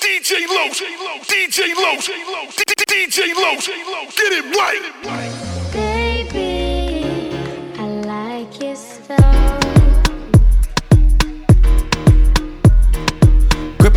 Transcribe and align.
DJ 0.00 0.46
Low, 0.48 0.68
DJ 0.68 1.74
Low, 1.76 1.96
DJ 1.98 3.34
Low, 3.36 3.56
DJ 3.56 3.84
Low, 3.86 4.06
get 4.16 4.32
it 4.32 4.44
right. 4.56 5.85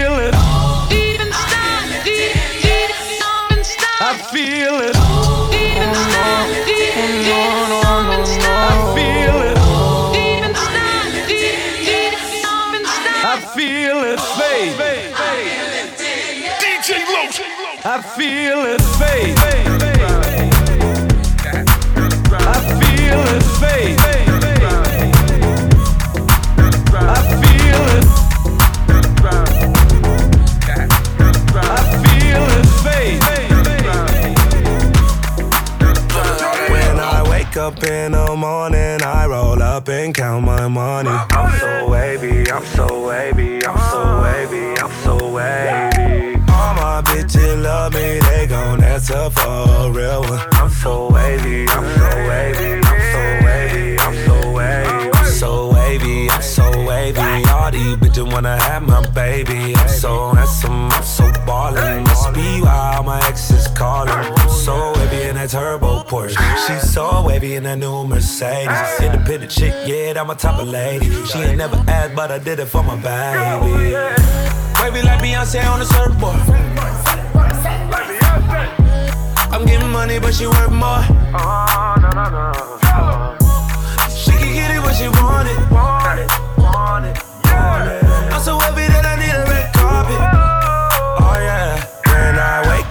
Feel 0.00 0.18
it. 0.18 0.34
Deep 0.88 1.20
inside, 1.20 2.04
deep, 2.04 2.32
deep, 2.62 2.88
deep. 3.02 3.28
I 4.00 4.16
feel 4.32 4.80
it. 4.80 4.96
Deep 5.52 5.76
inside, 5.76 6.64
deep, 6.64 6.94
deep, 6.94 7.20
deep. 7.20 8.48
I 8.48 8.76
feel 8.96 9.38
it. 9.48 9.58
Deep 10.14 10.44
inside, 10.48 11.12
deep, 11.28 11.58
deep, 11.84 12.16
deep. 12.32 12.46
I 13.22 13.40
feel 13.54 14.00
it. 14.04 14.20
Fade. 14.38 15.12
DJ 16.62 16.88
Low. 17.12 17.26
I 17.84 18.00
feel 18.16 18.60
it. 18.64 18.80
Fade. 18.98 19.69
And 40.10 40.16
count 40.16 40.44
my 40.44 40.66
money. 40.66 41.08
I'm 41.08 41.58
so 41.58 41.88
wavy, 41.88 42.50
I'm 42.50 42.64
so 42.64 43.06
wavy, 43.06 43.64
I'm 43.64 43.78
so 43.90 44.22
wavy, 44.22 44.80
I'm 44.80 44.92
so 45.04 45.14
wavy. 45.30 46.34
All 46.50 46.74
my 46.74 47.02
bitches 47.04 47.62
love 47.62 47.92
me, 47.94 48.18
they 48.18 48.46
gon' 48.48 48.80
that's 48.80 49.10
a 49.10 49.30
real 49.92 50.22
one. 50.22 50.40
I'm 50.52 50.70
so 50.70 51.10
wavy, 51.12 51.68
I'm 51.68 51.86
so 51.98 52.08
wavy, 52.28 52.80
I'm 52.82 53.00
so 53.12 53.22
wavy, 53.46 53.98
I'm 53.98 54.14
so 54.26 54.52
wavy. 54.52 55.10
I'm 55.12 55.26
so 55.26 55.72
wavy, 55.72 56.30
I'm 56.30 56.42
so 56.42 56.84
wavy. 56.84 57.48
All 57.48 57.70
these 57.70 57.96
bitches 57.96 58.32
wanna 58.32 58.60
have 58.60 58.82
my 58.82 59.06
baby. 59.10 59.76
I'm 59.76 59.88
so 59.88 60.32
handsome, 60.32 60.90
I'm 60.90 61.04
so 61.04 61.30
ballin'. 61.46 62.04
Must 62.04 62.34
be 62.34 62.60
why 62.62 62.96
all 62.96 63.04
my 63.04 63.20
exes 63.28 63.68
callin'. 63.68 64.39
So 64.60 64.92
wavy 64.94 65.22
in 65.28 65.36
that 65.36 65.48
turbo 65.48 66.02
Porsche. 66.02 66.36
She's 66.66 66.92
so 66.92 67.24
wavy 67.26 67.54
in 67.54 67.62
that 67.62 67.78
new 67.78 68.04
Mercedes. 68.06 69.00
Independent 69.00 69.50
chick, 69.50 69.74
yeah, 69.86 70.20
I'm 70.20 70.28
a 70.28 70.34
type 70.34 70.60
of 70.60 70.68
lady. 70.68 71.08
She 71.24 71.38
ain't 71.38 71.56
never 71.56 71.76
asked, 71.88 72.14
but 72.14 72.30
I 72.30 72.38
did 72.38 72.60
it 72.60 72.66
for 72.66 72.82
my 72.82 72.94
baby. 72.96 73.94
Wavy 74.82 75.02
like 75.02 75.20
Beyonce 75.22 75.64
on 75.66 75.78
the 75.78 75.86
surfboard. 75.86 76.36
I'm 79.50 79.64
getting 79.64 79.90
money, 79.90 80.18
but 80.18 80.34
she 80.34 80.46
worth 80.46 80.70
more. 80.70 81.02
She 84.14 84.32
can 84.32 84.52
get 84.54 84.70
it 84.76 84.82
when 84.82 84.94
she 84.94 85.08
want 85.08 85.48
it. 85.48 85.58
I'm 85.72 87.29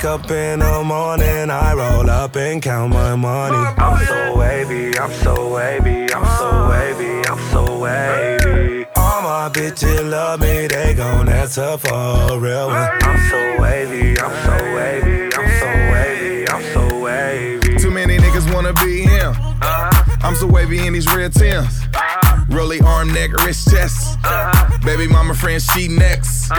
up 0.10 0.32
in 0.32 0.60
the 0.60 0.84
morning, 0.84 1.52
I 1.52 1.74
roll 1.76 2.10
up 2.10 2.36
and 2.36 2.60
count 2.64 2.92
my 2.92 3.16
money. 3.16 3.56
I'm 3.78 4.04
so 4.08 4.36
wavy, 4.36 4.98
I'm 4.98 5.14
so 5.14 5.54
wavy, 5.54 6.12
I'm 6.12 6.26
so 6.40 6.70
wavy, 6.72 7.28
I'm 7.30 7.40
so 7.52 7.80
wavy. 7.80 8.86
All 8.96 9.22
my 9.22 9.50
bitches 9.54 10.10
love 10.10 10.40
me, 10.40 10.66
they 10.66 10.96
gon' 10.96 11.30
answer 11.30 11.78
for 11.78 11.94
a 11.94 12.40
real 12.40 12.68
one. 12.68 12.90
I'm 13.04 13.20
so 13.30 13.62
wavy, 13.62 14.20
I'm 14.20 14.36
so 14.46 14.56
wavy, 14.76 15.19
I'm 20.22 20.36
so 20.36 20.48
wavy 20.48 20.86
in 20.86 20.94
these 20.94 21.08
red 21.14 21.34
Tims. 21.34 21.82
Really 22.50 22.80
arm, 22.82 23.14
neck, 23.14 23.32
wrist, 23.46 23.70
chest. 23.70 24.18
Baby 24.84 25.08
mama 25.08 25.34
friend, 25.34 25.62
she 25.62 25.88
next. 25.88 26.50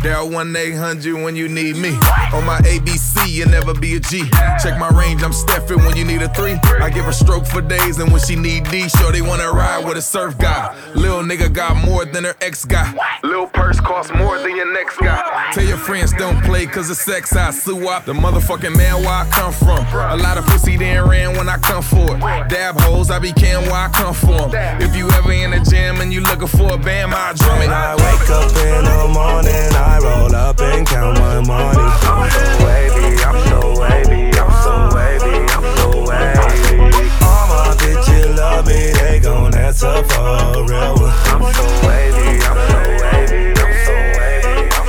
Dial 0.00 0.30
1 0.30 0.56
800 0.56 1.14
when 1.22 1.36
you 1.36 1.48
need 1.48 1.76
me. 1.76 1.90
On 2.32 2.44
my 2.44 2.58
ABC, 2.64 3.28
you 3.28 3.44
never 3.46 3.74
be 3.74 3.96
a 3.96 4.00
G. 4.00 4.24
Check 4.62 4.78
my 4.78 4.88
range, 4.88 5.22
I'm 5.22 5.32
Steffin 5.32 5.78
when 5.78 5.96
you 5.96 6.04
need 6.04 6.22
a 6.22 6.28
three. 6.28 6.54
I 6.80 6.90
give 6.90 7.04
her 7.04 7.12
stroke 7.12 7.46
for 7.46 7.60
days, 7.60 7.98
and 7.98 8.10
when 8.10 8.20
she 8.20 8.34
need 8.34 8.64
D, 8.70 8.88
sure 8.88 9.12
they 9.12 9.22
wanna 9.22 9.50
ride 9.50 9.84
with 9.84 9.96
a 9.96 10.02
surf 10.02 10.38
guy. 10.38 10.74
Lil 10.94 11.22
nigga 11.22 11.52
got 11.52 11.76
more 11.84 12.04
than 12.04 12.24
her 12.24 12.34
ex 12.40 12.64
guy. 12.64 12.94
Lil 13.22 13.46
purse 13.46 13.80
costs 13.80 14.12
more 14.14 14.38
than 14.38 14.56
your 14.56 14.72
next 14.72 14.98
guy. 14.98 15.50
Tell 15.52 15.64
your 15.64 15.76
friends 15.76 16.12
don't 16.12 16.42
play 16.44 16.66
cause 16.66 16.88
of 16.88 16.96
sex. 16.96 17.34
I 17.34 17.50
sue 17.50 17.88
up 17.88 18.04
the 18.04 18.12
motherfucking 18.12 18.76
man 18.76 19.02
where 19.02 19.10
I 19.10 19.28
come 19.30 19.52
from. 19.52 19.84
A 19.94 20.16
lot 20.16 20.38
of 20.38 20.46
pussy 20.46 20.76
then 20.76 21.08
ran 21.08 21.36
when 21.36 21.48
I 21.48 21.58
come 21.58 21.82
for 21.82 22.16
it. 22.16 22.48
Dab 22.48 22.78
hoes, 22.96 23.10
I 23.10 23.18
be 23.18 23.32
can 23.32 23.62
where 23.62 23.74
I 23.74 23.88
come 23.88 24.14
from. 24.14 24.52
If 24.80 24.96
you 24.96 25.10
ever 25.10 25.32
in 25.32 25.50
the 25.50 25.60
gym 25.60 26.00
and 26.00 26.12
you 26.12 26.20
looking 26.20 26.48
for 26.48 26.74
a 26.74 26.78
band, 26.78 27.12
I 27.14 27.32
drum 27.34 27.62
it. 27.62 27.68
I 27.68 27.94
wake 27.94 28.30
up 28.30 28.50
in 28.56 28.84
the 28.84 29.08
morning, 29.12 29.74
I 29.74 29.98
roll 30.02 30.34
up 30.34 30.60
and 30.60 30.86
count 30.86 31.18
my 31.18 31.40
money. 31.40 31.78
I'm 31.78 32.30
so 32.30 32.44
wavy, 32.64 33.22
I'm 33.22 33.38
so 33.48 33.60
wavy, 33.80 34.22
I'm 34.38 34.52
so 34.64 34.72
wavy, 34.96 35.34
I'm 35.54 35.66
so 35.76 35.88
wavy. 36.08 36.78
All 37.22 37.44
my 37.52 37.76
bitches 37.80 38.36
love 38.36 38.66
me, 38.66 38.92
they 38.92 39.20
gon' 39.20 39.54
answer 39.54 40.02
for 40.04 40.64
real. 40.64 40.96
I'm 41.32 41.42
so 41.52 41.66
wavy, 41.86 42.28
I'm 42.48 42.58
so 42.70 42.78
wavy, 43.02 43.42
I'm 43.62 43.72
so 43.84 43.94
wavy, 44.18 44.54
I'm 44.76 44.88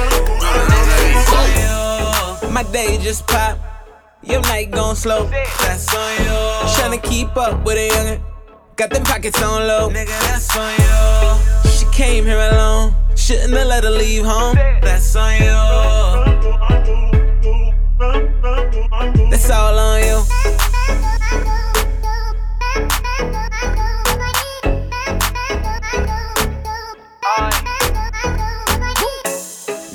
so 1.27 1.39
wavy. 2.41 2.53
My 2.53 2.63
day 2.71 2.97
just 2.97 3.27
pop. 3.27 3.66
Your 4.29 4.41
night 4.41 4.71
gon' 4.71 4.95
slow. 4.95 5.25
That's 5.27 5.87
on 5.95 6.11
you. 6.23 6.31
Tryna 6.75 7.01
keep 7.01 7.35
up 7.37 7.63
with 7.63 7.77
a 7.77 7.89
youngin'. 7.89 8.21
Got 8.75 8.89
them 8.89 9.03
pockets 9.03 9.41
on 9.41 9.65
low. 9.67 9.89
Nigga, 9.89 10.07
that's 10.07 10.57
on 10.57 10.73
you. 10.73 11.71
She 11.71 11.85
came 11.95 12.25
here 12.25 12.37
alone. 12.37 12.93
Shouldn't 13.15 13.53
have 13.53 13.67
let 13.67 13.83
her 13.85 13.89
leave 13.89 14.25
home. 14.25 14.55
That's 14.81 15.15
on 15.15 15.33
you. 15.35 15.45
That's 19.29 19.49
all 19.49 19.79
on 19.79 20.01
you. 20.01 20.23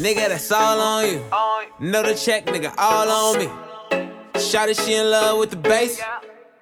Nigga, 0.02 0.28
that's 0.28 0.50
all 0.50 0.80
on 0.80 1.06
you. 1.06 1.22
Know 1.78 2.02
the 2.02 2.14
check, 2.14 2.46
nigga, 2.46 2.72
all 2.78 3.08
on 3.08 3.38
me. 3.38 3.71
Shawty, 4.34 4.84
she 4.84 4.94
in 4.94 5.10
love 5.10 5.38
with 5.38 5.50
the 5.50 5.56
bass. 5.56 6.00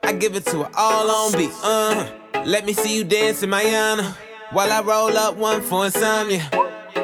I 0.03 0.13
give 0.13 0.35
it 0.35 0.45
to 0.47 0.65
her 0.65 0.71
all 0.77 1.11
on 1.11 1.33
beat. 1.33 1.53
Uh, 1.63 2.11
let 2.47 2.65
me 2.65 2.73
see 2.73 2.97
you 2.97 3.05
dance 3.05 3.43
in 3.43 3.51
Mayana. 3.51 4.17
While 4.53 4.73
I 4.73 4.81
roll 4.81 5.17
up 5.17 5.37
one 5.37 5.61
for 5.63 5.87
insomnia. 5.87 6.49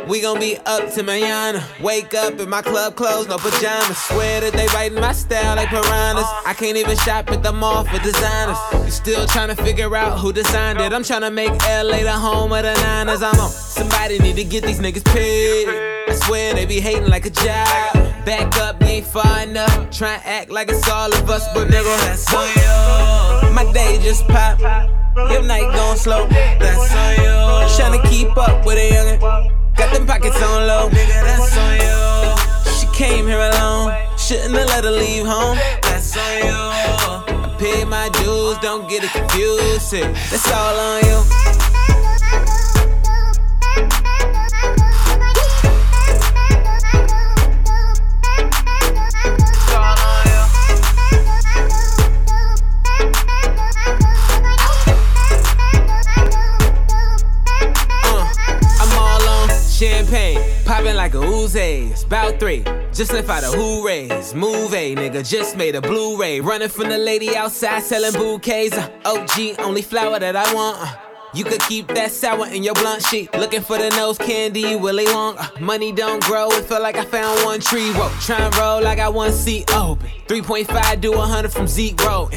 We 0.08 0.20
gon' 0.20 0.38
be 0.38 0.56
up 0.66 0.92
to 0.94 1.02
Mayana. 1.02 1.62
Wake 1.80 2.14
up 2.14 2.38
in 2.38 2.48
my 2.48 2.62
club 2.62 2.94
clothes, 2.94 3.26
no 3.26 3.38
pajamas. 3.38 3.96
Swear 3.98 4.40
that 4.40 4.52
they 4.52 4.66
biting 4.68 5.00
my 5.00 5.12
style 5.12 5.56
like 5.56 5.68
piranhas. 5.68 6.26
I 6.44 6.54
can't 6.56 6.76
even 6.76 6.96
shop 6.98 7.30
at 7.30 7.42
the 7.42 7.52
mall 7.52 7.84
for 7.84 7.98
designers. 7.98 8.58
You 8.84 8.90
still 8.90 9.26
tryna 9.26 9.56
figure 9.56 9.94
out 9.96 10.18
who 10.18 10.32
designed 10.32 10.80
it. 10.80 10.92
I'm 10.92 11.02
tryna 11.02 11.32
make 11.32 11.50
LA 11.50 12.02
the 12.02 12.12
home 12.12 12.52
of 12.52 12.62
the 12.62 12.74
Niners. 12.74 13.22
I'm 13.22 13.38
on. 13.38 13.50
Somebody 13.50 14.18
need 14.20 14.36
to 14.36 14.44
get 14.44 14.64
these 14.64 14.78
niggas 14.78 15.04
paid. 15.04 15.68
I 15.68 16.14
swear 16.14 16.54
they 16.54 16.66
be 16.66 16.80
hating 16.80 17.08
like 17.08 17.26
a 17.26 17.30
job. 17.30 18.05
Back 18.26 18.56
up, 18.56 18.82
ain't 18.82 19.06
far 19.06 19.42
enough. 19.44 19.96
Try 19.96 20.20
act 20.24 20.50
like 20.50 20.68
it's 20.68 20.88
all 20.88 21.14
of 21.14 21.30
us, 21.30 21.46
but 21.54 21.68
nigga, 21.68 21.96
that's 22.04 22.26
on 22.34 22.48
you. 22.58 23.54
My 23.54 23.70
day 23.72 24.00
just 24.02 24.26
pop. 24.26 24.58
Your 25.30 25.44
night 25.44 25.72
gon' 25.72 25.96
slow. 25.96 26.26
That's 26.26 26.92
on 26.92 27.14
you. 27.22 27.36
Tryna 27.78 28.10
keep 28.10 28.36
up 28.36 28.66
with 28.66 28.78
a 28.78 28.90
youngin'. 28.90 29.76
Got 29.76 29.94
them 29.94 30.08
pockets 30.08 30.42
on 30.42 30.66
low. 30.66 30.88
Nigga, 30.90 31.22
that's 31.22 31.56
on 31.56 31.76
you. 31.78 32.72
She 32.80 32.88
came 32.98 33.28
here 33.28 33.38
alone. 33.38 33.94
Shouldn't 34.18 34.56
have 34.56 34.66
let 34.70 34.82
her 34.82 34.90
leave 34.90 35.24
home. 35.24 35.56
That's 35.82 36.16
on 36.16 36.38
you. 36.48 36.50
I 36.50 37.56
paid 37.60 37.86
my 37.86 38.08
dues, 38.08 38.58
don't 38.58 38.90
get 38.90 39.04
it 39.04 39.12
confused. 39.12 39.92
That's 39.92 40.50
all 40.50 40.76
on 40.76 41.04
you. 41.04 41.65
Popping 60.86 60.96
like 60.96 61.14
a 61.14 61.18
Uzi. 61.18 61.90
It's 61.90 62.04
about 62.04 62.38
three. 62.38 62.62
Just 62.92 63.12
left 63.12 63.28
out 63.28 63.42
a 63.42 63.46
hoorays. 63.46 64.34
Move 64.34 64.72
A, 64.74 64.94
nigga. 64.94 65.28
Just 65.28 65.56
made 65.56 65.74
a 65.74 65.80
Blu-ray. 65.80 66.40
Running 66.40 66.68
from 66.68 66.88
the 66.88 66.98
lady 66.98 67.36
outside 67.36 67.82
selling 67.82 68.12
bouquets. 68.12 68.76
Uh, 68.76 68.88
OG, 69.04 69.60
only 69.60 69.82
flower 69.82 70.18
that 70.18 70.36
I 70.36 70.54
want. 70.54 70.78
Uh, 70.80 70.94
you 71.34 71.44
could 71.44 71.60
keep 71.62 71.88
that 71.88 72.12
sour 72.12 72.46
in 72.48 72.62
your 72.62 72.74
blunt 72.74 73.02
sheet. 73.02 73.32
Looking 73.34 73.62
for 73.62 73.78
the 73.78 73.90
nose 73.90 74.16
candy, 74.16 74.76
Willy 74.76 75.06
Wonka. 75.06 75.60
Money 75.60 75.92
don't 75.92 76.22
grow, 76.22 76.48
it 76.50 76.64
feel 76.64 76.80
like 76.80 76.96
I 76.96 77.04
found 77.04 77.44
one 77.44 77.60
tree. 77.60 77.92
Whoa, 77.92 78.08
try 78.20 78.38
and 78.38 78.56
roll 78.56 78.82
like 78.82 78.98
I 78.98 79.08
one 79.08 79.32
seat 79.32 79.70
open. 79.74 80.08
3.5 80.28 81.00
do 81.00 81.12
100 81.12 81.52
from 81.52 81.66
zero. 81.66 82.30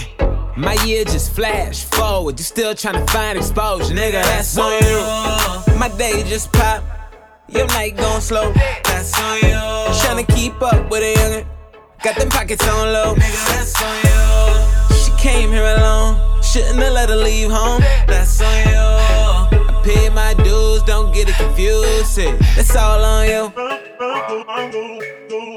My 0.57 0.73
year 0.85 1.05
just 1.05 1.31
flash 1.33 1.85
forward. 1.85 2.37
You 2.37 2.43
still 2.43 2.73
tryna 2.73 3.09
find 3.09 3.37
exposure, 3.37 3.93
nigga. 3.93 4.23
That's 4.23 4.57
on 4.57 4.83
you. 4.83 5.77
My 5.77 5.89
day 5.97 6.23
just 6.27 6.51
pop. 6.51 6.98
Your 7.51 7.67
night 7.67 7.97
going 7.97 8.21
slow. 8.21 8.51
That's 8.83 9.17
on 9.19 9.37
you. 9.37 9.49
Tryna 10.01 10.27
keep 10.35 10.61
up 10.61 10.89
with 10.89 11.01
a 11.01 11.13
youngin'. 11.15 11.45
Got 12.03 12.15
them 12.17 12.29
pockets 12.29 12.67
on 12.67 12.93
low. 12.93 13.15
Nigga, 13.15 13.45
that's 13.47 13.81
on 13.81 13.95
you. 14.05 14.95
She 14.97 15.11
came 15.21 15.51
here 15.51 15.63
alone. 15.63 16.17
Shouldn't 16.43 16.79
have 16.79 16.93
let 16.93 17.09
her 17.09 17.15
leave 17.15 17.51
home. 17.51 17.81
That's 18.07 18.41
on 18.41 18.67
you. 18.67 18.75
I 18.75 19.81
paid 19.83 20.13
my 20.13 20.33
dues, 20.35 20.83
don't 20.83 21.13
get 21.13 21.29
it 21.29 21.35
confused. 21.35 22.17
That's 22.55 22.75
all 22.75 23.03
on 23.03 23.27
you. 23.27 23.51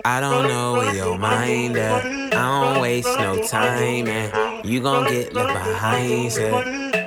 I 0.04 0.20
don't 0.20 0.48
know 0.48 0.72
where 0.74 0.94
your 0.94 1.18
mind 1.18 1.76
at. 1.76 2.04
I 2.04 2.28
don't 2.30 2.80
waste 2.80 3.08
no 3.18 3.42
time, 3.42 4.08
and 4.08 4.64
you 4.64 4.80
gon' 4.80 5.08
get 5.08 5.32
left 5.32 5.52
behind. 5.52 6.32
Shit. 6.32 7.01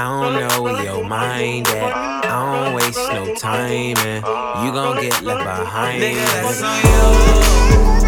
I 0.00 0.04
don't 0.04 0.48
know 0.48 0.62
where 0.62 0.82
your 0.82 1.04
mind 1.04 1.68
at. 1.68 1.92
I 2.24 2.64
don't 2.64 2.74
waste 2.74 2.98
no 3.12 3.34
time, 3.34 3.98
and 3.98 4.24
you 4.64 4.72
gon' 4.72 4.98
get 4.98 5.22
left 5.22 5.44
behind. 5.44 6.02
Nigga, 6.02 6.24
that's 6.24 6.62
on 6.62 7.94
you. 7.94 7.99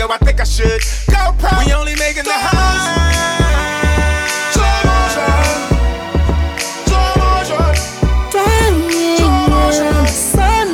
Amateur 0.00 0.06
video, 0.06 0.08
I 0.08 0.18
think 0.18 0.40
I 0.40 0.44
should. 0.44 0.80
GoPro. 1.10 1.66
We 1.66 1.72
only 1.72 1.94
making 1.96 2.24
the 2.24 2.32
house. 2.32 3.08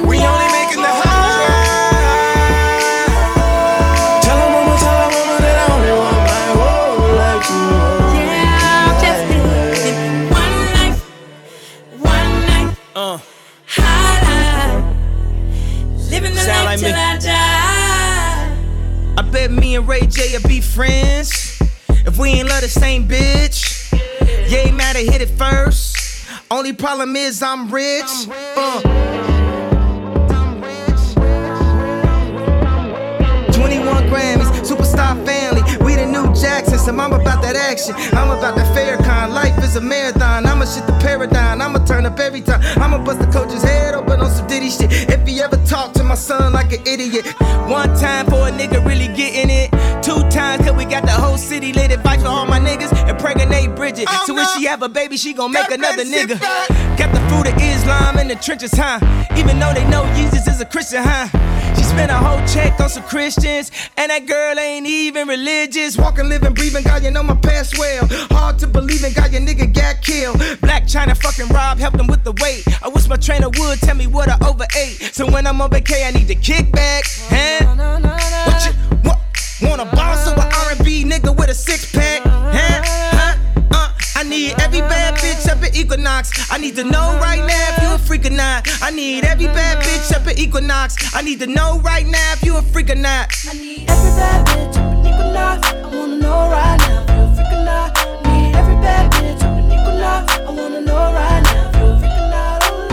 We 0.06 0.18
only 0.18 0.48
making 0.52 0.82
the 0.82 0.88
house. 0.88 1.40
Tell 4.24 4.38
her 4.38 4.50
mama, 4.50 4.76
tell 4.78 4.96
her 5.00 5.10
mama 5.10 5.36
that 5.40 5.56
I 5.58 5.72
only 5.74 5.92
want 6.00 6.20
my 6.28 6.44
whole 6.58 7.12
life 7.16 7.48
Yeah, 8.14 9.00
just 9.02 9.22
living 9.30 10.30
one 10.30 10.56
life, 10.76 11.00
one 12.00 12.32
night, 12.46 12.76
Uh, 12.94 13.18
high 13.66 14.18
life, 14.28 16.10
living 16.10 16.34
the 16.34 16.40
Sound 16.40 16.64
life 16.66 16.66
like 16.66 16.78
till 16.80 16.92
me. 16.92 17.63
I 19.16 19.22
bet 19.22 19.50
me 19.50 19.76
and 19.76 19.86
Ray 19.86 20.06
J 20.06 20.36
will 20.36 20.48
be 20.48 20.60
friends 20.60 21.60
if 21.88 22.18
we 22.18 22.30
ain't 22.30 22.48
love 22.48 22.62
the 22.62 22.68
same 22.68 23.06
bitch. 23.06 23.92
Yeah, 24.50 24.70
matter 24.72 24.98
hit 24.98 25.20
it 25.20 25.30
first. 25.30 25.96
Only 26.50 26.72
problem 26.72 27.16
is 27.16 27.42
I'm 27.42 27.70
rich. 27.70 28.04
Uh. 28.28 28.80
21 33.52 34.08
Grammys, 34.08 34.50
superstar 34.64 35.24
family. 35.24 35.53
We 36.84 36.92
the 36.92 36.92
new 36.92 36.92
Jacksons, 36.92 36.92
and 36.92 37.00
I'm 37.00 37.12
about 37.12 37.42
that 37.42 37.56
action. 37.56 37.94
I'm 38.16 38.30
about 38.30 38.56
that 38.56 38.74
fair 38.74 38.96
kind. 38.98 39.32
Life 39.32 39.58
is 39.64 39.76
a 39.76 39.80
marathon. 39.80 40.46
I'ma 40.46 40.64
shit 40.64 40.86
the 40.86 40.92
paradigm. 41.00 41.62
I'ma 41.62 41.84
turn 41.84 42.06
up 42.06 42.18
every 42.18 42.40
time. 42.40 42.60
I'ma 42.80 43.04
bust 43.04 43.20
the 43.20 43.26
coach's 43.26 43.62
head 43.62 43.94
open 43.94 44.20
on 44.20 44.30
some 44.30 44.46
ditty 44.46 44.70
shit. 44.70 44.90
If 45.08 45.26
he 45.26 45.40
ever 45.40 45.56
talk 45.66 45.92
to 45.94 46.04
my 46.04 46.14
son 46.14 46.52
like 46.52 46.72
an 46.72 46.86
idiot. 46.86 47.26
One 47.68 47.88
time 47.96 48.26
for 48.26 48.48
a 48.48 48.50
nigga 48.50 48.84
really 48.84 49.08
getting 49.08 49.50
it. 49.50 49.70
Two 50.02 50.20
times 50.30 50.64
cause 50.66 50.76
we 50.76 50.84
got 50.84 51.04
the 51.04 51.12
whole 51.12 51.38
city 51.38 51.72
lit. 51.72 51.90
Advice 51.90 52.22
for 52.22 52.28
all 52.28 52.46
my 52.46 52.60
niggas 52.60 52.92
and 53.08 53.18
pregnant 53.18 53.50
Bridget. 53.76 54.08
so 54.26 54.34
when 54.34 54.46
she 54.56 54.64
have 54.66 54.82
a 54.82 54.88
baby, 54.88 55.16
she 55.16 55.32
gon' 55.32 55.52
make 55.52 55.70
another 55.70 56.04
nigga. 56.04 56.38
Got 56.98 57.12
the 57.14 57.20
food 57.30 57.46
of 57.46 57.60
Islam 57.60 58.18
in 58.18 58.28
the 58.28 58.36
trenches, 58.36 58.72
huh? 58.74 58.98
Even 59.36 59.58
though 59.58 59.72
they 59.72 59.88
know 59.88 60.04
Jesus 60.14 60.46
is 60.46 60.60
a 60.60 60.64
Christian, 60.64 61.02
huh? 61.02 61.28
She 61.76 61.82
spent 61.82 62.10
a 62.10 62.16
whole 62.16 62.44
check 62.46 62.78
on 62.80 62.88
some 62.88 63.02
Christians, 63.04 63.70
and 63.96 64.10
that 64.10 64.26
girl 64.26 64.58
ain't 64.58 64.86
even 64.86 65.28
religious. 65.28 65.96
Walking, 65.96 66.28
living, 66.28 66.54
breathing, 66.54 66.84
God, 66.84 67.02
you 67.02 67.10
know 67.10 67.22
my 67.22 67.34
past 67.36 67.78
well. 67.78 68.06
Hard 68.30 68.58
to 68.60 68.66
believe 68.66 69.04
in, 69.04 69.12
God, 69.12 69.32
your 69.32 69.42
nigga 69.42 69.72
got 69.72 70.02
killed. 70.02 70.38
Black 70.60 70.86
China 70.86 71.14
fucking 71.14 71.48
Rob 71.48 71.78
helped 71.78 71.98
him 71.98 72.06
with 72.06 72.24
the 72.24 72.32
weight. 72.42 72.64
I 72.82 72.88
wish 72.88 73.08
my 73.08 73.16
trainer 73.16 73.48
would 73.48 73.78
tell 73.80 73.96
me 73.96 74.06
what 74.06 74.28
I 74.28 74.36
overate. 74.46 75.14
So 75.14 75.30
when 75.30 75.46
I'm 75.46 75.60
on 75.60 75.70
vacay, 75.70 76.06
I 76.06 76.10
need 76.10 76.28
to 76.28 76.34
kick 76.34 76.70
back. 76.72 77.04
Huh? 77.28 77.74
What 78.46 78.66
you 78.66 78.72
what? 79.08 79.20
Want 79.62 79.80
a 79.80 79.96
boss 79.96 80.28
or 80.28 80.34
a 80.34 80.76
R&B 80.76 81.04
nigga 81.04 81.34
with 81.36 81.48
a 81.48 81.54
six 81.54 81.90
pack? 81.92 82.22
Huh? 82.24 82.93
I 84.24 84.26
need 84.26 84.58
every 84.58 84.80
bad 84.80 85.16
bitch 85.16 85.46
up 85.50 85.62
at 85.62 85.76
Equinox. 85.76 86.50
I 86.50 86.56
need 86.56 86.76
to 86.76 86.84
know 86.84 87.18
right 87.20 87.44
now 87.44 87.76
if 87.76 87.82
you 87.82 87.92
a 87.92 87.98
freak 87.98 88.24
or 88.24 88.30
not. 88.30 88.66
I 88.80 88.90
need 88.90 89.22
every 89.22 89.48
bad 89.48 89.84
bitch 89.84 90.16
up 90.16 90.26
at 90.26 90.38
Equinox. 90.38 91.14
I 91.14 91.20
need 91.20 91.40
to 91.40 91.46
know 91.46 91.78
right 91.80 92.06
now 92.06 92.32
if 92.32 92.42
you 92.42 92.56
a 92.56 92.62
freak 92.62 92.88
or 92.88 92.94
not. 92.94 93.30
I 93.46 93.52
need 93.52 93.90
every 93.90 94.10
bad 94.16 94.46
bitch 94.46 94.78
up 94.78 94.94
in 94.94 95.00
Equinox. 95.12 95.68
I 95.68 95.82
wanna 95.94 96.16
know 96.16 96.48
right 96.48 96.78
now 96.88 97.02
if 97.02 97.10
you 97.10 97.20
a 97.20 97.34
freak 97.36 97.52
or 97.52 97.64
not. 97.66 97.92
I 97.98 98.22
need 98.32 98.56
every 98.56 98.76
bad 98.76 99.12
bitch 99.12 99.42
up 99.42 99.58
in 99.58 99.66
Equinox. 99.70 100.32
I 100.32 100.50
wanna 100.50 100.80
know 100.80 101.12
right 101.12 101.42
now 101.42 101.68
if 101.68 101.76
you 101.76 101.84
a 101.84 101.98
freak 102.00 102.16
or 102.16 102.28
not. 102.32 102.62
Oh 102.64 102.88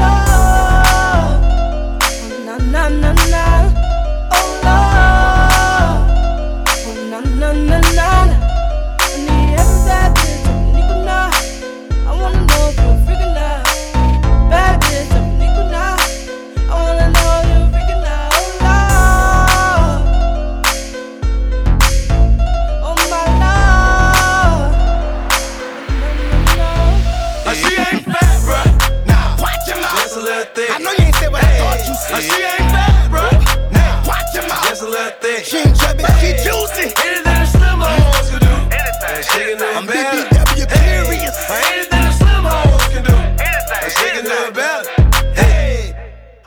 Lord, 2.44 2.60
oh 2.84 3.00
na 3.00 3.21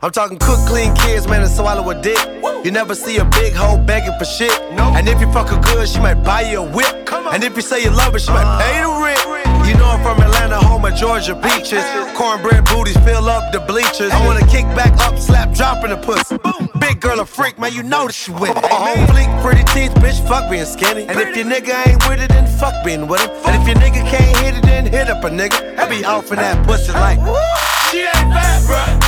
I'm 0.05 0.11
talking 0.11 0.37
cook, 0.39 0.59
clean 0.69 0.95
kids, 0.95 1.27
man, 1.27 1.41
and 1.41 1.51
swallow 1.51 1.89
a 1.89 1.95
dick. 1.95 2.19
You 2.63 2.71
never 2.71 2.95
see 2.95 3.17
a 3.17 3.25
big 3.25 3.55
hoe 3.55 3.79
begging 3.79 4.13
for 4.19 4.27
shit. 4.27 4.53
And 4.77 5.09
if 5.09 5.19
you 5.19 5.33
fuck 5.33 5.49
her 5.49 5.59
good, 5.59 5.89
she 5.89 5.99
might 5.99 6.23
buy 6.23 6.43
you 6.43 6.61
a 6.61 6.71
whip. 6.77 7.09
And 7.33 7.43
if 7.43 7.57
you 7.57 7.63
say 7.63 7.83
you 7.83 7.89
love 7.89 8.13
her, 8.13 8.19
she 8.19 8.31
might 8.31 8.45
uh. 8.45 8.61
pay 8.61 8.83
the 8.85 8.93
rent. 9.01 9.67
You 9.67 9.73
know 9.79 9.87
I'm 9.87 10.03
from 10.03 10.21
Atlanta, 10.21 10.59
home 10.59 10.85
of 10.85 10.95
Georgia 10.95 11.35
beaches. 11.35 11.83
Cornbread 12.19 12.67
booties 12.67 12.99
fill 12.99 13.31
up 13.31 13.51
the 13.51 13.61
bleachers. 13.61 14.13
I 14.13 14.27
wanna 14.27 14.47
kick 14.47 14.67
back 14.77 14.93
up, 15.01 15.19
slap, 15.19 15.55
drop 15.55 15.83
in 15.85 15.89
the 15.89 15.97
pussy. 15.97 16.37
Big 16.79 17.01
girl 17.01 17.21
a 17.21 17.25
freak, 17.25 17.59
man, 17.59 17.73
you 17.73 17.83
know 17.83 18.05
that 18.05 18.13
she 18.13 18.31
with 18.31 18.51
it. 18.51 18.65
On 18.71 19.07
fleek, 19.07 19.33
pretty 19.41 19.65
teeth, 19.73 19.95
bitch, 20.05 20.21
fuck 20.29 20.51
being 20.51 20.67
skinny. 20.67 21.09
And 21.09 21.19
if 21.19 21.35
your 21.35 21.47
nigga 21.47 21.89
ain't 21.89 22.07
with 22.07 22.21
it, 22.21 22.29
then 22.29 22.47
fuck 22.47 22.75
being 22.85 23.09
with 23.09 23.23
him. 23.23 23.31
And 23.47 23.57
if 23.57 23.67
your 23.67 23.77
nigga 23.77 24.07
can't 24.07 24.37
hit 24.37 24.55
it, 24.55 24.63
then 24.65 24.85
hit 24.85 25.09
up 25.09 25.25
a 25.25 25.31
nigga. 25.31 25.79
I 25.79 25.89
be 25.89 26.05
off 26.05 26.31
in 26.31 26.37
that 26.37 26.67
pussy 26.67 26.93
like. 26.93 27.21
She 27.91 28.01
ain't 28.01 28.13
fat, 28.13 28.61
bruh. 28.69 29.04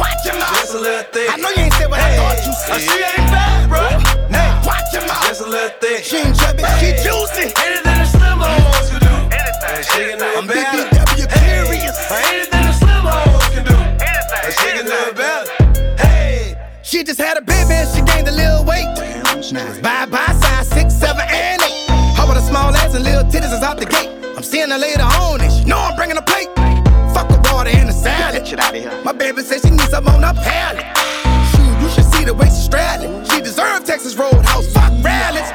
Nah, 0.00 0.06
watch 0.08 0.24
your 0.24 0.34
mouth. 0.38 0.56
Just 0.56 0.74
a 0.74 0.78
little 0.80 1.04
thick. 1.12 1.28
I 1.30 1.36
know 1.36 1.50
you 1.50 1.62
ain't 1.68 1.74
said 1.74 1.90
what 1.90 2.00
I 2.00 2.16
thought 2.16 2.40
you 2.46 2.52
said. 2.56 2.80
she 2.80 2.96
ain't 3.04 3.28
fat, 3.28 3.68
bruh. 3.68 4.30
Nah, 4.30 4.64
watch 4.64 4.88
your 4.92 5.04
mouth. 5.06 5.28
Just 5.28 5.42
a 5.42 5.48
little 5.48 5.68
thick. 5.80 6.04
She 6.04 6.16
ain't 6.16 6.36
chubby, 6.36 6.64
she 6.80 6.96
juicy. 7.04 7.52
Anything 7.60 8.00
a 8.00 8.06
slim 8.08 8.40
hoes 8.40 8.88
can 8.88 9.00
do. 9.04 9.12
Anything. 9.28 9.84
She 9.84 10.00
can 10.08 10.18
do 10.18 10.28
I'm 10.40 10.46
better. 10.46 10.88
BBW 10.88 11.26
curious. 11.44 11.96
Anything 12.10 12.64
a 12.64 12.72
slim 12.72 13.04
hoes 13.04 13.44
can 13.52 13.64
do. 13.68 13.76
Anything. 14.00 14.52
She 14.56 14.68
can 14.72 14.84
do 14.88 15.00
better. 15.12 15.52
Hey. 16.00 16.56
She 16.82 17.04
just 17.04 17.20
had 17.20 17.36
a 17.36 17.42
baby 17.42 17.74
and 17.76 17.88
she 17.92 18.00
gained 18.02 18.28
a 18.28 18.32
little 18.32 18.64
weight. 18.64 18.88
Now 19.52 19.68
it's 19.68 19.80
bye 19.80 20.06
bye 20.06 20.32
size 20.40 20.68
six, 20.68 20.94
seven, 20.94 21.24
and 21.28 21.60
eight. 21.60 21.86
How 22.16 22.24
about 22.24 22.36
a 22.38 22.42
small 22.42 22.72
ass 22.74 22.94
and 22.94 23.04
little 23.04 23.24
titties 23.24 23.52
is 23.52 23.62
out 23.62 23.76
the 23.78 23.86
gate? 23.86 24.08
I'm 24.36 24.42
seeing 24.42 24.70
her 24.70 24.78
later 24.78 25.02
on 25.02 25.40
and 25.40 25.52
she 25.52 25.64
know 25.64 25.76
I'm 25.78 25.96
bringing 25.96 26.16
a 26.16 26.22
Shit 28.50 28.58
out 28.58 28.74
of 28.74 28.82
here. 28.82 28.90
My 29.04 29.12
baby 29.12 29.42
says 29.42 29.62
she 29.62 29.70
needs 29.70 29.90
some 29.90 30.08
on 30.08 30.26
her 30.26 30.34
palate. 30.34 30.82
Shoot, 31.54 31.70
you 31.78 31.88
should 31.88 32.10
see 32.10 32.24
the 32.24 32.34
way 32.34 32.46
she's 32.46 32.64
straddling. 32.66 33.24
She 33.30 33.40
deserves 33.40 33.86
Texas 33.86 34.16
Roadhouse. 34.16 34.66
Fuck 34.72 34.90
rallies. 35.06 35.46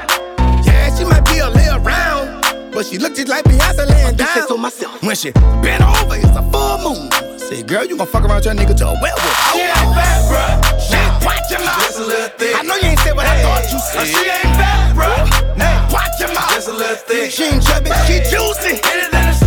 Yeah, 0.64 0.96
she 0.96 1.04
might 1.04 1.26
be 1.26 1.40
a 1.40 1.50
little 1.50 1.80
round, 1.80 2.72
but 2.72 2.86
she 2.86 2.98
look 2.98 3.14
just 3.14 3.28
like 3.28 3.44
Beyonce 3.44 3.86
laying 3.86 4.16
down. 4.16 4.30
I 4.30 4.40
say 4.40 4.48
so 4.48 4.56
myself. 4.56 5.04
When 5.04 5.14
she 5.14 5.32
bent 5.60 5.84
over, 5.84 6.16
it's 6.16 6.40
a 6.40 6.44
full 6.56 6.78
moon. 6.88 7.12
Say, 7.38 7.64
girl, 7.64 7.84
you 7.84 7.98
gon' 7.98 8.08
fuck 8.08 8.24
around 8.24 8.46
your 8.46 8.54
nigga 8.54 8.78
to 8.78 8.88
a 8.88 8.96
werewolf. 8.96 9.52
She 9.52 9.60
ain't 9.60 9.92
fat, 9.92 10.24
bruh. 10.32 10.80
She 10.80 10.96
watch 11.28 11.52
your 11.52 11.60
mouth. 11.68 11.84
Just 11.84 12.00
a 12.00 12.06
little 12.06 12.30
thick. 12.40 12.56
I 12.56 12.62
know 12.62 12.76
you 12.78 12.96
ain't 12.96 13.00
said 13.02 13.14
what 13.14 13.26
I 13.26 13.42
thought 13.44 13.74
you 13.74 13.80
said. 13.92 14.08
she 14.08 14.24
ain't 14.24 14.56
fat, 14.56 14.96
bruh. 14.96 15.58
Nah, 15.58 15.92
watch 15.92 16.16
your 16.22 16.32
mouth. 16.34 16.48
Just 16.48 16.70
a 16.70 16.72
little 16.72 16.96
thick. 16.96 17.30
She 17.30 17.44
ain't 17.44 17.62
chubby, 17.62 17.92
she 18.08 18.24
juicy. 18.24 18.80
Anything 18.88 19.45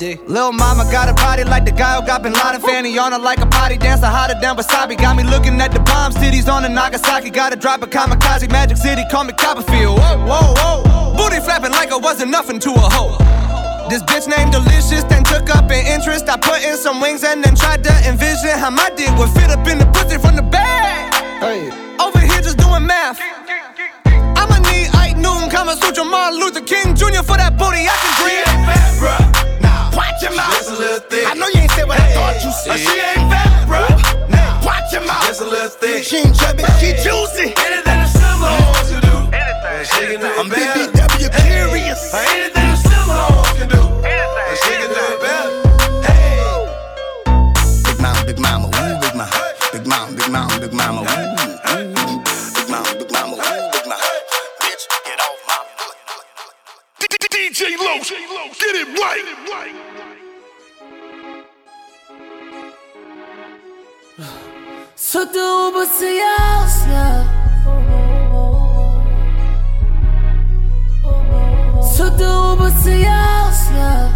Hey. 0.00 0.14
LD. 0.16 0.28
Lil 0.28 0.52
mama 0.52 0.84
got 0.90 1.08
a 1.08 1.14
body 1.14 1.44
like 1.44 1.64
the 1.64 1.72
guy 1.72 1.98
who 2.00 2.06
got 2.06 2.22
Bin 2.22 2.32
Laden 2.32 2.60
fanny 2.60 2.98
on 2.98 3.12
her 3.12 3.18
like 3.18 3.38
a 3.40 3.46
potty 3.46 3.76
dancer 3.76 4.06
hotter 4.06 4.34
than 4.40 4.56
wasabi. 4.56 4.96
Got 4.98 5.16
me 5.16 5.24
looking 5.24 5.60
at 5.60 5.72
the 5.72 5.80
bomb 5.80 6.12
cities 6.12 6.48
on 6.48 6.62
the 6.62 6.68
Nagasaki. 6.68 7.30
Gotta 7.30 7.56
drop 7.56 7.82
a 7.82 7.86
kamikaze. 7.86 8.50
Magic 8.50 8.76
City, 8.76 9.02
call 9.10 9.24
me 9.24 9.32
Copperfield. 9.32 9.98
Whoa, 9.98 10.18
whoa, 10.26 10.54
whoa. 10.56 11.16
Booty 11.16 11.40
flapping 11.40 11.72
like 11.72 11.92
I 11.92 11.96
wasn't 11.96 12.30
nothing 12.30 12.58
to 12.60 12.70
a 12.70 12.88
hoe. 12.94 13.16
This 13.88 14.02
bitch 14.02 14.26
named 14.28 14.52
Delicious, 14.52 15.04
then 15.04 15.22
took 15.24 15.50
up 15.54 15.70
an 15.70 15.86
interest. 15.86 16.28
I 16.28 16.36
put 16.38 16.62
in 16.64 16.76
some 16.76 17.00
wings 17.00 17.22
and 17.22 17.44
then 17.44 17.54
tried 17.54 17.84
to 17.84 17.92
envision 18.08 18.50
how 18.58 18.70
my 18.70 18.88
dick 18.96 19.10
would 19.18 19.30
fit 19.30 19.50
up 19.50 19.66
in 19.68 19.78
the 19.78 19.86
pussy 19.92 20.18
from 20.18 20.36
the 20.36 20.42
back. 20.42 21.12
Over 22.00 22.18
here 22.20 22.40
just 22.40 22.56
doing 22.58 22.86
math. 22.86 23.20
I'ma 24.36 24.58
need 24.70 24.88
Ike 24.94 25.16
Newton, 25.18 25.50
Kama 25.50 25.76
Sutra, 25.76 26.04
Martin 26.04 26.40
Luther 26.40 26.62
King 26.62 26.94
Jr. 26.96 27.22
for 27.22 27.36
that 27.36 27.56
booty 27.58 27.84
I 27.86 27.94
can 28.00 28.12
She 28.16 28.22
breathe. 28.24 28.48
ain't 28.48 28.66
fat, 28.66 28.90
bruh. 29.00 29.62
Nah, 29.62 29.73
watch 29.96 30.22
your 30.22 30.34
mouth. 30.34 30.52
Just 30.52 30.70
a 30.70 30.76
little 30.76 31.00
thick. 31.10 31.26
I 31.26 31.34
know 31.34 31.48
you 31.48 31.60
ain't 31.60 31.70
said 31.72 31.86
what 31.88 32.00
I 32.00 32.12
thought 32.12 32.44
you 32.44 32.52
said. 32.52 32.78
she 32.78 32.94
ain't 33.00 33.30
fat, 33.30 33.66
bruh. 33.68 33.88
Nah, 34.30 34.64
watch 34.64 34.92
your 34.92 35.04
mouth. 35.06 35.26
Just 35.26 35.40
a 35.40 35.44
little 35.44 35.60
real 35.60 35.68
thick. 35.70 36.04
She 36.04 36.16
ain't 36.18 36.36
trapping, 36.36 36.66
she 36.80 36.92
juicy. 37.02 37.54
Anything 37.56 38.00
a 38.00 38.08
slim 38.08 38.40
hoes 38.42 38.90
can 38.90 39.00
do. 39.02 39.16
Anything. 39.32 39.84
She 39.88 40.02
can 40.10 40.20
do 40.20 40.26
it 40.26 40.38
I'm 40.38 40.48
better. 40.48 40.90
BBW 40.92 41.28
curious. 41.46 42.14
Anything 42.14 42.68
a 42.70 42.76
slim 42.76 43.08
hoes 43.08 43.52
can 43.58 43.68
do. 43.68 43.82
Anything. 44.04 44.56
She 44.62 44.72
can 44.78 44.90
do 44.90 45.02
it 45.14 45.20
better. 45.24 45.50
Hey. 46.06 46.44
Big 47.86 47.98
mama, 48.00 48.20
big 48.26 48.38
mama, 48.38 48.66
ooh, 48.68 49.00
big 49.00 49.14
mama. 49.14 49.32
Big 49.72 49.86
mama, 49.86 50.12
big 50.16 50.30
mama, 50.30 50.60
big 50.60 50.72
mama, 50.72 51.00
ooh. 51.02 51.23
DJ 57.54 57.78
Los, 57.78 58.10
get 58.10 58.74
it 58.74 58.88
right. 58.98 59.24
Took 64.96 65.32
the 65.32 65.38
Uber 65.38 65.86
to 65.86 66.04
your 66.04 66.38
house, 66.38 66.86
yeah. 66.88 67.22
Took 71.96 72.16
the 72.18 72.24
Uber 72.24 72.70
to 72.82 72.90
your 72.90 73.10
house, 73.10 73.70
yeah. 73.70 74.10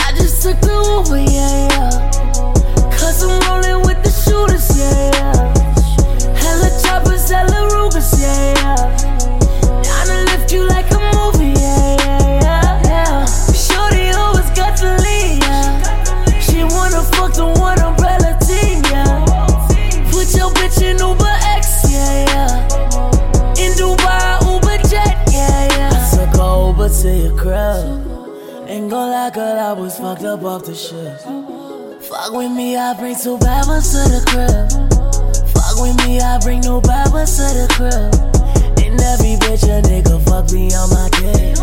I 0.00 0.12
just 0.16 0.42
took 0.42 0.60
the 0.60 0.74
Uber, 1.06 1.18
yeah, 1.18 1.68
yeah. 1.70 1.92
Cause 2.98 3.22
I'm 3.22 3.38
rolling 3.46 3.86
with 3.86 4.02
the 4.02 4.10
shooters, 4.10 4.76
yeah, 4.76 5.10
yeah. 5.12 5.57
Lift 10.26 10.52
you 10.52 10.66
like 10.66 10.90
a 10.90 10.98
movie, 11.14 11.52
yeah, 11.60 11.96
yeah, 12.04 12.82
yeah, 12.84 13.26
always 14.16 14.50
got. 14.50 14.78
She 16.42 16.64
wanna 16.64 17.02
fuck 17.14 17.32
the 17.34 17.46
one 17.58 17.80
umbrella 17.80 18.36
team, 18.40 18.82
yeah. 18.90 19.24
Put 20.10 20.34
your 20.34 20.50
bitch 20.50 20.82
in 20.82 20.98
Uber 20.98 21.36
X, 21.56 21.90
yeah, 21.90 22.24
yeah. 22.32 23.62
In 23.62 23.72
Dubai, 23.74 24.40
Uber 24.52 24.78
jet, 24.88 25.16
yeah, 25.30 25.68
yeah. 25.76 26.10
Took 26.10 26.32
to 27.02 27.10
your 27.14 27.36
crib. 27.36 28.68
Ain't 28.68 28.90
gon' 28.90 29.10
lie, 29.10 29.30
girl, 29.30 29.58
I 29.58 29.72
was 29.72 29.98
fucked 29.98 30.24
up 30.24 30.42
off 30.42 30.64
the 30.64 30.74
shit. 30.74 31.20
Fuck 32.02 32.32
with 32.32 32.50
me, 32.52 32.76
I 32.76 32.94
bring 32.94 33.16
two 33.16 33.38
bad 33.38 33.64
to 33.64 33.70
the 33.70 34.20
crib. 34.26 34.97
With 35.80 35.96
me, 36.04 36.20
I 36.20 36.38
bring 36.42 36.60
no 36.62 36.80
bad 36.80 37.06
to 37.06 37.14
the 37.14 37.68
crib. 37.70 38.12
And 38.82 39.00
every 39.00 39.36
bitch 39.38 39.62
a 39.62 39.80
nigga 39.86 40.20
fuck 40.26 40.50
me 40.50 40.74
on 40.74 40.90
my 40.90 41.08
dick. 41.10 41.56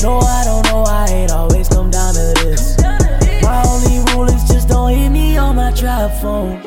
No, 0.00 0.20
I 0.20 0.44
don't 0.44 0.64
know 0.66 0.82
why 0.82 1.06
it 1.10 1.32
always 1.32 1.68
come 1.68 1.90
down 1.90 2.14
to 2.14 2.34
this. 2.36 2.78
My 3.42 3.64
only 3.66 3.98
rule 4.12 4.28
is 4.28 4.44
just 4.46 4.68
don't 4.68 4.94
hit 4.94 5.10
me 5.10 5.36
on 5.38 5.56
my 5.56 5.72
trap 5.72 6.12
phone. 6.22 6.62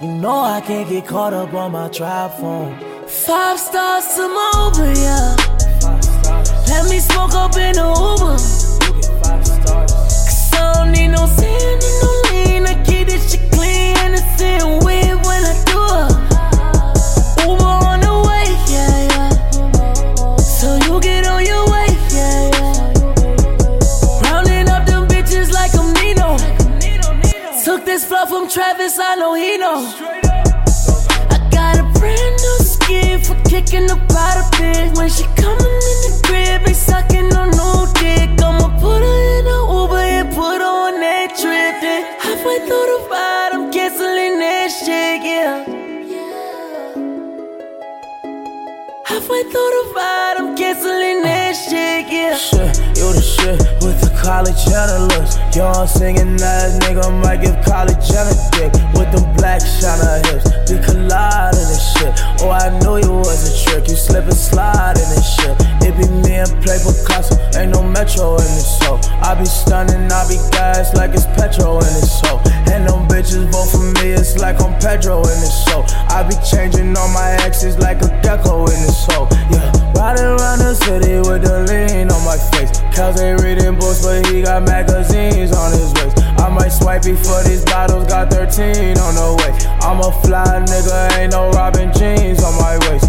You 0.00 0.08
know 0.08 0.40
I 0.40 0.62
can't 0.62 0.88
get 0.88 1.06
caught 1.06 1.34
up 1.34 1.52
on 1.52 1.72
my 1.72 1.88
trap 1.88 2.38
phone. 2.38 2.78
Five 3.06 3.58
stars 3.58 4.06
to 4.14 4.26
my 4.26 4.72
Uber, 4.74 4.92
yeah. 5.00 5.36
Let 6.68 6.88
me 6.88 6.98
smoke 7.00 7.34
up 7.34 7.56
in 7.58 7.74
the 7.74 7.84
Uber. 7.84 8.38
Cause 9.20 10.52
I 10.54 10.72
don't 10.76 10.92
need 10.92 11.08
no 11.08 11.26
sand 11.26 11.82
and 11.84 11.96
no 12.00 12.10
lean. 12.30 12.66
I 12.66 12.82
keep 12.84 13.08
this 13.08 13.32
shit 13.32 13.52
clean 13.52 13.96
and 13.98 14.14
it's 14.14 14.40
in 14.40 14.81
this 28.02 28.08
fluff 28.08 28.28
from 28.28 28.48
Travis, 28.48 28.98
I 28.98 29.14
know 29.16 29.34
he 29.34 29.58
know. 29.58 29.78
I 31.30 31.48
got 31.50 31.78
a 31.78 31.98
brand 31.98 32.36
new 32.44 32.58
skin 32.58 33.22
for 33.22 33.34
kicking 33.48 33.90
up 33.90 33.98
out 34.12 34.36
a 34.38 34.44
bitch. 34.56 34.96
When 34.96 35.08
she 35.08 35.24
coming 35.36 35.76
in 35.90 35.98
the 36.06 36.20
crib, 36.24 36.66
ain't 36.66 36.76
sucking 36.76 37.32
on 37.34 37.50
no 37.50 37.86
dick. 37.94 38.30
I'ma 38.42 38.68
put 38.80 39.02
her 39.02 39.38
in 39.38 39.46
a 39.46 39.58
Uber 39.80 40.04
and 40.18 40.28
put 40.34 40.60
her 40.60 40.74
on 40.86 41.00
that 41.00 41.36
trip. 41.36 41.74
Then 41.82 42.02
halfway 42.20 42.58
through 42.66 42.86
the 42.92 43.08
ride, 43.10 43.50
I'm 43.52 43.72
canceling 43.72 44.38
that 44.38 44.68
shit, 44.68 45.22
yeah. 45.22 45.64
Halfway 49.06 49.42
through 49.42 49.70
the 49.76 49.92
ride, 49.94 50.34
I'm 50.38 50.56
canceling 50.56 51.22
that 51.22 51.52
shit, 51.52 52.06
yeah. 52.10 52.36
Shit, 52.36 52.78
you 52.98 53.12
the 53.12 53.22
shit 53.22 53.58
with 53.82 54.00
the 54.00 54.11
college 54.22 54.64
Jenner 54.64 55.10
looks. 55.10 55.36
Young 55.54 55.86
singing 55.86 56.36
that 56.38 56.78
nigga 56.86 57.04
might 57.20 57.42
give 57.42 57.58
college 57.66 57.98
Jenner 58.06 58.32
dick 58.54 58.72
with 58.94 59.10
them 59.10 59.26
black 59.36 59.60
shiner 59.60 60.22
hips. 60.30 60.46
We 60.70 60.78
collide 60.78 61.58
in 61.58 61.66
this 61.68 61.82
shit. 61.92 62.14
Oh, 62.40 62.54
I 62.54 62.70
knew 62.80 63.02
you 63.02 63.12
was 63.18 63.42
a 63.44 63.52
trick. 63.66 63.90
You 63.90 63.98
slip 63.98 64.24
and 64.24 64.38
slide 64.38 64.96
in 64.96 65.08
this 65.10 65.26
shit. 65.36 65.54
It 65.82 65.92
be 65.98 66.06
me 66.22 66.38
and 66.38 66.50
play 66.62 66.78
Picasso. 66.78 67.36
Ain't 67.58 67.74
no 67.74 67.82
metro 67.82 68.38
in 68.38 68.50
this 68.54 68.78
so. 68.78 68.96
I 69.20 69.34
be 69.34 69.44
stunning, 69.44 70.10
I 70.10 70.22
be 70.30 70.38
gas 70.54 70.94
like 70.94 71.10
it's 71.12 71.26
petrol 71.34 71.82
in 71.82 71.92
this 71.98 72.22
so. 72.22 72.40
And 72.72 72.88
them 72.88 73.06
bitches 73.06 73.44
vote 73.52 73.68
for 73.68 73.84
me, 74.00 74.16
it's 74.16 74.38
like 74.38 74.60
I'm 74.60 74.72
Pedro 74.80 75.18
in 75.20 75.38
this 75.44 75.64
show. 75.68 75.84
I 76.08 76.24
be 76.24 76.34
changing 76.40 76.96
all 76.96 77.08
my 77.08 77.36
exes 77.44 77.78
like 77.78 78.00
a 78.00 78.08
gecko 78.24 78.64
in 78.64 78.80
this 78.80 79.04
so. 79.04 79.28
Yeah, 79.52 79.68
riding 79.92 80.24
around 80.24 80.64
the 80.64 80.74
city 80.74 81.20
with 81.20 81.44
the 81.44 81.68
lean 81.68 82.10
on 82.10 82.24
my 82.24 82.38
face. 82.50 82.80
Cause 82.96 83.20
ain't 83.20 83.42
reading 83.42 83.76
books, 83.76 84.00
but 84.00 84.26
he 84.26 84.40
got 84.40 84.62
magazines 84.64 85.52
on 85.52 85.72
his 85.72 85.92
waist. 86.00 86.16
I 86.40 86.48
might 86.48 86.72
swipe 86.72 87.02
before 87.02 87.42
these 87.44 87.64
bottles, 87.64 88.08
got 88.08 88.32
13 88.32 88.96
on 88.96 89.14
the 89.20 89.28
way. 89.44 89.52
I'm 89.84 90.00
a 90.00 90.10
fly 90.24 90.64
nigga, 90.64 91.18
ain't 91.18 91.32
no 91.32 91.50
Robin 91.50 91.92
jeans 91.92 92.42
on 92.42 92.56
my 92.56 92.78
waist. 92.88 93.01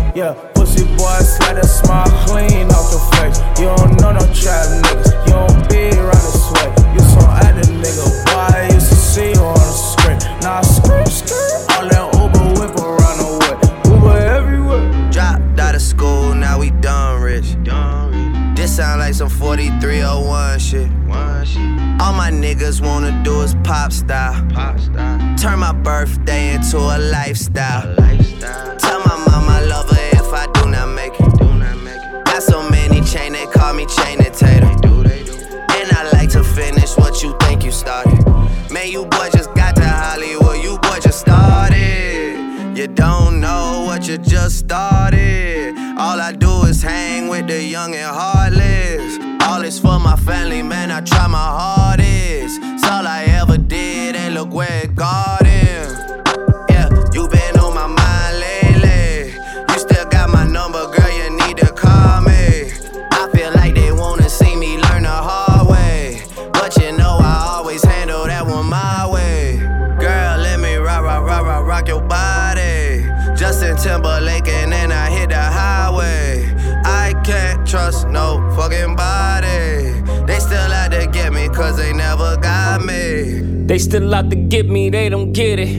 Still 83.84 84.16
out 84.16 84.30
to 84.30 84.36
get 84.36 84.70
me, 84.70 84.90
they 84.90 85.10
don't 85.10 85.34
get 85.34 85.60
it. 85.60 85.76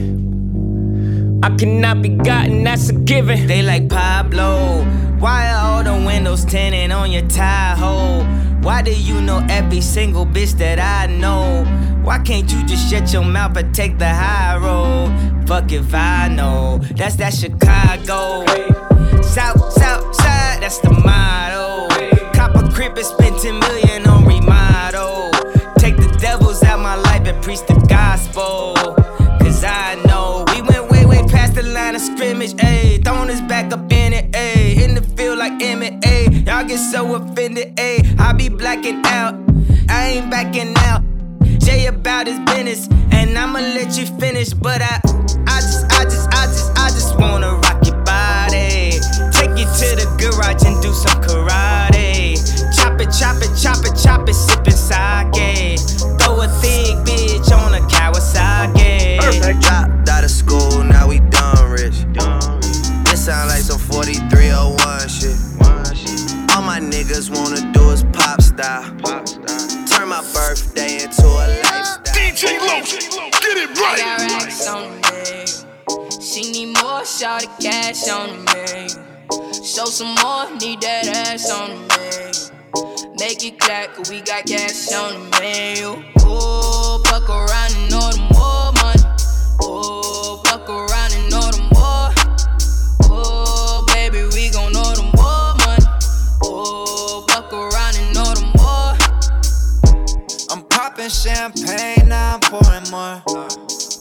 I 1.43 1.49
cannot 1.55 2.01
be 2.01 2.09
gotten, 2.09 2.63
that's 2.63 2.89
a 2.89 2.93
given. 2.93 3.47
They 3.47 3.61
like 3.61 3.89
Pablo. 3.89 4.83
Why 5.19 5.51
are 5.51 5.77
all 5.77 5.83
the 5.83 6.05
windows 6.05 6.45
tinted 6.45 6.91
on 6.91 7.11
your 7.11 7.27
Tahoe? 7.27 8.23
Why 8.61 8.81
do 8.81 8.93
you 8.93 9.21
know 9.21 9.45
every 9.49 9.81
single 9.81 10.25
bitch 10.25 10.53
that 10.59 10.79
I 10.79 11.11
know? 11.11 11.65
Why 12.03 12.19
can't 12.19 12.51
you 12.51 12.63
just 12.65 12.89
shut 12.89 13.11
your 13.11 13.25
mouth 13.25 13.57
and 13.57 13.73
take 13.73 13.97
the 13.97 14.09
high 14.09 14.57
road? 14.57 15.47
Fuck 15.47 15.71
if 15.71 15.93
I 15.93 16.27
know. 16.27 16.79
That's 16.95 17.15
that 17.15 17.33
Chicago. 17.33 18.45
South, 19.23 19.73
south 19.73 20.15
side, 20.15 20.61
that's 20.61 20.77
the 20.79 20.91
motto. 20.91 21.87
Cop 22.33 22.55
a 22.55 22.59
and 22.59 23.05
spend 23.05 23.39
10 23.39 23.59
million 23.59 24.07
on 24.07 24.25
remodel. 24.25 25.31
Take 25.79 25.97
the 25.97 26.15
devil 26.19 26.53
preach 27.45 27.61
the 27.67 27.75
gospel. 27.75 27.94
Of 32.53 32.59
ayy. 32.59 33.03
Throwing 33.03 33.29
his 33.29 33.41
back 33.41 33.73
up 33.73 33.91
in 33.91 34.13
it, 34.13 34.31
ayy. 34.31 34.81
In 34.81 34.95
the 34.95 35.01
field 35.01 35.37
like 35.39 35.61
Emmett. 35.61 36.03
Y'all 36.45 36.63
get 36.63 36.77
so 36.77 37.15
offended, 37.15 37.75
ayy. 37.75 38.19
I 38.19 38.31
be 38.33 38.49
blacking 38.49 39.01
out, 39.05 39.33
I 39.89 40.07
ain't 40.17 40.29
backing 40.29 40.73
out. 40.77 41.01
Jay 41.59 41.87
about 41.87 42.27
his 42.27 42.39
business, 42.41 42.87
and 43.11 43.37
I'ma 43.37 43.59
let 43.59 43.97
you 43.97 44.05
finish. 44.19 44.53
But 44.53 44.81
I, 44.81 45.01
got 84.35 84.45
cash 84.47 84.91
on 84.91 85.29
me. 85.39 85.81
Ooh, 85.81 87.03
fuck 87.05 87.29
around 87.29 87.71
and 87.75 87.89
know 87.89 88.11
the 88.11 88.19
more 88.35 88.71
money. 88.83 89.03
Ooh, 89.63 90.41
fuck 90.43 90.67
around 90.67 91.13
and 91.15 91.29
know 91.31 91.47
the 91.55 91.63
more. 91.71 92.11
Ooh, 93.07 93.85
baby, 93.93 94.27
we 94.35 94.49
gon' 94.49 94.73
know 94.73 94.91
the 94.93 95.03
more 95.15 95.55
money. 95.63 95.87
Ooh, 96.43 97.23
fuck 97.29 97.53
around 97.53 97.95
and 97.95 98.13
know 98.13 98.33
the 98.35 98.45
more. 98.59 98.95
I'm 100.51 100.63
popping 100.67 101.09
champagne, 101.09 102.09
now 102.09 102.33
I'm 102.33 102.41
pouring 102.41 102.89
more. 102.91 103.21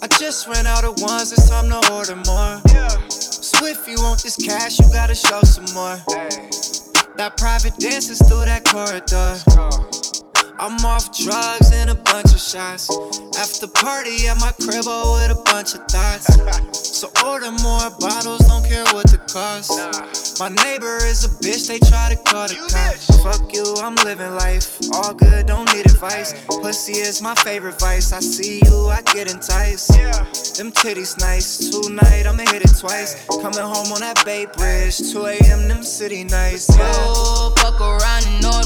I 0.03 0.09
just 0.19 0.49
ran 0.49 0.67
out 0.67 0.85
of 0.85 1.01
ones, 1.01 1.31
it's 1.33 1.49
time 1.49 1.69
to 1.69 1.93
order 1.93 2.17
more. 2.27 2.61
So 3.09 3.67
if 3.67 3.87
you 3.87 4.03
want 4.03 4.23
this 4.23 4.37
cash, 4.37 4.81
you 4.81 4.87
gotta 4.93 5.15
show 5.15 5.43
some 5.43 5.73
more. 5.75 5.99
That 7.17 7.37
private 7.37 7.77
dances 7.79 8.19
through 8.19 8.47
that 8.47 8.65
corridor. 8.65 9.64
I'm 10.59 10.85
off 10.85 11.17
drugs 11.17 11.73
and 11.73 11.91
a 11.91 11.95
bunch 11.95 12.33
of 12.33 12.41
shots. 12.41 12.89
After 13.37 13.67
party 13.67 14.29
at 14.29 14.39
my 14.41 14.53
crib 14.63 14.85
oh, 14.87 15.19
with 15.19 15.37
a 15.37 15.43
bunch 15.43 15.75
of 15.75 15.85
thoughts. 15.87 16.71
So 16.95 17.11
order 17.27 17.51
more 17.51 17.91
bottles, 17.99 18.47
don't 18.47 18.65
care 18.65 18.85
what 18.95 19.11
the 19.11 19.19
cost. 19.29 20.39
My 20.39 20.49
neighbor 20.49 20.97
is 21.05 21.25
a 21.25 21.29
bitch, 21.29 21.67
they 21.67 21.81
try 21.81 22.15
to 22.15 22.17
call 22.17 22.47
the 22.47 22.55
cops. 22.71 23.11
Fuck 23.21 23.53
you, 23.53 23.65
I'm 23.83 23.97
living 24.07 24.31
life. 24.37 24.79
All 24.95 25.13
good, 25.13 25.47
don't 25.47 25.67
need 25.75 25.87
advice. 25.87 26.33
Pussy 26.47 26.93
is 26.93 27.21
my 27.21 27.35
favorite 27.35 27.81
vice. 27.81 28.13
I 28.13 28.21
see 28.21 28.63
you, 28.65 28.89
I 28.89 29.03
get 29.13 29.31
enticed. 29.31 29.89
Them 30.57 30.71
titties 30.71 31.19
nice. 31.19 31.69
Tonight 31.69 32.27
I'ma 32.27 32.45
hit 32.53 32.63
it 32.63 32.79
twice. 32.79 33.27
Coming 33.43 33.59
home 33.59 33.91
on 33.91 34.01
that 34.01 34.25
Bay 34.25 34.47
Bridge. 34.57 34.99
2 35.11 35.27
a.m. 35.27 35.67
them 35.67 35.83
city 35.83 36.23
nights. 36.23 36.71
Yeah. 36.77 36.93
Oh, 36.95 37.53
fuck 37.59 37.81
around 37.81 38.25
and 38.27 38.41
know 38.41 38.64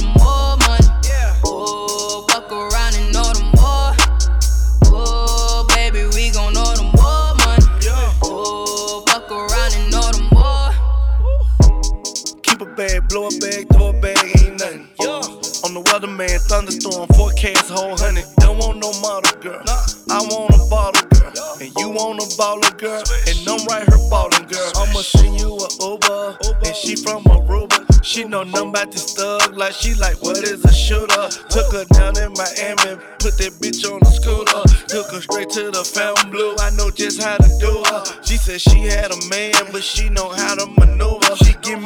thunderstorm, 16.69 17.09
forecast, 17.17 17.71
whole 17.71 17.97
honey. 17.97 18.23
Don't 18.39 18.59
want 18.59 18.79
no 18.79 18.93
model 19.01 19.41
girl. 19.41 19.63
I 20.11 20.21
want 20.31 20.55
a 20.55 20.69
bottle 20.69 21.09
girl. 21.09 21.33
And 21.61 21.73
you 21.79 21.91
want 21.91 22.21
a 22.21 22.27
baller 22.37 22.77
girl. 22.79 23.03
And 23.27 23.49
I'm 23.49 23.67
right 23.67 23.87
here 23.89 24.11
ballin' 24.11 24.47
girl. 24.47 24.73
I'ma 24.77 25.01
send 25.01 25.41
you 25.41 25.57
a 25.57 25.69
Uber. 25.85 26.39
And 26.65 26.77
she 26.77 26.97
from 26.97 27.25
Aruba. 27.25 27.87
She 28.05 28.25
know 28.25 28.43
nothing 28.43 28.71
about 28.71 28.93
this 28.93 29.15
thug. 29.15 29.57
Like 29.57 29.73
she 29.73 29.95
like, 29.95 30.23
what 30.23 30.39
is 30.39 30.65
a 30.65 30.73
shooter? 30.73 31.29
Took 31.49 31.73
her 31.73 31.85
down 31.95 32.17
in 32.19 32.33
Miami, 32.33 33.01
put 33.19 33.37
that 33.39 33.53
bitch 33.61 33.85
on 33.91 34.01
the 34.01 34.11
scooter. 34.11 34.63
Took 34.89 35.11
her 35.13 35.21
straight 35.21 35.51
to 35.51 35.71
the 35.71 35.85
fountain 35.85 36.31
blue. 36.31 36.55
I 36.59 36.71
know 36.71 36.91
just 36.91 37.23
how 37.23 37.37
to 37.37 37.49
do 37.59 37.83
her. 37.91 38.05
She 38.23 38.37
said 38.37 38.61
she 38.61 38.85
had 38.85 39.11
a 39.11 39.21
man, 39.29 39.53
but 39.73 39.83
she 39.83 40.09
know 40.11 40.29
how 40.31 40.55
to 40.55 40.67
maneuver. 40.79 41.28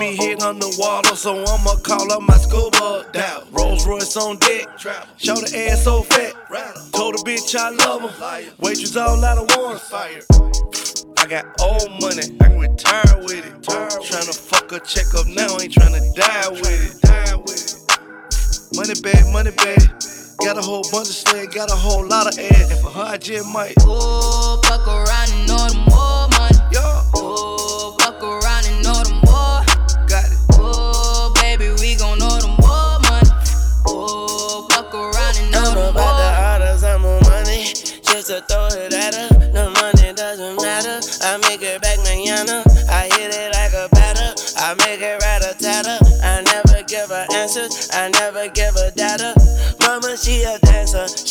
Me 0.02 0.16
hit 0.16 0.42
on 0.42 0.58
the 0.58 0.66
water, 0.80 1.14
so 1.14 1.44
I'ma 1.46 1.76
call 1.76 2.10
up 2.10 2.22
my 2.22 2.36
scuba. 2.36 3.06
Down, 3.12 3.46
Rolls 3.52 3.86
Royce 3.86 4.16
on 4.16 4.36
deck. 4.38 4.66
Show 5.16 5.36
the 5.36 5.68
ass 5.70 5.84
so 5.84 6.02
fat. 6.02 6.34
Told 6.90 7.14
the 7.14 7.22
bitch 7.22 7.54
I 7.54 7.70
love 7.70 8.02
her. 8.10 8.52
Waitress 8.58 8.96
all 8.96 9.24
out 9.24 9.38
of 9.38 9.46
one. 9.56 9.78
I 11.18 11.26
got 11.28 11.46
old 11.60 11.88
money, 12.00 12.36
I 12.40 12.48
can 12.48 12.58
retire 12.58 13.22
with 13.22 13.46
it. 13.46 13.62
Tryna 13.62 14.34
fuck 14.36 14.72
a 14.72 14.80
check 14.80 15.14
up 15.14 15.28
now, 15.28 15.56
ain't 15.62 15.72
tryna 15.72 16.02
die 16.16 16.48
with 16.50 16.82
it. 16.82 16.98
Money 18.74 18.94
bag, 19.02 19.32
money 19.32 19.52
bag. 19.52 19.86
Got 20.42 20.58
a 20.58 20.62
whole 20.62 20.82
bunch 20.90 21.10
of 21.10 21.14
slag, 21.14 21.52
got 21.52 21.70
a 21.70 21.76
whole 21.76 22.04
lot 22.04 22.26
of 22.26 22.36
ass. 22.40 22.72
And 22.72 22.80
for 22.80 22.90
her, 22.90 23.04
I 23.04 23.18
just 23.18 23.46
might. 23.54 23.74
Oh, 23.82 24.60
fuck 24.64 24.84
around 24.84 25.30
and 25.30 25.46
know 25.46 25.68
the 25.68 25.76
more 25.94 26.26
money. 26.40 26.58
Oh, 27.14 27.96
just 38.22 38.46
to 38.46 38.54
throw 38.54 38.66
it 38.66 38.92
at 38.92 39.14
her. 39.14 39.28
The 39.50 39.70
money 39.80 40.12
doesn't 40.14 40.56
matter. 40.56 41.00
I 41.22 41.38
make 41.48 41.62
it 41.62 41.80
back 41.82 41.98
manana. 42.04 42.62
I 42.88 43.08
hit 43.14 43.34
it 43.34 43.52
like 43.52 43.72
a 43.72 43.88
batter. 43.90 44.34
I 44.58 44.74
make 44.74 45.00
it 45.00 45.20
rat 45.22 45.42
a 45.42 45.58
tatter. 45.58 45.98
I 46.22 46.42
never 46.42 46.82
give 46.84 47.08
her 47.08 47.26
answers. 47.32 47.90
I 47.92 48.10
never 48.10 48.48
give 48.48 48.74
her 48.74 48.90
data. 48.94 49.34
Mama, 49.80 50.16
she 50.16 50.42
a. 50.44 50.61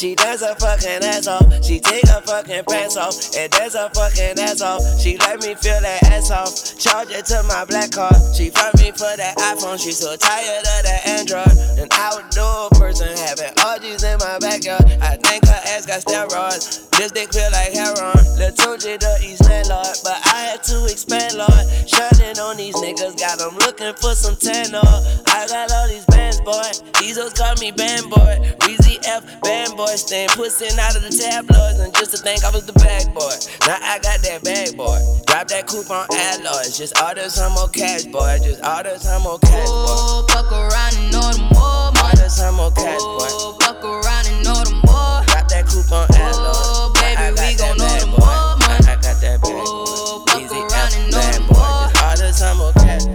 She 0.01 0.15
dance 0.15 0.41
her 0.41 0.55
fucking 0.55 1.05
ass 1.05 1.27
off. 1.27 1.63
She 1.63 1.79
take 1.79 2.07
her 2.07 2.21
fucking 2.21 2.63
pants 2.67 2.97
off 2.97 3.13
and 3.37 3.51
dance 3.51 3.75
her 3.75 3.87
fucking 3.93 4.39
ass 4.41 4.59
off. 4.59 4.81
She 4.99 5.15
let 5.19 5.39
me 5.41 5.53
feel 5.53 5.79
that 5.79 6.01
ass 6.09 6.31
off. 6.31 6.49
Charge 6.79 7.11
it 7.11 7.25
to 7.25 7.43
my 7.43 7.65
black 7.65 7.91
card. 7.91 8.17
She 8.33 8.49
fuck 8.49 8.73
me 8.81 8.89
for 8.89 9.13
that 9.13 9.37
iPhone. 9.37 9.77
She 9.77 9.91
so 9.91 10.15
tired 10.15 10.65
of 10.65 10.83
that 10.89 11.05
Android. 11.05 11.53
An 11.77 11.87
outdoor 11.91 12.69
person 12.81 13.15
having 13.15 13.53
orgies 13.61 14.01
in 14.01 14.17
my 14.17 14.39
backyard. 14.39 14.89
I 15.05 15.17
think 15.17 15.45
her 15.45 15.61
ass 15.69 15.85
got 15.85 16.01
steroids. 16.01 16.89
This 16.97 17.11
dick 17.11 17.31
feel 17.31 17.51
like 17.51 17.69
heroin. 17.71 18.21
Tunji 18.57 18.99
the 18.99 19.17
East 19.23 19.45
landlord, 19.45 19.95
but 20.03 20.17
I 20.25 20.53
had 20.53 20.63
to 20.63 20.85
expand, 20.85 21.37
Lord. 21.37 21.65
Shining 21.87 22.37
on 22.37 22.57
these 22.57 22.75
niggas, 22.75 23.17
got 23.17 23.39
them 23.39 23.55
looking 23.57 23.93
for 23.95 24.13
some 24.13 24.35
tan, 24.35 24.71
Lord. 24.71 24.85
I 25.27 25.47
got 25.47 25.71
all 25.71 25.87
these 25.87 26.05
bands, 26.45 26.81
boy. 26.81 26.91
These 26.99 27.17
hoes 27.17 27.33
call 27.33 27.55
me 27.59 27.71
band 27.71 28.09
boy. 28.09 28.37
Weezy 28.61 28.99
F, 29.05 29.41
band 29.41 29.75
boy. 29.77 29.85
Staying 29.95 30.29
pussing 30.29 30.77
out 30.79 30.95
of 30.95 31.01
the 31.01 31.09
tabloids, 31.09 31.79
and 31.79 31.93
just 31.95 32.11
to 32.11 32.17
think 32.17 32.43
I 32.43 32.51
was 32.51 32.65
the 32.65 32.73
bag 32.73 33.13
boy. 33.13 33.33
Now 33.67 33.77
I 33.81 33.99
got 33.99 34.21
that 34.21 34.43
bag, 34.43 34.77
boy. 34.77 34.99
Drop 35.27 35.47
that 35.47 35.67
coupon 35.67 36.07
alloys. 36.11 36.77
Just 36.77 36.99
order 37.01 37.29
some 37.29 37.53
more 37.53 37.69
cash, 37.69 38.05
boy. 38.05 38.39
Just 38.43 38.63
order 38.65 38.97
some 38.97 39.23
more 39.23 39.39
cash, 39.39 39.67
boy. 39.67 39.85
Oh, 39.87 40.25
fuck 40.29 40.51
around 40.51 40.95
and 40.97 41.11
know 41.11 41.31
the 41.31 41.41
more 41.53 41.91
money. 41.91 42.09
Order 42.17 42.29
some 42.29 42.55
more 42.55 42.71
cash, 42.71 42.99
oh, 43.01 43.17
boy. 43.17 43.27
Oh, 43.29 43.57
fuck 43.61 43.83
around 43.83 44.27
and 44.27 44.43
know 44.43 44.61
the 44.63 44.73
more. 44.85 45.21
Drop 45.27 45.47
that 45.49 45.65
coupon 45.67 46.07
alloys. 46.15 46.57
Oh, 46.57 46.91
baby, 46.95 47.17
I 47.17 47.31
got 47.33 47.45
we 47.47 47.55
gon' 47.55 47.77
that 47.77 48.05
know 48.05 48.05
the 48.05 48.11
boy. 48.11 48.25
more 48.25 48.57
money. 48.57 48.85
I 48.87 48.95
got 49.01 49.17
that 49.21 49.41
bag, 49.41 49.45
oh, 49.45 50.25
boy. 50.25 50.33
Oh, 50.33 50.39
Easy 50.39 50.61
F, 50.71 50.95
and 50.95 51.11
know 51.11 51.17
bad 51.17 51.33
the 51.35 51.41
boy. 51.47 51.59
more. 51.59 51.89
Just 51.91 52.01
order 52.05 52.31
some 52.33 52.57
more 52.57 52.73
cash. 52.73 53.05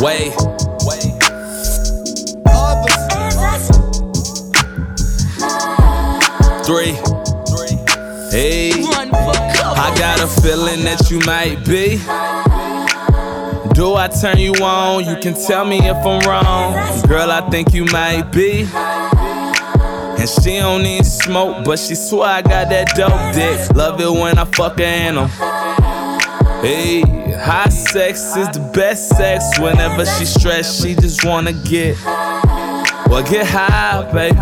Wait. 0.00 0.37
Three. 6.68 6.92
Hey. 8.30 8.72
I 8.74 9.94
got 9.96 10.20
a 10.20 10.26
feeling 10.42 10.84
that 10.84 11.08
you 11.10 11.18
might 11.20 11.64
be. 11.64 11.96
Do 13.72 13.94
I 13.94 14.08
turn 14.08 14.36
you 14.36 14.52
on? 14.62 15.06
You 15.06 15.16
can 15.16 15.32
tell 15.32 15.64
me 15.64 15.78
if 15.78 15.96
I'm 15.96 16.20
wrong. 16.28 16.74
Girl, 17.08 17.30
I 17.30 17.48
think 17.48 17.72
you 17.72 17.86
might 17.86 18.30
be. 18.32 18.68
And 20.20 20.28
she 20.28 20.58
don't 20.58 20.82
need 20.82 21.06
smoke, 21.06 21.64
but 21.64 21.78
she 21.78 21.94
swear 21.94 22.28
I 22.28 22.42
got 22.42 22.68
that 22.68 22.88
dope 22.94 23.34
dick. 23.34 23.74
Love 23.74 23.98
it 23.98 24.10
when 24.10 24.38
I 24.38 24.44
fuck 24.44 24.78
her 24.78 24.84
in 24.84 25.16
'em. 25.16 25.28
Hey, 26.60 27.00
high 27.34 27.70
sex 27.70 28.36
is 28.36 28.48
the 28.48 28.60
best 28.74 29.16
sex. 29.16 29.58
Whenever 29.58 30.04
she 30.04 30.26
stressed, 30.26 30.82
she 30.82 30.94
just 30.94 31.24
wanna 31.24 31.54
get. 31.54 31.96
Well, 33.08 33.22
get 33.22 33.46
high, 33.46 34.04
baby. 34.12 34.36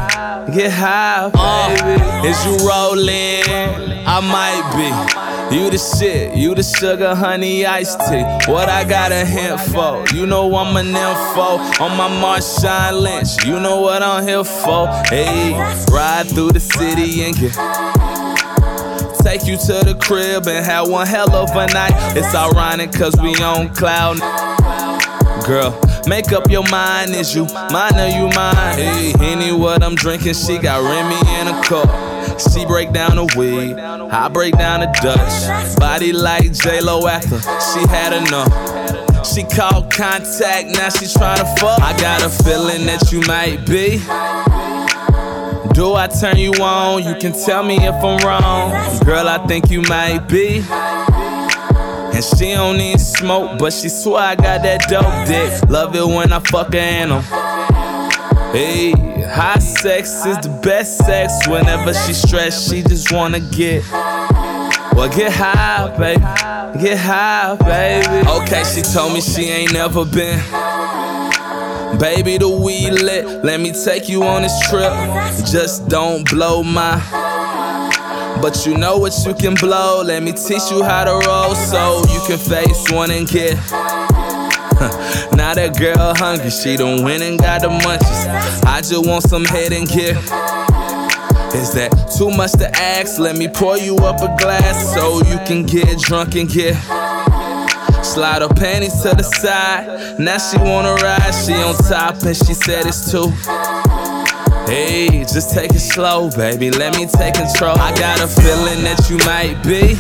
get 0.53 0.73
high, 0.73 1.31
uh, 1.33 1.85
baby. 1.85 2.29
Is 2.29 2.45
you 2.45 2.69
rolling? 2.69 4.05
I 4.05 4.21
might 4.21 4.67
be. 4.75 5.57
You 5.57 5.71
the 5.71 5.79
shit, 5.79 6.37
you 6.37 6.53
the 6.57 6.65
sugar, 6.65 7.15
honey, 7.15 7.65
iced 7.65 8.01
tea. 8.01 8.25
What 8.51 8.69
I 8.69 8.83
got 8.83 9.13
a 9.13 9.25
hint 9.25 9.61
for? 9.61 10.05
You 10.13 10.27
know 10.27 10.53
I'm 10.57 10.77
an 10.77 10.89
info 10.89 11.59
on 11.85 11.97
my 11.97 12.09
Marshawn 12.09 13.01
Lynch. 13.01 13.45
You 13.47 13.61
know 13.61 13.81
what 13.81 14.03
I'm 14.03 14.27
here 14.27 14.43
for? 14.43 14.89
Hey, 15.09 15.53
ride 15.93 16.27
through 16.29 16.51
the 16.51 16.61
city 16.61 17.23
and 17.23 17.37
get 17.37 17.53
take 19.23 19.47
you 19.47 19.57
to 19.57 19.85
the 19.85 19.97
crib 20.01 20.47
and 20.47 20.65
have 20.65 20.89
one 20.89 21.07
hell 21.07 21.35
of 21.35 21.51
a 21.51 21.67
night. 21.73 21.95
It's 22.17 22.35
ironic 22.35 22.93
cause 22.93 23.15
we 23.21 23.35
on 23.43 23.75
cloud. 23.75 24.19
Girl, 25.47 25.81
make 26.09 26.33
up 26.33 26.51
your 26.51 26.69
mind, 26.71 27.15
is 27.15 27.33
you 27.33 27.45
mine 27.71 27.95
or 27.95 28.09
you 28.09 28.29
mine? 28.35 28.79
Hey, 28.79 29.15
any 29.21 29.53
what 29.53 29.81
I'm 29.81 29.95
drinking, 29.95 30.35
she 30.35 30.59
got 30.59 30.83
Remy 30.83 31.15
in 31.41 31.47
a 31.47 31.63
cup. 31.63 31.89
She 32.41 32.67
break 32.67 32.93
down 32.93 33.15
the 33.15 33.33
weed, 33.37 33.79
I 33.79 34.27
break 34.29 34.59
down 34.59 34.81
the 34.81 34.87
Dutch. 35.01 35.79
Body 35.79 36.13
like 36.13 36.53
J-Lo 36.53 37.07
after 37.07 37.39
she 37.39 37.87
had 37.89 38.13
enough. 38.13 39.25
She 39.25 39.45
called 39.45 39.93
contact, 39.93 40.69
now 40.77 40.89
she 40.89 41.07
to 41.07 41.55
fuck. 41.61 41.81
I 41.81 41.97
got 42.01 42.25
a 42.25 42.29
feeling 42.29 42.85
that 42.87 43.13
you 43.13 43.21
might 43.29 43.65
be. 43.67 43.99
Do 45.75 45.95
I 45.95 46.09
turn 46.09 46.39
you 46.39 46.53
on? 46.55 47.05
You 47.05 47.15
can 47.21 47.33
tell 47.33 47.63
me 47.63 47.77
if 47.77 47.95
I'm 47.95 48.19
wrong. 48.27 49.05
Girl, 49.05 49.29
I 49.29 49.47
think 49.47 49.71
you 49.71 49.83
might 49.83 50.27
be. 50.27 50.65
And 52.17 52.25
she 52.25 52.53
don't 52.55 52.79
need 52.79 52.99
smoke, 52.99 53.59
but 53.59 53.75
she 53.75 53.91
swear 53.91 54.23
I 54.23 54.37
got 54.37 54.63
that 54.63 54.89
dope 54.89 55.27
dick. 55.27 55.69
Love 55.69 55.95
it 55.95 56.07
when 56.07 56.33
I 56.33 56.39
fuck 56.41 56.73
her 56.73 56.79
animal. 56.79 57.21
Hey, 58.53 58.93
high 59.29 59.59
sex 59.59 60.25
is 60.25 60.39
the 60.39 60.49
best 60.63 60.97
sex. 60.97 61.47
Whenever 61.47 61.93
she 61.93 62.15
stressed, 62.15 62.71
she 62.71 62.81
just 62.81 63.13
wanna 63.13 63.41
get. 63.41 63.85
Well, 63.93 65.15
get 65.15 65.31
high, 65.31 65.95
baby. 65.99 66.23
Get 66.83 66.97
high, 66.97 67.55
baby. 67.57 68.27
Okay, 68.27 68.65
she 68.65 68.81
told 68.81 69.13
me 69.13 69.21
she 69.21 69.51
ain't 69.51 69.75
never 69.75 70.07
been. 70.07 70.41
Baby, 71.99 72.39
the 72.39 72.49
weed 72.49 72.93
lit. 72.93 73.45
Let 73.45 73.61
me 73.61 73.73
take 73.73 74.09
you 74.09 74.23
on 74.23 74.41
this 74.41 74.59
trip. 74.71 74.91
Just 75.53 75.87
don't 75.89 76.27
blow 76.31 76.63
my. 76.63 76.97
But 78.41 78.67
you 78.67 78.77
know 78.77 78.99
what 78.99 79.13
you 79.27 79.35
can 79.35 79.55
blow. 79.55 80.03
Let 80.03 80.23
me 80.23 80.33
teach 80.33 80.71
you 80.71 80.83
how 80.83 81.05
to 81.05 81.27
roll 81.27 81.55
so 81.55 82.03
you 82.13 82.21
can 82.27 82.39
face 82.39 82.91
one 82.91 83.11
and 83.11 83.27
get. 83.27 83.55
now 85.37 85.55
that 85.55 85.77
girl 85.79 86.15
hungry, 86.15 86.51
she 86.51 86.77
done 86.77 87.03
went 87.03 87.23
and 87.23 87.39
got 87.39 87.63
the 87.63 87.69
munchies. 87.69 88.65
I 88.65 88.81
just 88.83 89.07
want 89.07 89.25
some 89.25 89.45
head 89.45 89.73
and 89.73 89.89
get. 89.89 90.17
Is 91.55 91.73
that 91.75 91.91
too 92.17 92.31
much 92.31 92.53
to 92.53 92.69
ask? 92.77 93.19
Let 93.19 93.37
me 93.37 93.49
pour 93.49 93.79
you 93.79 93.97
up 93.99 94.21
a 94.21 94.37
glass 94.41 94.95
so 94.95 95.19
you 95.25 95.39
can 95.47 95.65
get 95.65 95.99
drunk 96.01 96.35
and 96.37 96.49
get. 96.49 96.75
Slide 98.05 98.43
her 98.43 98.49
panties 98.49 99.01
to 99.03 99.17
the 99.17 99.23
side. 99.23 100.19
Now 100.19 100.39
she 100.39 100.59
wanna 100.59 100.95
ride. 100.95 101.33
She 101.33 101.55
on 101.55 101.75
top 101.75 102.23
and 102.23 102.37
she 102.37 102.55
said 102.55 102.87
it's 102.87 103.11
too. 103.11 103.33
Hey, 104.67 105.21
just 105.21 105.55
take 105.55 105.71
it 105.71 105.79
slow, 105.79 106.29
baby. 106.31 106.73
Let 106.73 106.97
me 106.97 107.07
take 107.07 107.35
control. 107.35 107.79
I 107.79 107.95
got 107.97 108.21
a 108.21 108.27
feeling 108.27 108.83
that 108.83 109.09
you 109.09 109.17
might 109.19 109.63
be. 109.63 109.95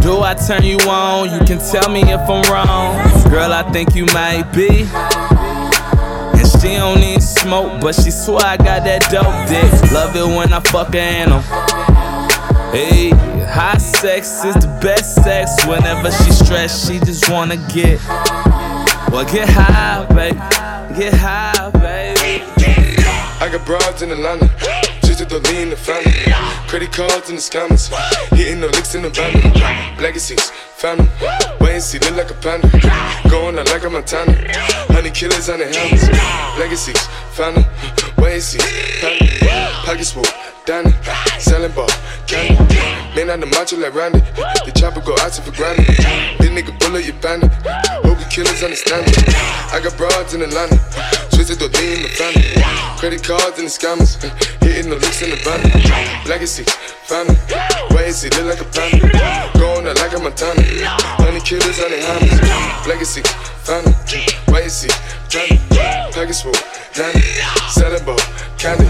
Do 0.00 0.20
I 0.20 0.34
turn 0.34 0.64
you 0.64 0.78
on? 0.88 1.30
You 1.30 1.40
can 1.44 1.58
tell 1.58 1.92
me 1.92 2.00
if 2.02 2.20
I'm 2.20 2.42
wrong. 2.50 2.96
Girl, 3.30 3.52
I 3.52 3.70
think 3.70 3.94
you 3.94 4.06
might 4.06 4.50
be. 4.54 4.86
And 6.38 6.48
she 6.48 6.76
don't 6.76 7.00
need 7.00 7.22
smoke, 7.22 7.82
but 7.82 7.94
she 7.94 8.10
swear 8.10 8.40
I 8.46 8.56
got 8.56 8.84
that 8.84 9.02
dope 9.10 9.46
dick. 9.46 9.92
Love 9.92 10.16
it 10.16 10.26
when 10.34 10.52
I 10.54 10.60
fuck 10.60 10.94
her 10.94 10.98
animal. 10.98 11.42
Hey, 12.72 13.10
high 13.44 13.76
sex 13.76 14.42
is 14.42 14.54
the 14.54 14.78
best 14.80 15.22
sex. 15.22 15.66
Whenever 15.66 16.10
she 16.10 16.30
stressed, 16.32 16.88
she 16.88 16.98
just 17.00 17.28
wanna 17.28 17.56
get. 17.74 18.00
Well, 19.12 19.24
get 19.30 19.48
high, 19.50 20.06
baby. 20.14 20.38
Get 20.98 21.12
high, 21.12 21.70
baby. 21.72 22.15
I 23.46 23.48
got 23.48 23.64
broads 23.64 24.02
in 24.02 24.10
Atlanta, 24.10 24.50
just 25.04 25.20
to 25.20 25.24
the 25.24 25.38
lean 25.52 25.70
the 25.70 25.76
family. 25.76 26.10
Credit 26.66 26.90
cards 26.90 27.30
in 27.30 27.36
the 27.36 27.40
scammers, 27.40 27.86
hitting 28.34 28.60
the 28.60 28.66
licks 28.66 28.96
in 28.96 29.02
the 29.02 29.10
van. 29.10 29.32
Legacies, 30.02 30.50
family, 30.74 31.08
wait 31.60 31.74
and 31.74 31.82
see, 31.82 32.00
look 32.00 32.16
like 32.16 32.30
a 32.32 32.34
panda. 32.34 32.68
Going 33.30 33.56
out 33.56 33.68
like 33.68 33.84
a 33.84 33.88
Montana, 33.88 34.32
honey 34.90 35.10
killers 35.10 35.48
on 35.48 35.60
the 35.60 35.66
helmets. 35.66 36.08
Legacies, 36.58 37.06
family, 37.38 37.64
wait 38.18 38.34
and 38.34 38.42
see, 38.42 38.58
family. 38.98 39.30
Pockets 39.86 40.10
full, 40.10 40.24
Danny, 40.64 40.90
selling 41.38 41.70
ball, 41.70 41.86
candy. 42.26 42.85
On 43.26 43.40
the 43.40 43.46
macho 43.46 43.76
like 43.76 43.92
Randy, 43.92 44.20
the 44.62 44.70
chopper 44.70 45.00
go 45.02 45.10
out 45.18 45.32
to 45.34 45.42
for 45.42 45.50
granted. 45.50 45.84
This 46.38 46.46
nigga 46.46 46.70
bullet, 46.78 47.04
you 47.04 47.12
bandit. 47.18 47.50
Hope 48.06 48.22
you 48.22 48.28
killers 48.30 48.62
understand 48.62 49.02
it. 49.02 49.18
I 49.74 49.82
got 49.82 49.98
broads 49.98 50.32
in 50.32 50.42
Atlanta, 50.42 50.78
twisted 51.34 51.58
the 51.58 51.66
lean 51.74 51.98
in 51.98 52.02
the 52.06 52.12
family. 52.14 52.54
Credit 53.02 53.18
cards 53.26 53.58
and 53.58 53.66
the 53.66 53.74
scammers, 53.74 54.14
hitting 54.62 54.88
the 54.88 54.96
licks 55.02 55.20
in 55.26 55.34
the 55.34 55.40
van. 55.42 55.58
Legacy, 56.24 56.62
family, 57.02 57.34
wait 57.90 58.06
and 58.06 58.14
see, 58.14 58.30
look 58.38 58.46
like 58.46 58.62
a 58.62 58.68
panda. 58.70 59.10
Going 59.58 59.90
out 59.90 59.98
like 59.98 60.14
a 60.14 60.22
Montana, 60.22 60.62
honey 61.18 61.42
killers 61.42 61.82
on 61.82 61.90
the 61.90 61.98
hammers. 61.98 62.86
Legacy, 62.86 63.26
family, 63.66 63.92
wait 64.48 64.62
and 64.62 64.70
see, 64.70 64.88
family. 65.28 65.58
Package 66.14 66.42
full, 66.42 66.54
Danny, 66.94 67.20
ball, 68.06 68.16
candy. 68.58 68.86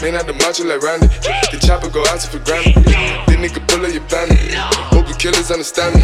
Man 0.00 0.14
out 0.16 0.26
the 0.26 0.32
macho 0.32 0.64
like 0.64 0.82
Randy, 0.82 1.06
the 1.52 1.58
chopper 1.64 1.90
go 1.90 2.00
out 2.08 2.20
to 2.20 2.30
for 2.30 2.38
granted. 2.38 2.74
This 2.84 3.36
nigga 3.36 3.60
pull 3.68 3.84
up 3.84 3.92
your 3.92 4.02
bandit. 4.08 4.54
Hope 4.90 5.08
you 5.08 5.14
killers 5.14 5.50
understand 5.50 5.96
me. 5.96 6.00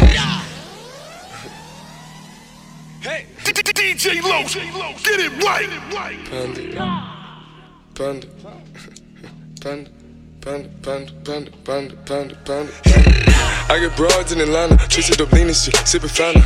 Hey, 3.01 3.25
DJ 3.43 4.21
Low, 4.21 4.43
get 5.03 5.19
it 5.19 5.43
right. 5.43 5.69
Panda, 6.29 6.61
panda, 7.95 8.27
panda, 9.59 9.89
panda, 10.41 10.69
panda, 10.81 11.11
panda, 11.23 11.51
panda, 11.63 11.95
panda, 12.05 12.35
panda. 12.43 12.73
I 13.69 13.79
get 13.79 13.95
broads 13.95 14.31
in 14.31 14.41
Atlanta, 14.41 14.75
up 14.75 15.31
lean 15.31 15.47
and 15.47 15.55
shit, 15.55 15.75
sippin' 15.87 16.09
fountain. 16.09 16.43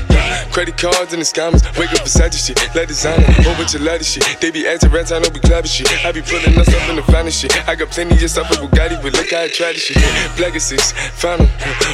Credit 0.51 0.77
cards 0.77 1.13
and 1.13 1.21
the 1.21 1.25
scammers, 1.25 1.63
wake 1.79 1.91
up 1.93 2.03
beside 2.03 2.31
the 2.31 2.37
shit, 2.37 2.59
like 2.75 2.87
designer, 2.87 3.23
whole 3.41 3.55
bunch 3.55 3.73
of 3.73 3.81
ladder 3.81 4.03
shit. 4.03 4.23
They 4.39 4.51
be 4.51 4.67
acting 4.67 4.91
rats, 4.91 5.11
I 5.11 5.19
know 5.19 5.29
we 5.33 5.39
clapping 5.39 5.71
shit. 5.71 5.89
I 6.05 6.11
be 6.11 6.21
pulling 6.21 6.53
us 6.59 6.69
up 6.69 6.89
in 6.89 6.97
the 6.97 7.03
finest 7.03 7.41
shit. 7.41 7.55
I 7.67 7.75
got 7.75 7.89
plenty 7.89 8.13
of 8.13 8.29
stuff 8.29 8.49
with 8.49 8.59
Bugatti, 8.59 9.01
but 9.01 9.13
look 9.13 9.31
how 9.31 9.41
I 9.41 9.47
try 9.47 9.73
this 9.73 9.89
shit. 9.89 9.97
Black 10.37 10.55
is 10.55 10.63
six, 10.65 10.91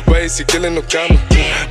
why 0.10 0.26
is 0.26 0.38
he 0.38 0.44
killing 0.44 0.76
no 0.76 0.82
comma? 0.82 1.16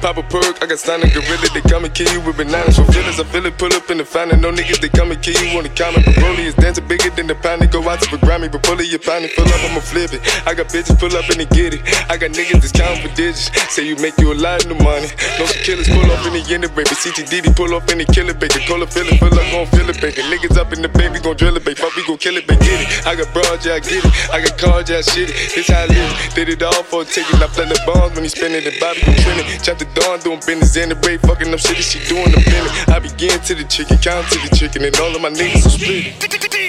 Pop 0.00 0.16
a 0.16 0.22
perk, 0.22 0.62
I 0.62 0.66
got 0.66 0.78
stunning 0.78 1.10
gorilla, 1.10 1.48
they 1.52 1.60
come 1.60 1.84
and 1.84 1.92
kill 1.92 2.10
you 2.12 2.20
with 2.22 2.36
bananas. 2.38 2.76
For 2.76 2.86
feelings, 2.92 3.20
I 3.20 3.24
feel 3.24 3.44
it, 3.44 3.58
pull 3.58 3.72
up 3.74 3.90
in 3.90 3.98
the 3.98 4.04
fountain. 4.04 4.40
No 4.40 4.50
niggas, 4.50 4.80
they 4.80 4.88
come 4.88 5.10
and 5.10 5.20
kill 5.20 5.36
you 5.42 5.58
on 5.58 5.64
the 5.64 5.70
counter. 5.70 6.00
But 6.00 6.14
Broly 6.16 6.48
is 6.48 6.54
dancing 6.54 6.86
bigger 6.88 7.10
than 7.10 7.26
the 7.26 7.34
pound, 7.34 7.60
they 7.62 7.66
go 7.66 7.82
out 7.88 8.00
to 8.00 8.10
the 8.10 8.16
Grammy, 8.24 8.50
but 8.50 8.62
pull 8.62 8.80
it, 8.80 8.88
your 8.88 9.00
pound, 9.00 9.28
fill 9.30 9.44
up, 9.44 9.60
I'ma 9.68 9.80
flip 9.80 10.14
it. 10.14 10.19
I 10.46 10.54
got 10.54 10.68
bitches 10.68 10.98
pull 10.98 11.14
up 11.16 11.28
and 11.30 11.40
they 11.40 11.48
get 11.50 11.74
it. 11.74 11.82
I 12.10 12.16
got 12.16 12.32
niggas 12.32 12.60
that's 12.60 12.72
counting 12.72 13.02
for 13.02 13.12
digits. 13.14 13.50
Say 13.74 13.86
you 13.86 13.96
make 13.96 14.16
you 14.18 14.32
a 14.32 14.38
lot 14.38 14.64
of 14.64 14.76
money. 14.82 15.08
No 15.38 15.46
killers 15.64 15.88
pull 15.88 16.06
up 16.10 16.24
in 16.26 16.32
the 16.34 16.44
end 16.48 16.64
of 16.64 16.74
baby. 16.74 16.90
CTDD 16.90 17.54
pull 17.56 17.74
off 17.74 17.90
in 17.92 17.98
the 17.98 18.06
killer 18.06 18.34
baby. 18.34 18.60
Call 18.66 18.82
a 18.82 18.86
feeling, 18.86 19.18
fill 19.18 19.32
up, 19.32 19.46
gon' 19.52 19.66
feel 19.72 19.88
it, 19.88 20.00
baby. 20.00 20.22
Niggas 20.28 20.56
up 20.56 20.72
in 20.72 20.82
the 20.82 20.88
baby, 20.88 21.20
gon' 21.20 21.36
drill 21.36 21.56
it, 21.56 21.64
baby. 21.64 21.80
Fuck, 21.80 21.94
we 21.96 22.04
gon' 22.06 22.18
kill 22.18 22.36
it, 22.36 22.46
baby. 22.46 22.60
Get 22.64 22.80
it. 22.82 23.06
I 23.06 23.14
got 23.16 23.32
broad, 23.32 23.64
yeah, 23.64 23.78
I 23.78 23.80
get 23.80 24.04
it. 24.04 24.12
I 24.32 24.40
got 24.40 24.58
cards, 24.58 24.90
yeah, 24.90 24.98
I 24.98 25.02
shit 25.02 25.30
it. 25.30 25.36
This 25.54 25.68
how 25.68 25.84
I 25.84 25.86
live. 25.86 26.34
Did 26.34 26.48
it 26.48 26.62
all 26.62 26.82
for 26.84 27.02
a 27.02 27.04
ticket. 27.04 27.40
I 27.40 27.46
play 27.48 27.66
the 27.66 27.78
bombs 27.86 28.14
when 28.14 28.24
he 28.24 28.30
spinning 28.30 28.64
the 28.64 28.74
Bobby 28.80 29.00
gon' 29.04 29.16
trend 29.22 29.40
it. 29.40 29.62
Chop 29.62 29.78
the 29.78 29.88
dawn, 29.96 30.20
doing 30.20 30.40
business 30.44 30.76
in 30.76 30.88
the 30.88 30.96
break. 30.96 31.20
Fucking 31.22 31.52
up 31.52 31.60
shit, 31.60 31.82
she 31.82 31.98
doing 32.08 32.30
the 32.32 32.40
minute. 32.40 32.72
I 32.88 32.98
begin 32.98 33.38
to 33.48 33.54
the 33.54 33.64
chicken, 33.64 33.98
count 33.98 34.28
to 34.32 34.38
the 34.40 34.50
chicken, 34.56 34.84
and 34.84 34.94
all 35.00 35.14
of 35.14 35.20
my 35.22 35.30
niggas 35.30 35.66
are 35.66 35.74
split. 35.74 36.16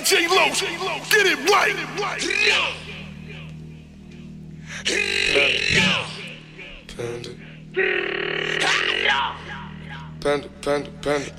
DJ 0.01 0.27
Low, 0.27 0.99
get 1.09 1.25
it 1.25 1.39
right. 1.49 2.80
Panda. 4.83 4.97
Panda, 10.19 10.49
panda, 10.61 10.89
panda, 11.01 11.01
panda. 11.01 11.31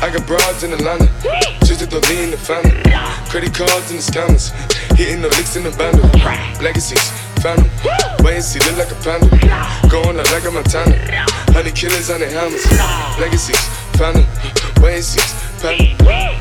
I 0.00 0.10
got 0.12 0.26
broads 0.26 0.62
in 0.62 0.72
Atlanta, 0.72 1.06
just 1.64 1.80
to 1.80 1.86
the 1.86 2.00
lean 2.08 2.30
the 2.30 2.38
family. 2.38 2.70
Credit 3.28 3.52
cards 3.52 3.90
in 3.90 3.96
the 3.96 4.02
scammers, 4.02 4.50
hitting 4.96 5.20
the 5.20 5.28
licks 5.28 5.56
in 5.56 5.64
the 5.64 5.70
bundle. 5.76 6.08
Legacies, 6.62 7.10
family, 7.42 7.68
wait 8.24 8.36
and 8.36 8.44
see, 8.44 8.60
look 8.60 8.78
like 8.78 8.90
a 8.90 8.94
panda. 9.04 9.28
Going 9.90 10.18
out 10.18 10.30
like 10.32 10.44
a 10.44 10.50
Montana, 10.50 10.96
honey 11.52 11.72
killers 11.72 12.08
on 12.08 12.20
the 12.20 12.28
hammers. 12.28 12.64
Legacies, 13.20 13.60
family, 13.96 14.24
wait 14.80 14.94
and 14.96 15.04
see. 15.04 15.20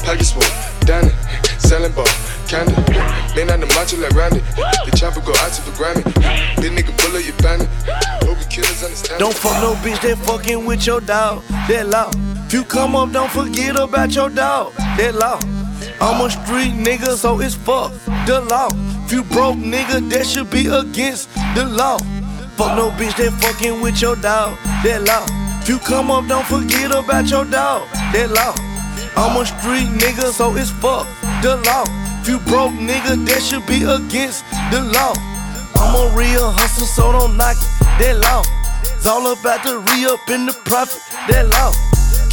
Pockets 0.05 0.31
full, 0.31 0.43
Danny, 0.85 1.11
selling 1.59 1.91
ball, 1.91 2.07
candy. 2.47 2.73
Man 3.35 3.51
on 3.51 3.59
the 3.59 3.67
macho 3.75 3.97
like 3.97 4.13
Randy, 4.13 4.39
the 4.85 4.91
chopper 4.95 5.21
go 5.21 5.33
out 5.43 5.51
to 5.53 5.61
the 5.65 5.71
Grammy. 5.71 6.03
This 6.61 6.71
nigga 6.71 6.95
pull 6.97 7.15
up 7.17 7.25
your 7.25 7.35
bandit. 7.37 7.69
Hope 8.23 8.49
killers 8.49 8.83
understand. 8.83 9.19
Don't 9.19 9.33
fuck 9.33 9.61
no 9.61 9.73
bitch 9.75 10.01
that 10.01 10.17
fucking 10.19 10.65
with 10.65 10.85
your 10.85 11.01
dog. 11.01 11.43
That 11.67 11.87
law. 11.87 12.11
If 12.45 12.53
you 12.53 12.63
come 12.63 12.95
up, 12.95 13.11
don't 13.11 13.31
forget 13.31 13.75
about 13.75 14.13
your 14.13 14.29
dog. 14.29 14.73
That 14.97 15.15
law. 15.15 15.39
I'm 16.01 16.25
a 16.25 16.29
street 16.29 16.73
nigga, 16.73 17.15
so 17.15 17.39
it's 17.39 17.55
fuck 17.55 17.91
the 18.25 18.41
law. 18.41 18.69
If 19.05 19.11
you 19.11 19.23
broke 19.23 19.57
nigga, 19.57 20.09
that 20.09 20.25
should 20.25 20.49
be 20.49 20.67
against 20.67 21.33
the 21.55 21.65
law. 21.65 21.97
Fuck 22.57 22.77
no 22.77 22.89
bitch 22.91 23.15
that 23.17 23.33
fucking 23.41 23.81
with 23.81 24.01
your 24.01 24.15
dog, 24.15 24.57
that 24.83 25.03
law. 25.03 25.25
If 25.61 25.69
you 25.69 25.77
come 25.79 26.11
up, 26.11 26.27
don't 26.27 26.45
forget 26.45 26.91
about 26.91 27.29
your 27.29 27.45
dog, 27.45 27.87
that 28.13 28.29
law. 28.29 28.53
I'm 29.17 29.35
a 29.39 29.45
street 29.45 29.89
nigga, 29.99 30.31
so 30.31 30.55
it's 30.55 30.69
fuck 30.69 31.07
the 31.41 31.57
law. 31.65 32.04
If 32.25 32.31
you 32.31 32.39
broke 32.49 32.73
nigga, 32.73 33.21
that 33.29 33.37
should 33.37 33.69
be 33.69 33.85
against 33.85 34.49
the 34.73 34.81
law. 34.81 35.13
I'm 35.77 35.93
a 35.93 36.09
real 36.17 36.49
hustler, 36.49 36.89
so 36.89 37.13
don't 37.13 37.37
knock 37.37 37.53
it, 37.53 37.69
that 38.01 38.17
law. 38.17 38.41
It's 38.81 39.05
all 39.05 39.29
about 39.29 39.61
the 39.61 39.77
re 39.77 40.09
up 40.09 40.25
in 40.33 40.49
the 40.49 40.57
profit, 40.65 41.05
that 41.29 41.45
law. 41.53 41.69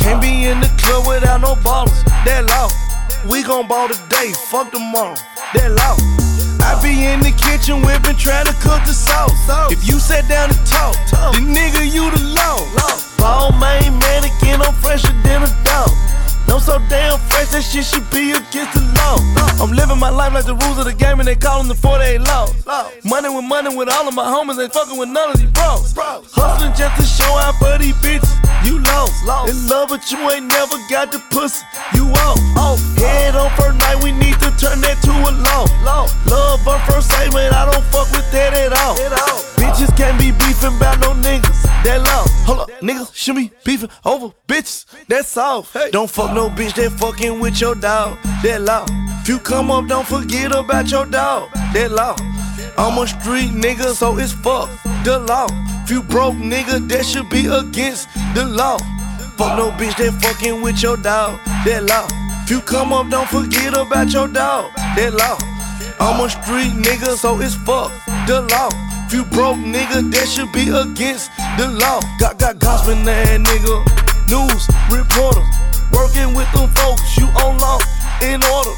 Can't 0.00 0.16
be 0.16 0.48
in 0.48 0.64
the 0.64 0.72
club 0.80 1.04
without 1.04 1.44
no 1.44 1.60
ballers, 1.60 1.92
that 2.24 2.48
law. 2.48 2.72
We 3.28 3.44
gon' 3.44 3.68
ball 3.68 3.92
today, 3.92 4.32
fuck 4.48 4.72
tomorrow, 4.72 5.12
that 5.52 5.68
law. 5.76 6.00
I 6.64 6.80
be 6.80 7.04
in 7.04 7.20
the 7.20 7.36
kitchen 7.36 7.84
whipping, 7.84 8.16
trying 8.16 8.48
to 8.48 8.56
cook 8.64 8.80
the 8.88 8.96
sauce. 8.96 9.36
If 9.68 9.84
you 9.84 10.00
sat 10.00 10.24
down 10.24 10.56
and 10.56 10.62
talk, 10.64 10.96
the 11.36 11.44
nigga 11.44 11.84
you 11.84 12.08
the 12.16 12.32
law. 12.32 12.64
Ball 13.20 13.52
main 13.60 13.92
mannequin, 14.00 14.56
I'm 14.64 14.72
fresher 14.72 15.12
than 15.20 15.44
a 15.44 15.52
dog. 15.68 15.92
I'm 16.52 16.60
so 16.60 16.76
damn 16.92 17.16
fresh, 17.32 17.48
that 17.56 17.64
shit 17.64 17.80
should 17.80 18.04
be 18.12 18.36
against 18.36 18.76
the 18.76 18.84
law. 19.00 19.16
I'm 19.56 19.72
living 19.72 19.96
my 19.96 20.12
life 20.12 20.36
like 20.36 20.44
the 20.44 20.54
rules 20.54 20.76
of 20.76 20.84
the 20.84 20.92
game, 20.92 21.16
and 21.18 21.26
they 21.26 21.34
call 21.34 21.64
them 21.64 21.68
the 21.68 21.74
48 21.74 22.20
law. 22.28 22.44
Money 23.08 23.32
with 23.32 23.48
money 23.48 23.74
with 23.74 23.88
all 23.88 24.06
of 24.06 24.12
my 24.12 24.28
homies, 24.28 24.60
ain't 24.60 24.68
fucking 24.68 25.00
with 25.00 25.08
none 25.08 25.32
of 25.32 25.40
these 25.40 25.48
bros. 25.48 25.96
Hustling 25.96 26.76
just 26.76 26.92
to 27.00 27.04
show 27.08 27.32
out 27.40 27.56
for 27.56 27.80
these 27.80 27.96
bitches. 28.04 28.28
You 28.68 28.84
lost. 28.84 29.24
In 29.48 29.56
love, 29.66 29.88
but 29.88 30.04
you 30.12 30.20
ain't 30.28 30.44
never 30.44 30.76
got 30.92 31.08
the 31.08 31.24
pussy. 31.32 31.64
You 31.96 32.12
off. 32.28 32.36
Head 33.00 33.34
on 33.34 33.48
first 33.56 33.80
night, 33.80 34.04
we 34.04 34.12
need 34.12 34.36
to 34.44 34.52
turn 34.60 34.84
that 34.84 35.00
to 35.08 35.12
a 35.24 35.32
law. 35.32 35.64
Love 36.28 36.68
on 36.68 36.80
first 36.84 37.08
sight, 37.08 37.32
man, 37.32 37.56
I 37.56 37.64
don't 37.64 37.84
fuck 37.88 38.12
with 38.12 38.28
that 38.36 38.52
at 38.52 38.76
all. 38.76 38.92
Bitches 39.56 39.88
can't 39.96 40.20
be 40.20 40.36
beefing 40.36 40.76
about 40.76 41.00
no 41.00 41.16
niggas. 41.16 41.71
That 41.84 42.00
law. 42.06 42.24
Hold 42.46 42.60
up, 42.60 42.70
niggas 42.80 43.14
should 43.14 43.36
be 43.36 43.50
beefing 43.64 43.90
over 44.04 44.32
bitches. 44.46 44.86
That's 45.08 45.36
off. 45.36 45.76
Don't 45.90 46.08
fuck 46.08 46.32
no 46.32 46.48
bitch 46.48 46.74
that 46.74 46.92
fucking 46.92 47.40
with 47.40 47.60
your 47.60 47.74
dog. 47.74 48.18
That 48.42 48.62
law. 48.62 48.86
If 49.22 49.28
you 49.28 49.38
come 49.38 49.70
up, 49.70 49.88
don't 49.88 50.06
forget 50.06 50.52
about 50.52 50.90
your 50.90 51.06
dog. 51.06 51.50
That 51.74 51.90
law. 51.90 52.16
I'm 52.78 52.98
a 52.98 53.06
street 53.06 53.50
nigga, 53.50 53.94
so 53.94 54.16
it's 54.18 54.32
fuck 54.32 54.70
the 55.04 55.18
law. 55.18 55.46
If 55.84 55.90
you 55.90 56.02
broke 56.02 56.34
nigga, 56.34 56.88
that 56.88 57.04
should 57.04 57.28
be 57.28 57.46
against 57.46 58.08
the 58.34 58.44
law. 58.44 58.78
Fuck 59.36 59.58
no 59.58 59.70
bitch 59.72 59.96
that 59.96 60.22
fucking 60.22 60.62
with 60.62 60.82
your 60.82 60.96
dog. 60.96 61.38
That 61.64 61.84
law. 61.84 62.06
If 62.44 62.50
you 62.50 62.60
come 62.60 62.92
up, 62.92 63.10
don't 63.10 63.28
forget 63.28 63.76
about 63.76 64.12
your 64.12 64.28
dog. 64.28 64.72
That 64.96 65.14
law. 65.14 65.38
I'm 65.98 66.20
a 66.20 66.28
street 66.30 66.72
nigga, 66.72 67.16
so 67.16 67.40
it's 67.40 67.54
fuck 67.54 67.90
the 68.26 68.42
law. 68.50 68.70
If 69.06 69.12
you 69.12 69.24
broke 69.26 69.58
nigga, 69.58 70.10
that 70.10 70.26
should 70.26 70.50
be 70.52 70.70
against 70.70 71.30
the 71.56 71.68
law. 71.68 72.00
Got 72.18 72.38
got 72.38 72.58
gospel 72.58 72.94
ass 73.08 73.38
nigga, 73.38 73.76
news 74.28 74.68
reporter, 74.90 75.44
working 75.92 76.34
with 76.34 76.50
them 76.52 76.70
folks. 76.70 77.16
You 77.16 77.26
on 77.44 77.58
law 77.58 77.78
in 78.22 78.42
order. 78.44 78.74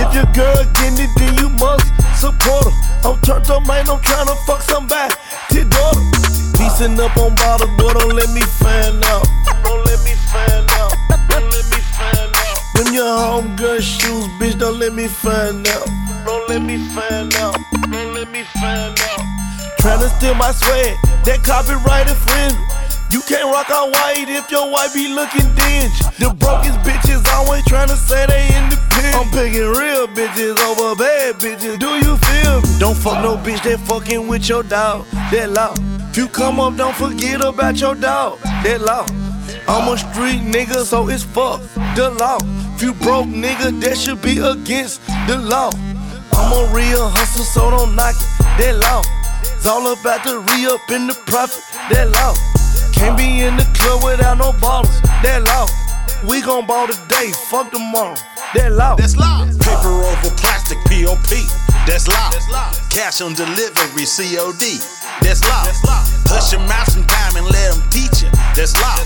If 0.00 0.14
your 0.14 0.28
girl 0.32 0.64
getting 0.74 1.04
it, 1.04 1.10
then 1.16 1.34
you 1.36 1.48
must 1.60 1.86
support 2.16 2.64
her. 2.64 2.74
I'm 3.04 3.20
turned 3.20 3.50
up, 3.50 3.66
man. 3.66 3.88
I'm 3.88 4.00
trying 4.00 4.26
to 4.26 4.36
fuck 4.46 4.62
somebody. 4.62 5.14
T 5.50 5.64
daughter, 5.64 6.00
piecing 6.56 6.98
up 7.00 7.16
on 7.16 7.34
bottle, 7.36 7.68
boy. 7.76 7.92
Don't 7.92 8.14
let 8.14 8.30
me 8.30 8.40
find 8.40 9.02
out. 9.04 9.26
Don't 9.64 9.84
let 9.86 10.00
me 10.04 10.14
find 10.32 10.70
out. 10.80 10.92
Don't 11.28 11.48
let 11.50 11.66
me 11.72 11.80
find 11.96 12.32
out. 12.32 12.56
Them 12.74 12.94
your 12.94 13.12
homegirl 13.12 13.80
shoes, 13.80 14.26
bitch. 14.38 14.58
Don't 14.58 14.78
let 14.78 14.92
me 14.92 15.06
find 15.06 15.66
out. 15.68 15.86
Don't 16.24 16.48
let 16.48 16.62
me 16.62 16.78
find 16.94 17.34
out. 17.36 17.56
Don't 17.90 18.14
let 18.14 18.30
me 18.30 18.42
find 18.60 18.98
out. 19.00 19.09
Tryna 19.80 20.08
steal 20.16 20.34
my 20.34 20.52
swag, 20.52 20.96
that 21.24 21.40
copyright 21.42 22.08
infringement. 22.08 22.68
You 23.10 23.22
can't 23.22 23.50
rock 23.50 23.70
out 23.70 23.90
white 23.90 24.28
if 24.28 24.50
your 24.50 24.70
wife 24.70 24.92
be 24.92 25.08
looking 25.08 25.48
dingy. 25.56 25.90
The 26.20 26.30
brokest 26.38 26.78
bitches 26.86 27.26
always 27.32 27.64
tryna 27.64 27.96
say 27.96 28.26
they 28.26 28.46
independent. 28.54 29.16
I'm 29.16 29.26
picking 29.32 29.66
real 29.66 30.06
bitches 30.06 30.60
over 30.60 30.94
bad 30.94 31.36
bitches. 31.36 31.78
Do 31.80 31.96
you 31.96 32.16
feel 32.16 32.60
me? 32.60 32.78
Don't 32.78 32.96
fuck 32.96 33.24
no 33.24 33.36
bitch 33.36 33.64
that 33.64 33.80
fucking 33.80 34.28
with 34.28 34.48
your 34.48 34.62
dog. 34.62 35.06
That 35.32 35.50
law. 35.50 35.74
If 36.10 36.16
you 36.18 36.28
come 36.28 36.60
up, 36.60 36.76
don't 36.76 36.94
forget 36.94 37.40
about 37.40 37.80
your 37.80 37.94
dog. 37.94 38.38
That 38.62 38.82
law. 38.82 39.06
I'm 39.66 39.88
a 39.88 39.96
street 39.96 40.42
nigga, 40.42 40.84
so 40.84 41.08
it's 41.08 41.24
fuck 41.24 41.62
the 41.96 42.10
law. 42.20 42.38
If 42.76 42.82
you 42.82 42.92
broke 42.94 43.26
nigga, 43.26 43.80
that 43.80 43.96
should 43.96 44.20
be 44.20 44.38
against 44.38 45.04
the 45.26 45.38
law. 45.38 45.70
I'm 46.32 46.52
a 46.52 46.74
real 46.74 47.08
hustler, 47.08 47.44
so 47.44 47.70
don't 47.70 47.96
knock 47.96 48.14
it. 48.14 48.44
That 48.58 48.76
law. 48.76 49.19
It's 49.60 49.68
all 49.68 49.92
about 49.92 50.24
the 50.24 50.38
re 50.40 50.64
up 50.72 50.90
in 50.90 51.06
the 51.06 51.12
profit. 51.28 51.60
That 51.92 52.08
law. 52.16 52.32
Can't 52.96 53.12
be 53.12 53.44
in 53.44 53.60
the 53.60 53.68
club 53.76 54.00
without 54.02 54.38
no 54.38 54.52
ballers. 54.56 54.88
That 55.20 55.44
law. 55.44 55.68
We 56.24 56.40
gon' 56.40 56.64
ball 56.64 56.88
today, 56.88 57.28
fuck 57.52 57.70
tomorrow. 57.70 58.16
That 58.54 58.72
law. 58.72 58.96
That's 58.96 59.20
law. 59.20 59.44
Paper 59.44 60.00
over 60.00 60.32
plastic, 60.40 60.80
POP. 60.88 61.28
That's 61.84 62.08
law. 62.08 62.32
Cash 62.88 63.20
on 63.20 63.34
delivery, 63.36 64.08
COD. 64.08 64.80
That's 65.22 65.42
law. 65.44 65.64
Hush 66.30 66.52
your 66.52 66.62
mouth 66.70 66.86
sometime 66.90 67.36
and 67.36 67.46
let 67.46 67.74
them 67.74 67.82
teach 67.90 68.22
you. 68.22 68.30
That's 68.54 68.74
law. 68.78 68.96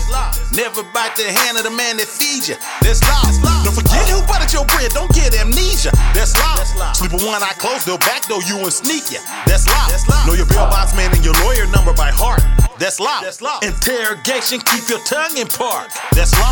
Never 0.53 0.83
bite 0.93 1.15
the 1.17 1.25
hand 1.25 1.57
of 1.57 1.63
the 1.63 1.73
man 1.73 1.97
that 1.97 2.07
feeds 2.07 2.49
you. 2.49 2.55
That's 2.81 3.01
law. 3.05 3.25
Don't 3.65 3.73
forget 3.73 4.05
who 4.09 4.21
buttered 4.29 4.53
your 4.53 4.65
bread. 4.65 4.91
Don't 4.93 5.11
get 5.13 5.33
amnesia. 5.33 5.91
That's 6.13 6.37
law. 6.37 6.55
Sleep 6.93 7.11
with 7.11 7.25
one 7.25 7.41
eye 7.41 7.57
closed, 7.57 7.85
they'll 7.85 8.01
backdoor 8.01 8.41
you 8.45 8.61
and 8.61 8.73
sneak 8.73 9.11
you. 9.11 9.21
That's 9.45 9.67
law. 9.67 9.89
Know 10.25 10.33
your 10.33 10.47
bail 10.47 10.69
bondsman 10.69 11.11
and 11.11 11.23
your 11.25 11.35
lawyer 11.45 11.67
number 11.73 11.93
by 11.93 12.09
heart. 12.13 12.45
That's 12.77 12.99
law. 12.99 13.23
Interrogation, 13.63 14.59
keep 14.59 14.89
your 14.91 14.99
tongue 15.07 15.37
in 15.37 15.47
park. 15.47 15.89
That's 16.11 16.35
law. 16.39 16.51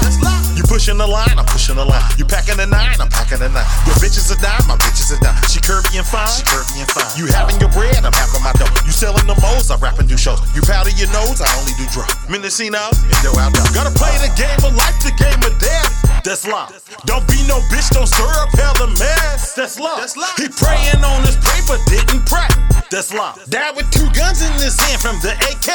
You 0.55 0.63
pushing 0.63 0.97
the 0.97 1.07
line, 1.07 1.35
I'm 1.35 1.45
pushing 1.45 1.75
the 1.75 1.83
line. 1.83 2.03
You 2.15 2.23
packing 2.23 2.55
the 2.55 2.65
nine, 2.65 2.95
I'm 3.01 3.09
packing 3.09 3.39
the 3.39 3.49
nine. 3.49 3.67
Your 3.83 3.97
bitch 3.99 4.15
is 4.15 4.31
a 4.31 4.37
dime, 4.39 4.63
my 4.67 4.77
bitch 4.79 5.03
is 5.03 5.11
a 5.11 5.19
dime. 5.19 5.35
She 5.51 5.59
curvy 5.59 5.99
and 5.99 6.07
fine, 6.07 6.29
she 6.31 6.45
curvy 6.47 6.79
and 6.79 6.89
fine. 6.89 7.09
You 7.19 7.27
having 7.27 7.59
your 7.59 7.69
bread, 7.75 7.99
I'm 8.05 8.13
having 8.13 8.39
my 8.39 8.53
dough. 8.55 8.71
You 8.85 8.93
selling 8.95 9.27
the 9.27 9.35
I 9.53 9.77
rap 9.77 9.99
and 9.99 10.09
do 10.09 10.17
shows. 10.17 10.41
You 10.55 10.61
powder 10.61 10.89
your 10.97 11.09
nose, 11.13 11.39
I 11.39 11.47
only 11.61 11.73
do 11.77 11.85
drugs. 11.93 12.17
Mendocino, 12.27 12.89
Indo 13.05 13.37
out 13.37 13.53
there. 13.53 13.63
Gotta 13.73 13.93
play 13.93 14.11
the 14.17 14.33
game 14.33 14.57
of 14.65 14.73
life, 14.75 14.97
the 15.05 15.13
game 15.13 15.39
of 15.45 15.53
death. 15.61 16.23
That's 16.25 16.47
law. 16.47 16.71
Don't 17.05 17.27
be 17.27 17.37
no 17.47 17.59
bitch, 17.69 17.93
don't 17.93 18.07
stir 18.07 18.27
up 18.41 18.49
hell 18.57 18.73
the 18.75 18.87
mess. 18.97 19.53
That's 19.53 19.79
law. 19.79 20.01
He 20.37 20.49
praying 20.49 21.03
on 21.05 21.21
his 21.21 21.37
paper, 21.37 21.77
didn't 21.85 22.25
pray. 22.25 22.49
That's 22.89 23.13
law. 23.13 23.35
Died 23.49 23.75
with 23.75 23.89
two 23.91 24.09
guns 24.11 24.41
in 24.41 24.51
his 24.53 24.79
hand 24.79 25.01
from 25.01 25.17
the 25.21 25.33
AK. 25.49 25.69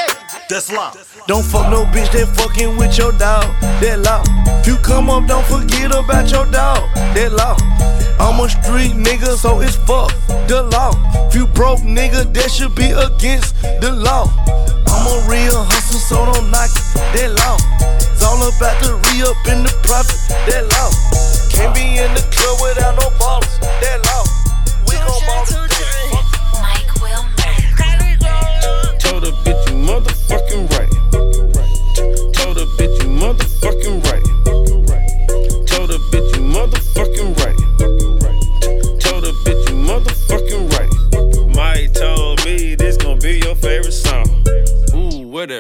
That's 0.49 0.73
law. 0.73 0.95
Don't 1.27 1.45
fuck 1.45 1.69
no 1.69 1.85
bitch 1.93 2.09
that 2.17 2.25
fucking 2.33 2.79
with 2.79 2.97
your 2.97 3.13
dog. 3.13 3.45
That 3.85 4.01
law. 4.01 4.25
If 4.61 4.67
you 4.67 4.77
come 4.81 5.11
up, 5.11 5.29
don't 5.29 5.45
forget 5.45 5.93
about 5.93 6.33
your 6.33 6.49
dog. 6.49 6.89
That 7.13 7.37
law. 7.37 7.53
I'm 8.17 8.41
a 8.41 8.49
street 8.49 8.97
nigga, 8.97 9.37
so 9.37 9.61
it's 9.61 9.77
fuck 9.77 10.09
the 10.49 10.65
law. 10.73 10.97
If 11.29 11.35
you 11.35 11.47
broke 11.53 11.81
nigga, 11.85 12.33
that 12.33 12.49
should 12.51 12.75
be 12.75 12.97
against 12.97 13.61
the 13.85 13.93
law. 13.93 14.33
I'm 14.89 15.05
a 15.05 15.17
real 15.29 15.69
hustler, 15.69 16.01
so 16.01 16.25
don't 16.25 16.49
knock 16.49 16.73
it. 16.73 16.97
That 17.13 17.37
law. 17.37 17.61
It's 18.01 18.25
all 18.25 18.41
about 18.41 18.81
the 18.81 18.97
re 18.97 19.29
up 19.29 19.37
in 19.53 19.69
the 19.69 19.75
profit. 19.85 20.17
That 20.49 20.65
law. 20.65 20.89
Can't 21.53 21.77
be 21.77 22.01
in 22.01 22.09
the 22.17 22.25
club 22.33 22.57
without 22.65 22.97
no 22.97 23.13
ballers. 23.21 23.53
That 23.85 24.01
law. 24.09 24.25
We 24.89 24.97
gon' 24.97 25.21
ball 25.29 25.45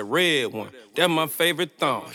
red 0.09 0.53
one? 0.53 0.71
That 0.95 1.09
my 1.09 1.27
favorite 1.27 1.73
thong. 1.79 2.11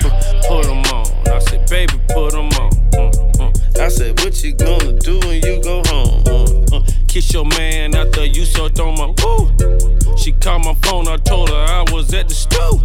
Put 0.00 0.66
'em 0.66 0.84
on. 0.92 1.06
I 1.28 1.38
said, 1.40 1.68
baby, 1.68 1.94
put 2.08 2.34
'em 2.34 2.48
on. 2.60 2.70
Mm, 2.92 3.12
mm. 3.38 3.78
I 3.80 3.88
said, 3.88 4.20
what 4.20 4.42
you 4.42 4.52
gonna 4.52 4.92
do 4.98 5.18
when 5.20 5.42
you 5.42 5.62
go 5.62 5.82
home? 5.86 6.24
Mm. 6.24 7.08
Kiss 7.08 7.32
your 7.32 7.46
man 7.46 7.94
after 7.94 8.24
you 8.24 8.44
sucked 8.44 8.80
on 8.80 8.94
my 8.96 9.14
woo. 9.22 10.16
She 10.16 10.32
called 10.32 10.64
my 10.64 10.74
phone, 10.82 11.08
I 11.08 11.16
told 11.16 11.48
her 11.48 11.56
I 11.56 11.84
was 11.90 12.12
at 12.12 12.28
the 12.28 12.34
stool. 12.34 12.82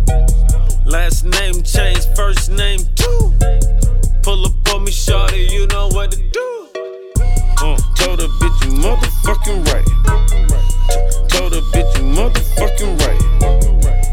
Last 0.86 1.26
name 1.26 1.62
changed, 1.64 2.08
first 2.16 2.50
name 2.50 2.80
too. 2.96 3.34
Pull 4.24 4.46
up 4.46 4.54
on 4.74 4.86
me, 4.86 4.92
shawty, 4.92 5.52
you 5.52 5.68
know 5.68 5.90
what 5.90 6.12
to 6.12 6.18
do. 6.18 6.68
Uh, 7.62 7.78
told 7.96 8.22
her 8.22 8.28
bitch 8.40 8.64
you 8.66 8.72
motherfucking 8.80 9.66
right. 9.72 9.88
Told 11.30 11.54
her 11.54 11.62
bitch 11.74 11.98
you 11.98 12.04
motherfucking 12.16 13.00
right. 13.02 14.13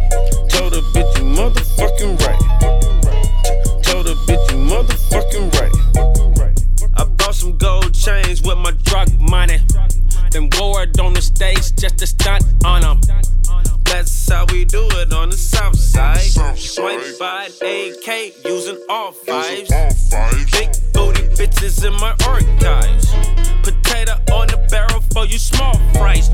Told 0.71 0.85
a 0.85 0.89
bitch 0.91 1.18
you 1.18 1.25
motherfucking 1.25 2.21
right. 2.21 3.83
Told 3.83 4.07
a 4.07 4.14
bitch 4.14 4.51
you 4.53 4.59
motherfucking 4.71 5.53
right. 5.59 5.75
I 6.97 7.05
bought 7.05 7.35
some 7.35 7.57
gold 7.59 7.93
chains 7.93 8.41
with 8.43 8.57
my 8.57 8.71
drug 8.85 9.09
money. 9.18 9.59
Then 10.31 10.49
wore 10.61 10.85
it 10.85 11.01
on 11.01 11.14
the 11.14 11.23
stage 11.23 11.75
just 11.75 11.99
to 11.99 12.07
stunt 12.07 12.45
on 12.64 12.83
them. 12.83 13.01
That's 13.83 14.31
how 14.31 14.47
we 14.53 14.64
do 14.64 14.87
it 14.93 15.12
on 15.12 15.31
the 15.31 15.37
south 15.37 15.77
side. 15.77 16.21
Swipe 16.57 17.18
by 17.18 17.49
AK 17.61 18.45
using 18.45 18.81
all 18.89 19.11
fives. 19.11 19.68
Big 20.53 20.71
booty 20.93 21.27
bitches 21.35 21.85
in 21.85 21.95
my 21.95 22.14
archive. 22.29 22.80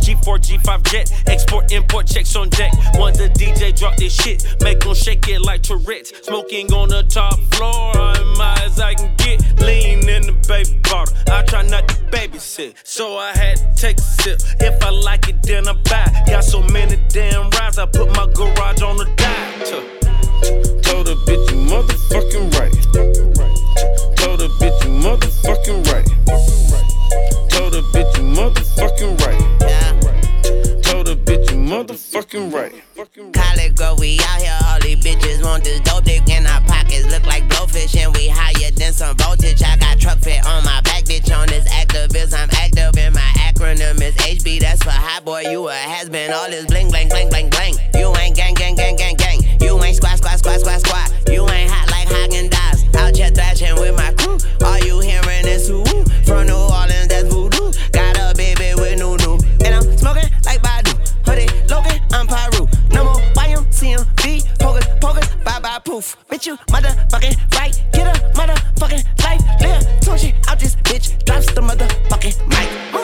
G4, 0.07 0.39
G5 0.39 0.83
jet, 0.85 1.13
export, 1.27 1.73
import 1.73 2.07
checks 2.07 2.37
on 2.37 2.49
deck. 2.51 2.73
When 2.95 3.13
the 3.15 3.29
DJ 3.29 3.77
drop 3.77 3.97
this 3.97 4.15
shit, 4.15 4.47
make 4.63 4.79
them 4.79 4.95
shake 4.95 5.27
it 5.27 5.41
like 5.41 5.63
Tourette's. 5.63 6.13
Smoking 6.23 6.73
on 6.73 6.91
the 6.91 7.03
top 7.03 7.35
floor, 7.55 7.91
I'm 7.97 8.37
high 8.37 8.65
as 8.65 8.79
I 8.79 8.95
can 8.95 9.13
get. 9.17 9.43
Lean 9.61 10.09
in 10.09 10.23
the 10.23 10.33
baby 10.47 10.79
bottle. 10.85 11.13
I 11.29 11.43
try 11.43 11.67
not 11.67 11.89
to 11.89 11.97
babysit, 12.15 12.75
so 12.85 13.17
I 13.17 13.33
had 13.33 13.57
to 13.57 13.75
take 13.75 13.99
a 13.99 14.03
sip. 14.03 14.39
If 14.61 14.81
I 14.85 14.91
like 14.91 15.29
it, 15.29 15.43
then 15.43 15.67
I 15.67 15.73
buy. 15.73 16.23
Got 16.29 16.45
so 16.45 16.63
many 16.63 17.03
damn 17.09 17.51
rides, 17.51 17.77
I 17.79 17.87
put 17.87 18.07
my 18.15 18.31
garage 18.33 18.83
on 18.83 18.99
the 18.99 19.07
dive. 19.17 19.57
Told 20.85 21.09
a 21.09 21.17
bitch 21.27 21.51
you 21.51 21.59
motherfucking 21.67 22.55
right. 22.55 22.73
Told 24.19 24.41
a 24.41 24.49
bitch 24.61 24.85
you 24.85 24.91
motherfucking 25.03 25.85
right. 25.91 26.07
Told 27.51 27.75
a 27.75 27.83
bitch 27.91 28.17
you 28.17 28.23
motherfucking 28.23 29.21
right. 29.27 29.56
Told 32.17 32.25
a 32.25 32.29
bitch 32.29 32.33
you 32.33 32.51
motherfucking 32.51 32.55
right. 32.55 33.35
College 33.35 33.75
girl, 33.77 33.97
we 33.99 34.19
out 34.21 34.41
here. 34.41 34.59
All 34.67 34.81
these 34.81 34.97
bitches 35.05 35.45
want 35.45 35.65
this 35.65 35.81
dope 35.81 36.05
dick 36.05 36.29
in 36.29 36.47
our 36.47 36.61
pockets. 36.63 37.05
Look 37.07 37.27
like 37.27 37.47
blowfish, 37.49 37.97
and 37.97 38.15
we 38.17 38.29
higher 38.29 38.71
than 38.71 38.93
some 38.93 39.17
voltage. 39.17 39.63
I 39.63 39.77
got 39.77 39.99
truck 39.99 40.19
fit 40.21 40.45
on 40.47 40.65
my 40.65 40.81
back, 40.83 41.05
bitch. 41.05 41.35
On 41.37 41.47
this 41.47 41.69
activist, 41.69 42.33
I'm 42.33 42.49
active, 42.53 42.97
and 42.99 43.15
my 43.15 43.33
acronym 43.37 44.01
is 44.01 44.15
HB. 44.17 44.61
That's 44.61 44.83
for 44.83 44.91
hot 44.91 45.25
boy. 45.25 45.43
You 45.51 45.69
a 45.69 45.75
has 45.75 46.09
been. 46.09 46.33
All 46.33 46.49
this 46.49 46.67
bling, 46.67 46.89
bling, 46.89 47.09
bling, 47.09 47.29
bling, 47.29 47.51
bling. 47.51 47.75
You 47.95 48.15
ain't 48.17 48.37
gang, 48.37 48.55
gang, 48.55 48.75
gang, 48.77 48.97
gang, 48.97 49.17
gang. 49.17 49.41
You 49.61 49.83
ain't 49.83 49.97
squat, 49.97 50.19
squat, 50.19 50.39
squat, 50.39 50.61
squat, 50.61 50.81
squat. 50.81 51.13
You 51.29 51.47
ain't 51.51 51.71
hot 51.71 51.91
like 51.91 52.09
Häagen-Dazs. 52.09 52.97
Out 52.97 53.17
here 53.17 53.31
thrashing 53.31 53.75
with 53.77 53.95
my 53.95 54.16
You 66.45 66.57
motherfucking 66.69 67.55
right. 67.59 67.83
Get 67.93 68.07
a 68.07 68.21
motherfucking 68.35 69.25
life. 69.25 69.41
Live 69.63 70.01
two 70.01 70.19
shit 70.19 70.35
out 70.49 70.61
this 70.61 70.77
bitch. 70.77 71.25
Drops 71.25 71.47
the 71.55 71.63
motherfucking 71.63 72.47
mic. 72.49 72.96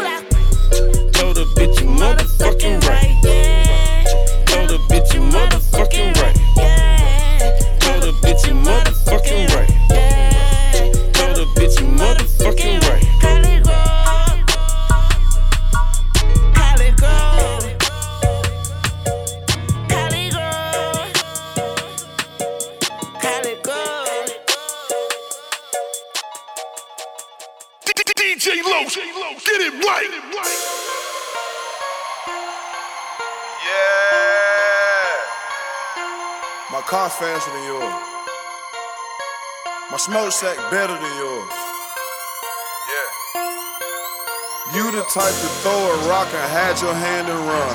Car 36.93 37.09
faster 37.09 37.49
than 37.57 37.65
yours. 37.65 37.97
My 39.89 39.97
smoke 39.97 40.29
sack 40.29 40.61
better 40.69 40.93
than 40.93 41.13
yours. 41.17 41.49
Yeah. 42.93 43.09
You 44.77 44.85
the 44.93 45.01
type 45.09 45.33
to 45.33 45.49
throw 45.65 45.73
a 45.73 45.97
rock 46.13 46.29
and 46.29 46.45
hide 46.53 46.77
your 46.85 46.93
hand 46.93 47.33
and 47.33 47.41
run. 47.49 47.75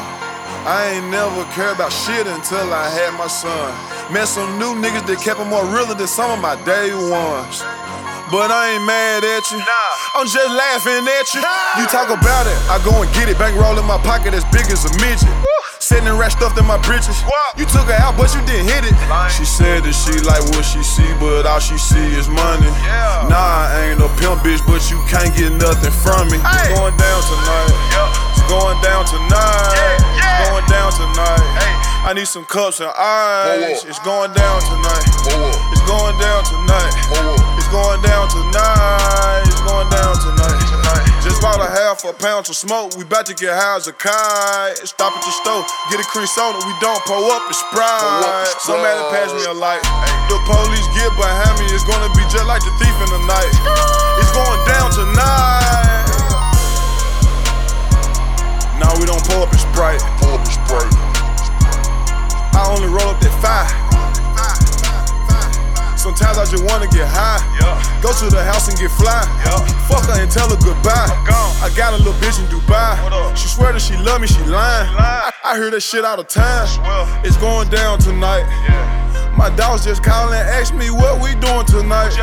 I 0.69 0.93
ain't 0.93 1.09
never 1.09 1.49
cared 1.57 1.81
about 1.81 1.89
shit 1.89 2.29
until 2.29 2.69
I 2.69 2.93
had 2.93 3.17
my 3.17 3.25
son. 3.25 3.73
Met 4.13 4.29
some 4.29 4.61
new 4.61 4.77
niggas 4.77 5.09
that 5.09 5.17
kept 5.25 5.41
it 5.41 5.49
more 5.49 5.65
realer 5.65 5.97
than 5.97 6.05
some 6.05 6.29
of 6.29 6.37
my 6.37 6.53
day 6.61 6.93
ones. 6.93 7.65
But 8.29 8.53
I 8.53 8.77
ain't 8.77 8.85
mad 8.85 9.25
at 9.25 9.49
you. 9.49 9.57
Nah. 9.57 10.21
I'm 10.21 10.29
just 10.29 10.51
laughing 10.53 11.09
at 11.09 11.25
you. 11.33 11.41
Nah. 11.41 11.81
You 11.81 11.89
talk 11.89 12.13
about 12.13 12.45
it, 12.45 12.59
I 12.69 12.77
go 12.85 12.93
and 13.01 13.09
get 13.17 13.33
it. 13.33 13.41
Bankroll 13.41 13.81
in 13.81 13.85
my 13.89 13.97
pocket 14.05 14.37
as 14.37 14.45
big 14.53 14.69
as 14.69 14.85
a 14.85 14.93
midget. 15.01 15.56
Sitting 15.87 16.19
rat 16.19 16.35
stuffed 16.35 16.59
in 16.59 16.67
my 16.67 16.75
britches. 16.83 17.15
You 17.55 17.63
took 17.63 17.87
her 17.87 17.95
out, 17.95 18.19
but 18.19 18.27
you 18.35 18.43
didn't 18.43 18.67
hit 18.67 18.83
it. 18.83 18.91
She 19.31 19.47
said 19.47 19.87
that 19.87 19.95
she 19.95 20.19
like 20.27 20.43
what 20.51 20.67
she 20.67 20.83
see, 20.83 21.07
but 21.15 21.47
all 21.47 21.63
she 21.63 21.79
see 21.79 22.03
is 22.19 22.27
money. 22.27 22.67
Nah, 23.31 23.71
I 23.71 23.87
ain't 23.87 23.99
no 24.03 24.11
pimp 24.19 24.43
bitch, 24.43 24.59
but 24.67 24.83
you 24.91 24.99
can't 25.07 25.31
get 25.31 25.55
nothing 25.55 25.95
from 26.03 26.27
me. 26.27 26.43
It's 26.43 26.67
going 26.75 26.91
down 26.99 27.19
tonight. 27.23 27.71
It's 28.35 28.43
going 28.51 28.75
down 28.83 29.07
tonight. 29.07 29.95
It's 30.11 30.39
going 30.43 30.67
down 30.67 30.91
tonight. 30.91 31.47
I 32.03 32.11
need 32.11 32.27
some 32.27 32.43
cups 32.43 32.83
and 32.83 32.91
ice. 32.91 33.87
It's 33.87 34.03
going 34.03 34.35
down 34.35 34.59
tonight. 34.67 35.07
It's 35.07 35.83
going 35.87 36.19
down 36.19 36.43
tonight. 36.43 36.91
It's 37.55 37.71
going 37.71 38.03
down 38.03 38.27
tonight. 38.27 39.39
It's 39.47 39.63
going 39.63 39.87
down 39.87 40.19
tonight. 40.19 40.56
Just 41.27 41.43
bought 41.43 41.59
a 41.59 41.67
half 41.67 42.07
a 42.07 42.15
pound 42.15 42.47
of 42.47 42.55
smoke. 42.55 42.95
We 42.95 43.03
about 43.03 43.27
to 43.27 43.35
get 43.35 43.51
high 43.51 43.75
as 43.75 43.91
a 43.91 43.91
kite. 43.91 44.79
Stop 44.87 45.11
at 45.11 45.19
the 45.19 45.33
store, 45.43 45.67
get 45.91 45.99
a 45.99 46.07
cream 46.07 46.23
soda. 46.23 46.55
We 46.63 46.71
don't 46.79 47.03
pull 47.03 47.27
up 47.35 47.43
the 47.51 47.53
sprite. 47.53 48.47
Somebody 48.63 48.95
pass 49.11 49.35
me 49.35 49.43
a 49.43 49.51
light. 49.51 49.83
The 50.31 50.39
police 50.47 50.87
get 50.95 51.11
behind 51.19 51.59
me. 51.59 51.67
It's 51.75 51.83
gonna 51.83 52.07
be 52.15 52.23
just 52.31 52.47
like 52.47 52.63
the 52.63 52.71
thief 52.79 52.95
in 53.03 53.09
the 53.11 53.21
night. 53.27 53.51
It's 54.23 54.31
going 54.31 54.61
down 54.71 54.87
tonight. 54.95 56.07
Now 58.79 58.95
we 58.95 59.03
don't 59.03 59.19
pull 59.27 59.43
up 59.43 59.51
in 59.51 59.59
Sprite. 59.59 59.99
Pull 60.23 60.31
up 60.31 60.47
in 60.47 60.53
Sprite. 60.55 60.95
I 62.55 62.71
only 62.71 62.87
roll 62.87 63.11
up 63.11 63.19
that 63.19 63.35
five. 63.43 63.86
Sometimes 66.07 66.37
I 66.39 66.45
just 66.47 66.63
wanna 66.63 66.87
get 66.87 67.03
high. 67.03 67.43
Go 67.99 68.15
to 68.15 68.31
the 68.31 68.39
house 68.39 68.71
and 68.71 68.79
get 68.79 68.87
fly. 68.95 69.27
Fuck 69.91 70.07
her 70.07 70.15
and 70.15 70.31
tell 70.31 70.47
her 70.47 70.55
goodbye. 70.55 71.11
I 71.59 71.67
got 71.75 71.91
a 71.91 71.99
little 71.99 72.15
bitch 72.23 72.39
in 72.39 72.47
Dubai. 72.47 72.95
She 73.35 73.51
swear 73.51 73.75
that 73.75 73.83
she 73.83 73.99
love 73.99 74.23
me, 74.23 74.27
she 74.31 74.39
lying. 74.47 74.87
I, 74.95 75.35
I 75.43 75.59
hear 75.59 75.67
that 75.69 75.83
shit 75.83 76.07
all 76.07 76.15
the 76.15 76.23
time. 76.23 76.63
It's 77.27 77.35
going 77.35 77.67
down 77.67 77.99
tonight. 77.99 78.47
My 79.35 79.51
dogs 79.59 79.83
just 79.83 80.01
call 80.01 80.31
and 80.31 80.47
ask 80.47 80.73
me 80.73 80.87
what 80.95 81.19
we 81.19 81.35
doing 81.43 81.67
tonight. 81.67 82.15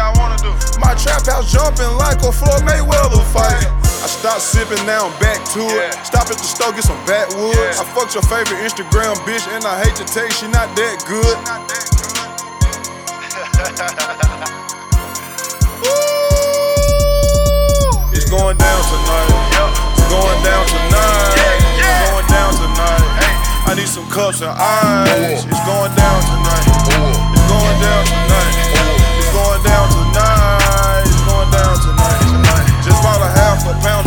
My 0.80 0.96
trap 0.96 1.28
house 1.28 1.52
jumping 1.52 1.92
like 2.00 2.24
a 2.24 2.32
Floyd 2.32 2.64
Mayweather 2.64 3.20
fight. 3.36 3.68
I 4.00 4.08
stopped 4.08 4.40
sipping, 4.40 4.80
now 4.88 5.12
I'm 5.12 5.16
back 5.20 5.44
to 5.52 5.60
it. 5.60 5.92
Stop 6.08 6.32
at 6.32 6.40
the 6.40 6.48
store, 6.48 6.72
get 6.72 6.88
some 6.88 6.96
backwoods. 7.04 7.76
I 7.76 7.84
fucked 7.92 8.16
your 8.16 8.24
favorite 8.32 8.64
Instagram 8.64 9.12
bitch, 9.28 9.44
and 9.52 9.60
I 9.68 9.84
hate 9.84 9.96
to 10.00 10.08
tell 10.08 10.24
you 10.24 10.32
she 10.32 10.48
not 10.48 10.72
that 10.72 11.04
good. 11.04 11.36
It's 13.74 13.82
going 18.30 18.54
down 18.54 18.80
tonight. 18.86 19.34
It's 19.98 20.06
going 20.06 20.38
down 20.46 20.62
tonight. 20.70 21.34
It's 21.82 21.98
going 22.06 22.22
down 22.30 22.54
tonight. 22.54 23.02
I 23.66 23.74
need 23.74 23.90
some 23.90 24.06
cups 24.14 24.42
and 24.46 24.54
ice. 24.54 25.42
It's 25.42 25.64
going 25.66 25.90
down 25.98 26.22
tonight. 26.22 26.70
It's 26.70 26.86
going 26.86 27.82
down 27.82 28.06
tonight. 28.06 28.54
It's 29.18 29.34
going 29.34 29.58
down 29.66 29.90
tonight. 29.90 31.02
It's 31.10 31.18
going 31.26 31.50
down 31.50 31.74
tonight. 31.74 32.78
Just 32.86 33.02
bought 33.02 33.26
a 33.26 33.30
half 33.34 33.66
a 33.66 33.74
pound 33.82 34.06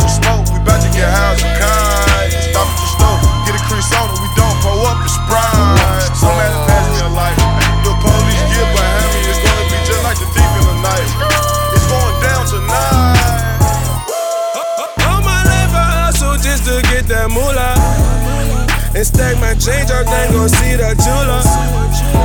And 18.98 19.06
stack 19.06 19.38
my 19.38 19.54
change 19.54 19.94
up, 19.94 20.10
then 20.10 20.32
go 20.32 20.48
see 20.48 20.74
the 20.74 20.90
jeweler. 20.98 21.38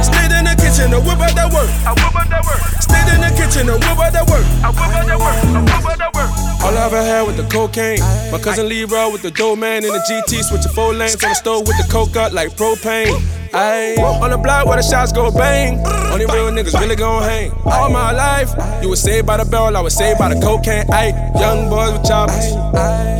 Stayed 0.02 0.34
in 0.34 0.42
the 0.42 0.58
kitchen 0.58 0.90
to 0.90 0.98
whip 1.06 1.22
out 1.22 1.38
that 1.38 1.54
work. 1.54 1.70
I 1.86 1.94
whip 1.94 2.18
out 2.18 2.26
that 2.34 2.42
work. 2.50 2.58
Stayed 2.82 3.14
in 3.14 3.22
the 3.22 3.30
kitchen 3.38 3.70
to 3.70 3.78
whip 3.78 4.02
out 4.02 4.10
that 4.10 4.26
work. 4.26 4.42
I 4.66 4.74
whip 4.74 4.90
out 4.90 5.06
that 5.06 5.20
work. 5.22 5.38
I 5.54 5.62
whip 5.62 5.86
out 5.86 5.98
that 6.02 6.14
work. 6.18 6.34
All 6.66 6.74
I 6.74 6.86
ever 6.90 6.98
had 6.98 7.28
with 7.28 7.38
the 7.38 7.46
cocaine. 7.46 8.02
My 8.34 8.40
cousin 8.42 8.68
Leroy 8.68 9.12
with 9.14 9.22
the 9.22 9.30
dough 9.30 9.56
man 9.56 9.86
in 9.86 9.94
the 9.94 10.02
GT, 10.02 10.42
switching 10.42 10.72
four 10.72 10.96
lanes 10.96 11.14
on 11.22 11.30
the 11.30 11.36
stove 11.36 11.68
with 11.68 11.78
the 11.78 11.86
coke 11.94 12.16
up 12.16 12.34
like 12.34 12.58
propane. 12.58 13.22
Ayy, 13.54 14.00
on 14.02 14.32
the 14.32 14.38
block 14.40 14.66
where 14.66 14.78
the 14.78 14.82
shots 14.82 15.12
go 15.12 15.30
bang. 15.30 15.78
Only 16.10 16.26
real 16.26 16.50
niggas 16.50 16.74
really 16.82 16.96
gon' 16.96 17.22
hang. 17.22 17.52
All 17.70 17.92
my 17.92 18.12
life, 18.12 18.50
you 18.82 18.90
was 18.90 19.00
saved 19.00 19.28
by 19.28 19.38
the 19.38 19.46
barrel, 19.46 19.78
I 19.78 19.82
was 19.82 19.94
saved 19.94 20.18
by 20.18 20.34
the 20.34 20.42
cocaine. 20.42 20.88
Ayy, 20.88 21.14
young 21.40 21.70
boys 21.70 21.94
with 21.94 22.04
choppers, 22.04 22.50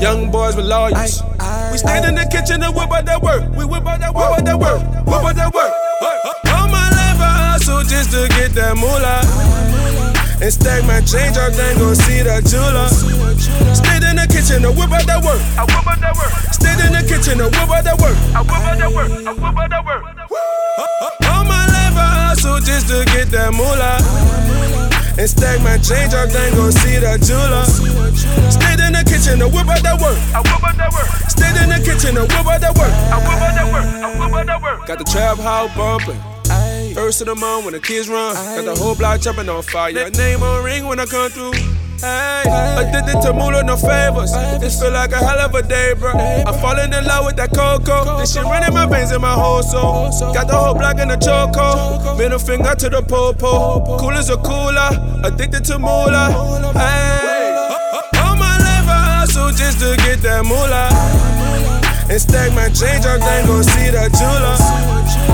young 0.02 0.32
boys 0.32 0.56
with 0.56 0.66
lawyers. 0.66 1.22
We 1.74 1.80
stand 1.80 2.06
in 2.06 2.14
the 2.14 2.30
kitchen 2.30 2.62
and 2.62 2.70
whip 2.78 2.94
out 2.94 3.02
that 3.10 3.18
work. 3.18 3.50
We 3.58 3.66
whip 3.66 3.82
out 3.82 3.98
that 3.98 4.14
whip 4.14 4.30
out 4.30 4.46
that 4.46 4.60
work. 4.62 4.78
Whip 5.10 5.26
out 5.26 5.34
that 5.34 5.50
work. 5.58 5.74
All 6.54 6.70
my 6.70 6.86
life 6.94 7.18
I 7.18 7.58
hustle 7.58 7.82
just 7.82 8.14
to 8.14 8.30
get 8.38 8.54
that 8.54 8.78
moolah. 8.78 9.26
And 10.38 10.54
stack 10.54 10.86
my 10.86 11.02
change 11.02 11.34
up, 11.34 11.50
then 11.58 11.74
go 11.82 11.98
see 11.98 12.22
the 12.22 12.46
jeweler. 12.46 12.94
Stayed 13.74 14.06
in 14.06 14.22
the 14.22 14.30
kitchen 14.30 14.62
and 14.62 14.78
whip 14.78 14.94
out 14.94 15.02
that 15.10 15.26
work. 15.26 15.42
I 15.58 15.66
whip 15.66 15.82
out 15.82 15.98
that 15.98 16.14
work. 16.14 16.30
Stayed 16.54 16.78
in 16.78 16.94
the 16.94 17.02
kitchen 17.10 17.42
and 17.42 17.50
whip 17.50 17.66
out 17.66 17.82
that 17.82 17.98
work. 17.98 18.18
I 18.38 18.46
whip 18.46 18.54
out 18.54 18.78
that 18.78 18.94
work. 18.94 19.10
I 19.10 19.34
whip 19.34 19.58
out 19.58 19.70
that 19.74 19.82
work. 19.82 20.04
All 21.26 21.42
my 21.42 21.66
life 21.74 21.98
I 21.98 22.38
hustle 22.38 22.62
just 22.62 22.86
to 22.94 23.02
get 23.18 23.34
that 23.34 23.50
moolah. 23.50 24.93
And 25.16 25.30
stack 25.30 25.62
my 25.62 25.78
change 25.78 26.14
up, 26.14 26.30
then 26.30 26.54
go 26.56 26.70
see 26.72 26.98
the 26.98 27.18
jeweler. 27.22 27.66
Stayed 28.50 28.82
in 28.82 28.94
the 28.94 29.04
kitchen 29.06 29.42
and 29.42 29.54
whip 29.54 29.70
out 29.70 29.84
that 29.84 30.02
work. 30.02 30.18
I 30.34 30.42
whip 30.42 30.64
out 30.64 30.76
that 30.78 30.92
work. 30.92 31.08
Stayed 31.30 31.56
in 31.62 31.70
the 31.70 31.78
kitchen 31.86 32.18
and 32.18 32.26
whip 32.26 32.48
out 32.48 32.62
that 32.62 32.74
work. 32.76 32.90
I 32.90 33.18
whip 33.22 33.38
out 33.38 33.54
that 33.54 33.68
work. 33.72 33.86
I 33.86 34.10
whip 34.20 34.34
out 34.34 34.46
that 34.48 34.62
work. 34.62 34.88
Got 34.88 34.98
the 34.98 35.06
trap 35.06 35.38
house 35.38 35.70
bumping. 35.78 36.20
First 36.96 37.22
of 37.22 37.28
the 37.28 37.36
month 37.36 37.66
when 37.66 37.74
the 37.74 37.80
kids 37.80 38.10
run. 38.10 38.34
Got 38.34 38.66
the 38.66 38.76
whole 38.76 38.96
block 38.96 39.22
jumping 39.22 39.50
on 39.50 39.62
fire. 39.62 39.92
Your 39.92 40.10
name 40.12 40.42
on 40.42 40.64
ring 40.64 40.86
when 40.86 41.00
I 41.00 41.06
come 41.06 41.30
through. 41.30 41.54
Hey, 42.04 42.44
addicted 42.84 43.22
to 43.22 43.32
moolah, 43.32 43.64
no 43.64 43.78
favors. 43.78 44.34
This 44.60 44.78
feel 44.78 44.92
like 44.92 45.14
a 45.14 45.24
hell 45.24 45.40
of 45.40 45.56
a 45.56 45.64
day, 45.64 45.94
bro. 45.98 46.12
I'm 46.12 46.54
falling 46.60 46.92
in 46.92 47.06
love 47.06 47.26
with 47.26 47.38
that 47.38 47.56
cocoa. 47.56 48.20
This 48.20 48.34
shit 48.34 48.44
running 48.44 48.74
my 48.74 48.86
veins 48.86 49.14
in 49.14 49.22
my 49.22 49.32
whole 49.32 49.64
soul. 49.64 50.12
Got 50.34 50.48
the 50.48 50.58
whole 50.58 50.74
block 50.74 51.00
in 51.00 51.08
the 51.08 51.16
choco. 51.16 52.18
Middle 52.18 52.40
finger 52.40 52.76
to 52.76 52.90
the 52.90 53.02
popo. 53.02 53.98
Cool 53.98 54.12
as 54.20 54.30
a 54.30 54.36
cooler. 54.36 54.92
Addicted 55.24 55.64
to 55.72 55.80
moolah. 55.80 56.28
Hey, 56.76 57.56
all 58.20 58.36
my 58.36 58.52
life 58.60 58.84
I 58.92 59.24
hustle 59.24 59.52
just 59.56 59.80
to 59.80 59.96
get 60.04 60.20
that 60.28 60.44
moolah. 60.44 60.92
And 62.12 62.20
stack 62.20 62.52
my 62.52 62.68
change 62.68 63.08
up, 63.08 63.24
then 63.24 63.48
go 63.48 63.62
see 63.64 63.88
the 63.88 64.12
jeweler. 64.12 64.60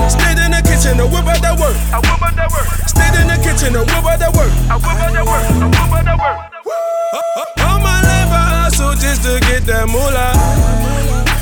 Stayed 0.06 0.38
in 0.38 0.54
the 0.54 0.62
kitchen 0.62 1.02
to 1.02 1.06
whip 1.10 1.26
out 1.26 1.42
that 1.42 1.58
work. 1.58 1.74
I 1.90 1.98
whip 1.98 2.22
out 2.22 2.36
that 2.38 2.46
work. 2.54 2.70
Stayed 2.86 3.18
in 3.18 3.26
the 3.26 3.42
kitchen 3.42 3.74
to 3.74 3.80
whip 3.82 4.06
out 4.06 4.22
that 4.22 4.30
work. 4.38 4.54
I 4.70 4.78
whip 4.78 4.86
out 4.86 5.10
that 5.10 5.26
work. 5.26 5.42
I 5.50 5.66
whip 5.66 5.98
out 5.98 6.04
that 6.06 6.18
work. 6.22 6.59
All 7.12 7.78
my 7.82 7.98
life 8.06 8.30
I 8.30 8.70
hustle 8.70 8.94
just 8.94 9.26
to 9.26 9.42
get 9.50 9.66
that 9.66 9.90
moolah. 9.90 10.30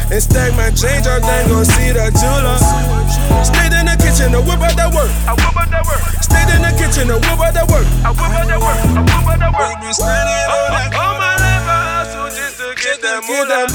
And 0.08 0.22
stack 0.24 0.56
my 0.56 0.72
change 0.72 1.04
up, 1.04 1.20
then 1.20 1.44
go 1.52 1.60
see 1.60 1.92
the 1.92 2.08
jeweler. 2.16 2.56
Stayed 3.44 3.76
in 3.76 3.84
the 3.84 3.96
kitchen 4.00 4.32
to 4.32 4.40
whip 4.40 4.64
out 4.64 4.72
that 4.80 4.88
work. 4.96 5.12
I 5.28 5.36
whip 5.36 5.52
out 5.52 5.68
that 5.68 5.84
work. 5.84 6.00
Stayed 6.24 6.48
in 6.56 6.64
the 6.64 6.72
kitchen 6.80 7.12
to 7.12 7.20
whip 7.20 7.36
out 7.36 7.52
that 7.52 7.68
work. 7.68 7.84
I 8.00 8.16
whip 8.16 8.32
out 8.32 8.48
that 8.48 8.56
work. 8.56 8.80
I 8.80 9.04
whip 9.04 9.28
out 9.28 9.44
that 9.44 9.52
work. 9.52 9.76
All 10.96 11.20
my 11.20 11.36
life 11.36 11.68
I 11.68 12.00
hustle 12.00 12.32
just 12.32 12.56
to 12.64 12.72
get 12.72 13.04
that 13.04 13.20
moolah. 13.28 13.68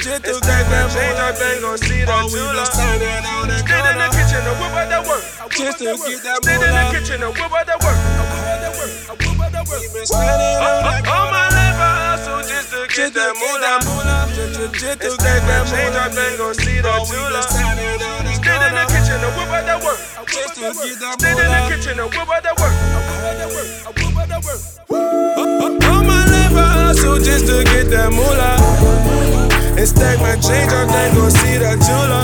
Just 0.00 0.24
to 0.24 0.32
stack 0.40 0.64
that 0.72 0.88
change 0.88 1.20
up, 1.20 1.36
then 1.36 1.60
go 1.60 1.76
see 1.76 2.00
the 2.00 2.16
jeweler. 2.32 2.64
Stayed 2.64 3.04
in 3.04 4.00
the 4.00 4.08
kitchen 4.16 4.40
to 4.48 4.56
whip 4.56 4.72
out 4.72 4.88
that 4.88 5.04
work. 5.04 5.20
Just 5.52 5.84
to 5.84 6.00
get 6.00 6.24
that 6.24 6.40
moolah. 6.40 6.40
Stayed 6.40 6.64
in 6.64 6.72
the 6.72 6.84
kitchen 6.96 7.20
to 7.20 7.28
whip 7.28 7.52
out 7.52 7.68
that 7.68 7.76
work. 7.84 7.92
I 7.92 8.24
whip 8.24 8.48
out 8.48 8.64
that 8.64 8.72
work. 8.80 9.23
I. 9.70 11.00
All 11.08 11.30
my 11.32 11.48
life 11.48 11.80
I 11.80 12.16
hustle 12.16 12.42
just 12.44 12.70
to 12.72 12.86
get 12.88 13.14
that 13.14 13.32
moolah. 13.38 13.80
Just 14.74 15.00
to 15.00 15.10
stack 15.10 15.42
that 15.48 15.66
change 15.66 15.96
up, 15.96 16.12
then 16.12 16.36
go 16.36 16.52
see 16.52 16.80
the 16.80 16.92
jeweler. 17.08 17.42
Stayed 17.42 18.60
in 18.60 18.74
the 18.76 18.84
kitchen 18.92 19.18
to 19.24 19.28
whip 19.36 19.48
that 19.48 19.80
work. 19.82 19.98
Just 20.28 20.54
to 20.56 20.60
get 20.60 21.00
that 21.00 21.20
Stayed 21.20 21.40
in 21.40 21.48
the 21.48 21.60
kitchen 21.68 21.96
to 21.96 22.04
whip 22.04 22.28
out 22.28 22.42
that 22.42 22.56
work. 22.60 22.74
I. 22.74 23.84
I. 23.84 24.04
All 25.88 26.02
my 26.04 26.24
life 26.28 26.56
I 26.56 26.92
hustle 26.92 27.18
just 27.18 27.46
to 27.46 27.64
get 27.64 27.88
that 27.90 28.12
moolah. 28.12 28.60
And 29.76 29.88
stack 29.88 30.20
my 30.20 30.36
change 30.36 30.72
up, 30.72 30.88
then 30.88 31.14
go 31.14 31.28
see 31.28 31.58
the 31.58 31.74
jeweler. 31.82 32.22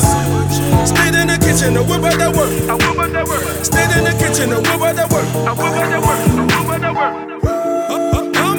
Stayed 0.87 1.15
in 1.19 1.27
the 1.29 1.39
kitchen 1.41 1.75
to 1.75 1.83
whip 1.83 2.05
out 2.05 2.19
that 2.19 2.37
work. 2.37 2.53
I 2.69 2.75
whip 2.75 2.99
out 2.99 3.13
that 3.13 3.27
work. 3.27 3.43
Stayed 3.65 3.91
in 3.97 4.05
the 4.05 4.13
kitchen. 4.19 4.53
I 4.53 4.59
whip 4.61 4.81
out 4.81 4.97
that 4.97 5.11
work. 5.11 5.27
I 5.47 5.53
whip 5.53 5.61
out 5.61 5.91
that 5.91 6.03
work. 6.03 6.40
All 7.01 7.09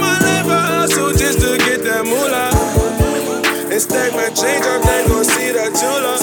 my 0.01 0.17
life 0.17 0.49
I 0.49 0.81
hustle 0.81 1.13
just 1.13 1.41
to 1.41 1.57
get 1.61 1.83
that 1.85 2.01
moolah. 2.01 2.49
And 3.69 3.79
stack 3.79 4.13
my 4.17 4.33
change 4.33 4.65
up, 4.65 4.81
then 4.81 5.07
go 5.07 5.21
see 5.21 5.53
the 5.53 5.69
jeweler. 5.77 6.17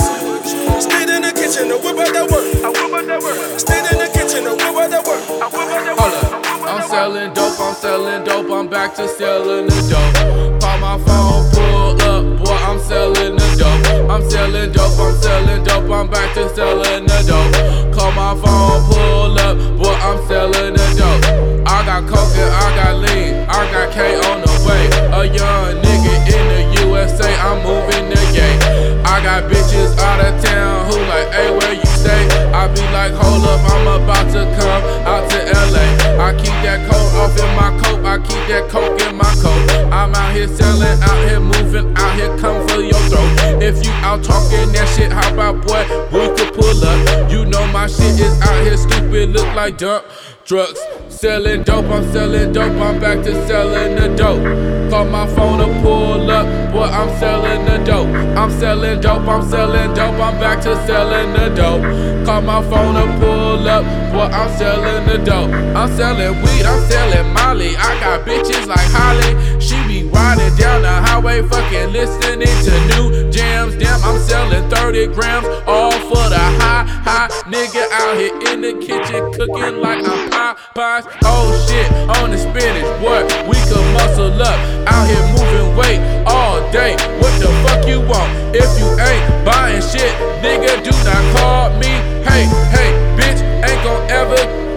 Stayed 0.82 1.14
in 1.14 1.22
the 1.22 1.30
kitchen 1.30 1.70
to 1.70 1.78
whip 1.78 1.94
out 1.94 2.10
that 2.10 2.26
work. 2.26 2.42
I 2.58 2.74
whip 2.74 2.90
out 2.90 3.06
that 3.06 3.22
work. 3.22 3.38
Stayed 3.60 3.86
in 3.94 4.02
the 4.02 4.10
kitchen 4.10 4.42
to 4.50 4.58
whip 4.58 4.74
out 4.74 4.90
that 4.90 5.06
work. 5.06 5.22
I 5.30 5.46
whip 5.46 5.70
out 5.70 5.86
that 5.86 5.94
work. 5.94 6.18
I'm 6.66 6.82
selling 6.90 7.32
dope, 7.34 7.60
I'm 7.60 7.74
selling 7.74 8.24
dope, 8.24 8.50
I'm 8.50 8.66
back 8.66 8.96
to 8.96 9.06
selling 9.06 9.66
the 9.66 9.78
dope. 9.86 10.60
Call 10.60 10.78
my 10.82 10.98
phone, 11.06 11.46
pull 11.54 12.02
up, 12.02 12.44
boy, 12.44 12.50
I'm 12.50 12.80
selling 12.80 13.36
the 13.38 13.48
dope. 13.54 14.10
I'm 14.10 14.28
selling 14.28 14.72
dope, 14.72 14.98
I'm 14.98 15.14
selling 15.22 15.62
dope, 15.62 15.88
I'm 15.88 16.10
back 16.10 16.34
to 16.34 16.50
selling 16.50 17.06
the 17.06 17.22
dope. 17.30 17.94
Call 17.94 18.10
my 18.10 18.34
phone, 18.42 18.82
pull 18.90 19.38
up, 19.38 19.54
boy, 19.78 19.94
I'm 19.94 20.18
selling 20.26 20.74
the 20.74 20.86
dope. 20.98 21.67
Got 21.98 22.14
coke 22.14 22.36
and 22.38 22.54
I 22.54 22.76
got 22.78 22.94
lean, 22.94 23.34
I 23.50 23.66
got 23.74 23.90
K 23.90 24.14
on 24.30 24.38
the 24.46 24.54
way. 24.62 24.86
A 25.18 25.26
young 25.34 25.82
nigga 25.82 26.14
in 26.30 26.44
the 26.46 26.86
USA, 26.86 27.26
I'm 27.42 27.58
moving 27.66 28.08
the 28.08 28.22
gate. 28.30 28.62
I 29.02 29.18
got 29.18 29.50
bitches 29.50 29.98
out 29.98 30.22
of 30.22 30.38
town 30.40 30.86
who 30.86 30.94
like, 31.10 31.26
hey, 31.34 31.50
where 31.50 31.74
you 31.74 31.86
stay? 31.98 32.22
I 32.54 32.68
be 32.70 32.82
like, 32.94 33.10
hold 33.18 33.42
up, 33.50 33.58
I'm 33.66 33.98
about 33.98 34.30
to 34.30 34.46
come 34.54 34.82
out 35.10 35.28
to 35.28 35.38
LA. 35.42 36.22
I 36.22 36.38
keep 36.38 36.54
that 36.62 36.86
coat 36.86 37.10
off 37.18 37.34
in 37.34 37.50
my 37.58 37.74
coat, 37.82 38.06
I 38.06 38.18
keep 38.18 38.46
that 38.46 38.70
coke 38.70 39.00
in 39.02 39.16
my 39.16 39.34
coat. 39.42 39.90
I'm 39.90 40.14
out 40.14 40.32
here 40.32 40.46
selling, 40.46 41.02
out 41.02 41.28
here 41.28 41.40
moving, 41.40 41.96
out 41.98 42.14
here 42.14 42.30
come 42.38 42.62
for 42.68 42.80
your 42.80 43.02
throat. 43.10 43.58
If 43.60 43.84
you 43.84 43.90
out 44.06 44.22
talking 44.22 44.70
that 44.70 44.86
shit, 44.94 45.10
how 45.10 45.34
about 45.34 45.66
boy, 45.66 45.82
we 46.14 46.30
could 46.36 46.54
pull 46.54 46.78
up. 46.78 47.28
You 47.28 47.44
know 47.44 47.66
my 47.72 47.88
shit 47.88 48.20
is 48.22 48.40
out 48.42 48.62
here 48.62 48.76
stupid, 48.76 49.30
look 49.30 49.52
like 49.56 49.78
dump 49.78 50.06
drugs. 50.48 50.80
Selling 51.10 51.62
dope, 51.62 51.84
I'm 51.86 52.10
selling 52.10 52.52
dope, 52.52 52.72
I'm 52.80 52.98
back 52.98 53.22
to 53.24 53.46
selling 53.46 53.96
the 53.96 54.16
dope. 54.16 54.90
Call 54.90 55.04
my 55.04 55.26
phone 55.26 55.58
to 55.58 55.66
pull 55.82 56.30
up, 56.30 56.72
boy, 56.72 56.84
I'm 56.84 57.10
selling 57.18 57.66
the 57.66 57.84
dope. 57.84 58.08
I'm 58.38 58.50
selling 58.50 59.00
dope, 59.00 59.28
I'm 59.28 59.46
selling 59.46 59.92
dope, 59.92 60.14
I'm 60.14 60.40
back 60.40 60.62
to 60.62 60.74
selling 60.86 61.34
the 61.34 61.54
dope. 61.54 61.82
Call 62.24 62.40
my 62.40 62.62
phone 62.70 62.94
to 62.94 63.06
pull 63.20 63.68
up, 63.68 63.84
boy, 64.10 64.34
I'm 64.34 64.50
selling 64.56 65.06
the 65.06 65.18
dope. 65.22 65.50
I'm 65.76 65.94
selling 65.96 66.40
weed, 66.40 66.64
I'm 66.64 66.82
selling 66.88 67.32
Molly. 67.34 67.76
I 67.76 68.00
got 68.00 68.26
bitches 68.26 68.66
like 68.66 68.88
Holly. 68.90 69.60
She 69.60 69.76
riding 70.18 70.54
down 70.56 70.82
the 70.82 70.94
highway, 71.06 71.42
fucking 71.42 71.92
listening 71.92 72.54
to 72.66 72.72
new 72.90 73.30
jams. 73.30 73.76
Damn, 73.76 74.02
I'm 74.02 74.18
selling 74.20 74.68
30 74.70 75.06
grams, 75.14 75.46
all 75.66 75.92
for 76.10 76.26
the 76.34 76.44
high, 76.60 76.84
high 77.06 77.28
nigga 77.46 77.82
out 77.92 78.16
here 78.16 78.34
in 78.50 78.60
the 78.60 78.74
kitchen 78.84 79.20
cooking 79.32 79.80
like 79.80 80.02
I'm 80.04 80.30
Popeyes. 80.34 81.04
Oh 81.24 81.46
shit, 81.66 81.88
on 82.18 82.30
the 82.30 82.38
spinach, 82.38 82.88
what? 83.02 83.24
We 83.48 83.56
could 83.70 83.86
muscle 83.94 84.42
up, 84.42 84.58
out 84.90 85.06
here 85.06 85.26
moving 85.36 85.76
weight 85.76 86.00
all 86.26 86.60
day. 86.72 86.92
What 87.20 87.34
the 87.40 87.50
fuck 87.62 87.86
you 87.86 88.00
want? 88.00 88.30
If 88.54 88.70
you 88.78 88.88
ain't 88.98 89.24
buying 89.46 89.82
shit, 89.82 90.12
nigga, 90.42 90.82
do 90.82 90.92
not 91.06 91.22
call 91.36 91.70
me. 91.78 91.92
Hey, 92.28 92.44
hey, 92.74 92.90
bitch, 93.16 93.40
ain't 93.64 93.82
gon' 93.84 94.10
ever 94.10 94.67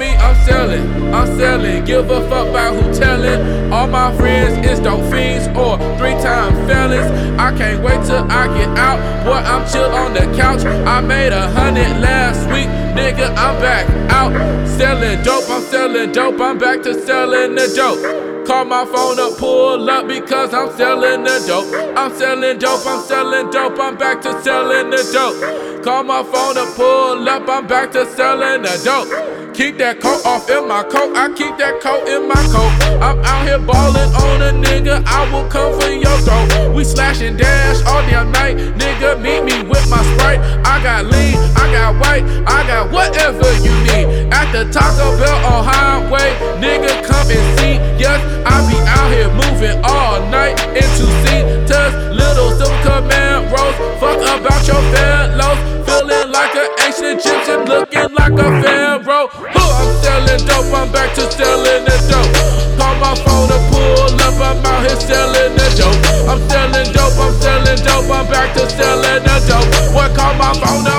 me. 0.00 0.16
I'm 0.16 0.34
selling, 0.46 1.14
I'm 1.14 1.26
selling. 1.38 1.84
Give 1.84 2.10
a 2.10 2.20
fuck 2.28 2.48
about 2.48 2.74
who 2.74 2.92
tellin'. 2.92 3.70
All 3.72 3.86
my 3.86 4.16
friends 4.16 4.66
is 4.66 4.80
dope 4.80 5.04
fiends 5.12 5.46
or 5.56 5.76
three 5.98 6.16
time 6.24 6.52
felons. 6.66 7.08
I 7.38 7.56
can't 7.56 7.82
wait 7.84 8.02
till 8.06 8.24
I 8.30 8.48
get 8.56 8.70
out. 8.76 8.98
Boy, 9.24 9.40
I'm 9.52 9.64
chill 9.70 9.92
on 9.92 10.14
the 10.14 10.24
couch. 10.36 10.64
I 10.64 11.00
made 11.00 11.32
a 11.32 11.48
hundred 11.50 12.00
last 12.00 12.48
week. 12.48 12.68
Nigga, 12.96 13.28
I'm 13.36 13.60
back 13.60 13.86
out 14.10 14.32
selling 14.66 15.22
dope. 15.22 15.48
I'm 15.48 15.62
selling 15.62 16.10
dope. 16.12 16.40
I'm 16.40 16.58
back 16.58 16.82
to 16.82 16.94
selling 17.06 17.54
the 17.54 17.70
dope. 17.76 18.39
Call 18.50 18.64
my 18.64 18.84
phone 18.84 19.20
up, 19.20 19.38
pull 19.38 19.88
up 19.88 20.08
because 20.08 20.52
I'm 20.52 20.76
selling 20.76 21.22
the 21.22 21.40
dope. 21.46 21.96
I'm 21.96 22.12
selling 22.12 22.58
dope. 22.58 22.84
I'm 22.84 23.00
selling 23.00 23.48
dope. 23.48 23.78
I'm 23.78 23.96
back 23.96 24.20
to 24.22 24.42
selling 24.42 24.90
the 24.90 25.08
dope. 25.12 25.84
Call 25.84 26.02
my 26.02 26.24
phone 26.24 26.58
up, 26.58 26.74
pull 26.74 27.28
up. 27.28 27.48
I'm 27.48 27.68
back 27.68 27.92
to 27.92 28.04
selling 28.04 28.62
the 28.62 28.74
dope. 28.82 29.54
Keep 29.54 29.78
that 29.78 30.00
coat 30.00 30.26
off 30.26 30.50
in 30.50 30.66
my 30.66 30.82
coat. 30.82 31.16
I 31.16 31.28
keep 31.32 31.58
that 31.58 31.80
coat 31.80 32.08
in 32.08 32.26
my 32.26 32.42
coat. 32.50 32.74
I'm 33.00 33.20
out 33.22 33.46
here 33.46 33.58
ballin' 33.58 34.10
on 34.18 34.42
a 34.42 34.50
nigga. 34.50 35.04
I 35.06 35.30
will 35.30 35.48
come 35.48 35.78
for 35.78 35.86
your 35.88 36.18
throat. 36.26 36.74
We 36.74 36.82
slash 36.82 37.20
and 37.20 37.38
dash 37.38 37.84
all 37.86 38.02
damn 38.02 38.32
night. 38.32 38.56
Nigga, 38.56 39.20
meet 39.22 39.44
me 39.44 39.62
with 39.62 39.88
my 39.88 40.02
sprite. 40.02 40.40
I 40.66 40.82
got 40.82 41.06
lean, 41.06 41.36
got 41.70 41.94
white, 42.00 42.24
I 42.46 42.66
got 42.66 42.90
whatever 42.90 43.48
you 43.62 43.72
need. 43.86 44.30
At 44.32 44.52
the 44.52 44.70
Taco 44.70 45.16
Bell 45.18 45.38
on 45.46 45.64
highway, 45.64 46.34
nigga, 46.58 47.02
come 47.06 47.30
and 47.30 47.46
see. 47.58 47.78
Yes, 47.98 48.20
I 48.46 48.64
be 48.68 48.76
out 48.86 49.10
here 49.12 49.30
moving 49.30 49.76
all 49.84 50.20
night 50.30 50.58
into 50.74 51.06
seaters, 51.22 51.92
little 52.10 52.50
silver 52.58 52.80
commandos. 52.82 53.74
Fuck 54.00 54.20
about 54.20 54.62
your 54.66 54.82
fellows, 54.94 55.58
feeling 55.86 56.32
like 56.32 56.54
an 56.54 56.68
ancient 56.84 57.20
Egyptian, 57.20 57.64
looking 57.66 58.10
like 58.14 58.34
a 58.34 58.48
pharaoh. 58.62 59.28
Who 59.28 59.62
I'm 59.62 59.90
selling 60.02 60.42
dope, 60.46 60.72
I'm 60.74 60.90
back 60.92 61.14
to 61.14 61.30
selling 61.30 61.84
the 61.84 61.96
dope. 62.08 62.30
Call 62.78 62.94
my 62.96 63.14
phone 63.22 63.48
to 63.52 63.58
pull 63.68 64.16
up, 64.16 64.40
I'm 64.40 64.64
out 64.64 64.80
here 64.86 64.96
selling 64.96 65.54
the 65.54 65.66
dope. 65.76 66.00
I'm 66.30 66.40
selling 66.48 66.92
dope, 66.92 67.18
I'm 67.20 67.34
selling 67.40 67.80
dope, 67.84 68.10
I'm 68.10 68.26
back 68.26 68.54
to 68.56 68.68
selling 68.70 69.22
the 69.22 69.36
dope. 69.46 69.94
What 69.94 70.16
call 70.16 70.34
my 70.34 70.54
phone? 70.54 70.89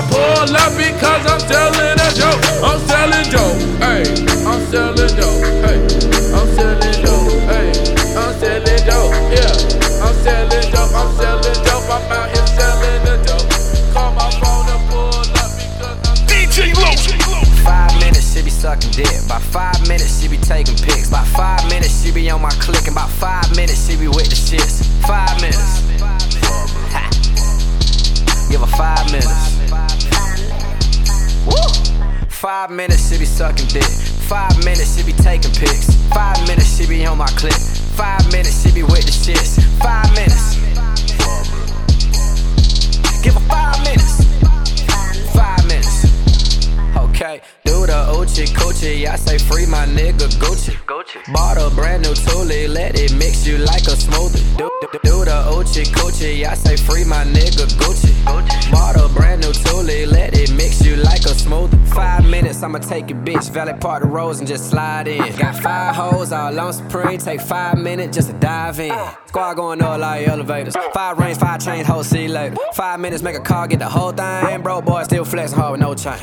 sucking 18.82 19.04
dick. 19.04 19.28
By 19.28 19.40
five 19.40 19.80
minutes, 19.88 20.22
she 20.22 20.28
be 20.28 20.38
taking 20.38 20.76
pics. 20.76 21.10
By 21.10 21.24
five 21.24 21.68
minutes, 21.70 22.04
she 22.04 22.12
be 22.12 22.30
on 22.30 22.42
my 22.42 22.50
click. 22.52 22.86
And 22.88 22.96
by 22.96 23.08
five 23.08 23.50
minutes, 23.56 23.88
she 23.88 23.96
be 23.98 24.08
with 24.08 24.30
the 24.30 24.36
shits. 24.36 24.84
Five 25.06 25.40
minutes. 25.42 25.82
Give 28.50 28.62
her 28.62 28.68
five 28.68 29.12
minutes. 29.12 29.58
Woo! 31.46 31.56
Five 32.30 32.70
minutes, 32.72 33.10
she 33.10 33.18
be 33.18 33.26
sucking 33.26 33.68
dick. 33.68 33.84
Five 34.28 34.58
minutes, 34.64 34.96
she 34.98 35.04
be 35.04 35.14
taking 35.14 35.52
pics. 35.52 35.96
Five 36.14 36.40
minutes, 36.48 36.78
she 36.78 36.86
be 36.88 37.06
on 37.06 37.18
my 37.18 37.28
click. 37.38 37.54
Five 37.96 38.26
minutes, 38.32 38.62
she 38.64 38.72
be 38.72 38.84
with 38.84 39.06
the 39.06 39.12
shits. 39.12 39.60
Five 39.80 40.10
minutes. 40.14 40.56
Give 43.24 43.34
her 43.34 43.40
five 43.42 43.84
minutes. 43.84 44.21
Uchi 48.12 48.46
Coochie. 48.46 49.08
I 49.08 49.16
say 49.16 49.38
free 49.38 49.66
my 49.66 49.86
nigga 49.86 50.28
Gucci. 50.40 50.76
Bought 51.34 51.58
a 51.58 51.74
brand 51.74 52.04
new 52.04 52.14
Thule, 52.14 52.68
let 52.70 53.00
it 53.00 53.14
mix 53.16 53.46
you 53.48 53.58
like 53.58 53.84
a 53.84 53.96
smoothie. 53.96 54.58
Do, 54.58 54.70
do, 54.82 55.00
do 55.04 55.26
the 55.26 55.40
Uchi 55.58 55.84
Coochie. 55.92 56.46
I 56.46 56.54
say 56.56 56.76
free 56.76 57.04
my 57.06 57.24
nigga 57.24 57.68
Gucci. 57.80 58.12
Bought 58.72 58.96
a 58.98 59.08
brand 59.14 59.42
new 59.42 59.54
Thule, 59.54 60.08
let 60.08 60.38
it 60.38 60.52
mix 60.54 60.84
you 60.86 60.96
like 60.98 61.22
a 61.22 61.34
smoothie. 61.34 61.78
Five 61.90 62.26
minutes, 62.26 62.64
I'ma 62.64 62.80
take 62.80 63.10
your 63.10 63.20
bitch, 63.20 63.50
valet 63.50 63.74
park 63.80 64.04
the 64.04 64.10
roads 64.10 64.40
and 64.40 64.48
just 64.48 64.70
slide 64.70 65.08
in. 65.08 65.36
Got 65.36 65.56
five 65.56 65.96
hoes 65.96 66.32
all 66.32 66.58
on 66.60 66.74
Supreme, 66.74 67.18
take 67.18 67.42
five 67.42 67.78
minutes 67.78 68.16
just 68.16 68.30
to 68.30 68.34
dive 68.34 68.80
in. 68.80 68.96
Squad 69.28 69.56
going 69.56 69.82
up 69.82 70.00
like 70.00 70.28
elevators. 70.28 70.76
Five 70.94 71.18
rings, 71.18 71.38
five 71.38 71.64
chains, 71.64 71.88
whole 71.88 72.04
see 72.04 72.28
later. 72.28 72.56
Five 72.74 73.00
minutes, 73.00 73.24
make 73.24 73.36
a 73.36 73.42
call, 73.42 73.68
get 73.68 73.80
the 73.80 73.90
whole 73.90 74.12
thing. 74.12 74.62
Bro, 74.62 74.82
boy, 74.82 75.04
still 75.04 75.26
flexing 75.26 75.58
hard 75.58 75.74
with 75.74 75.82
no 75.82 75.94
chain. 75.94 76.20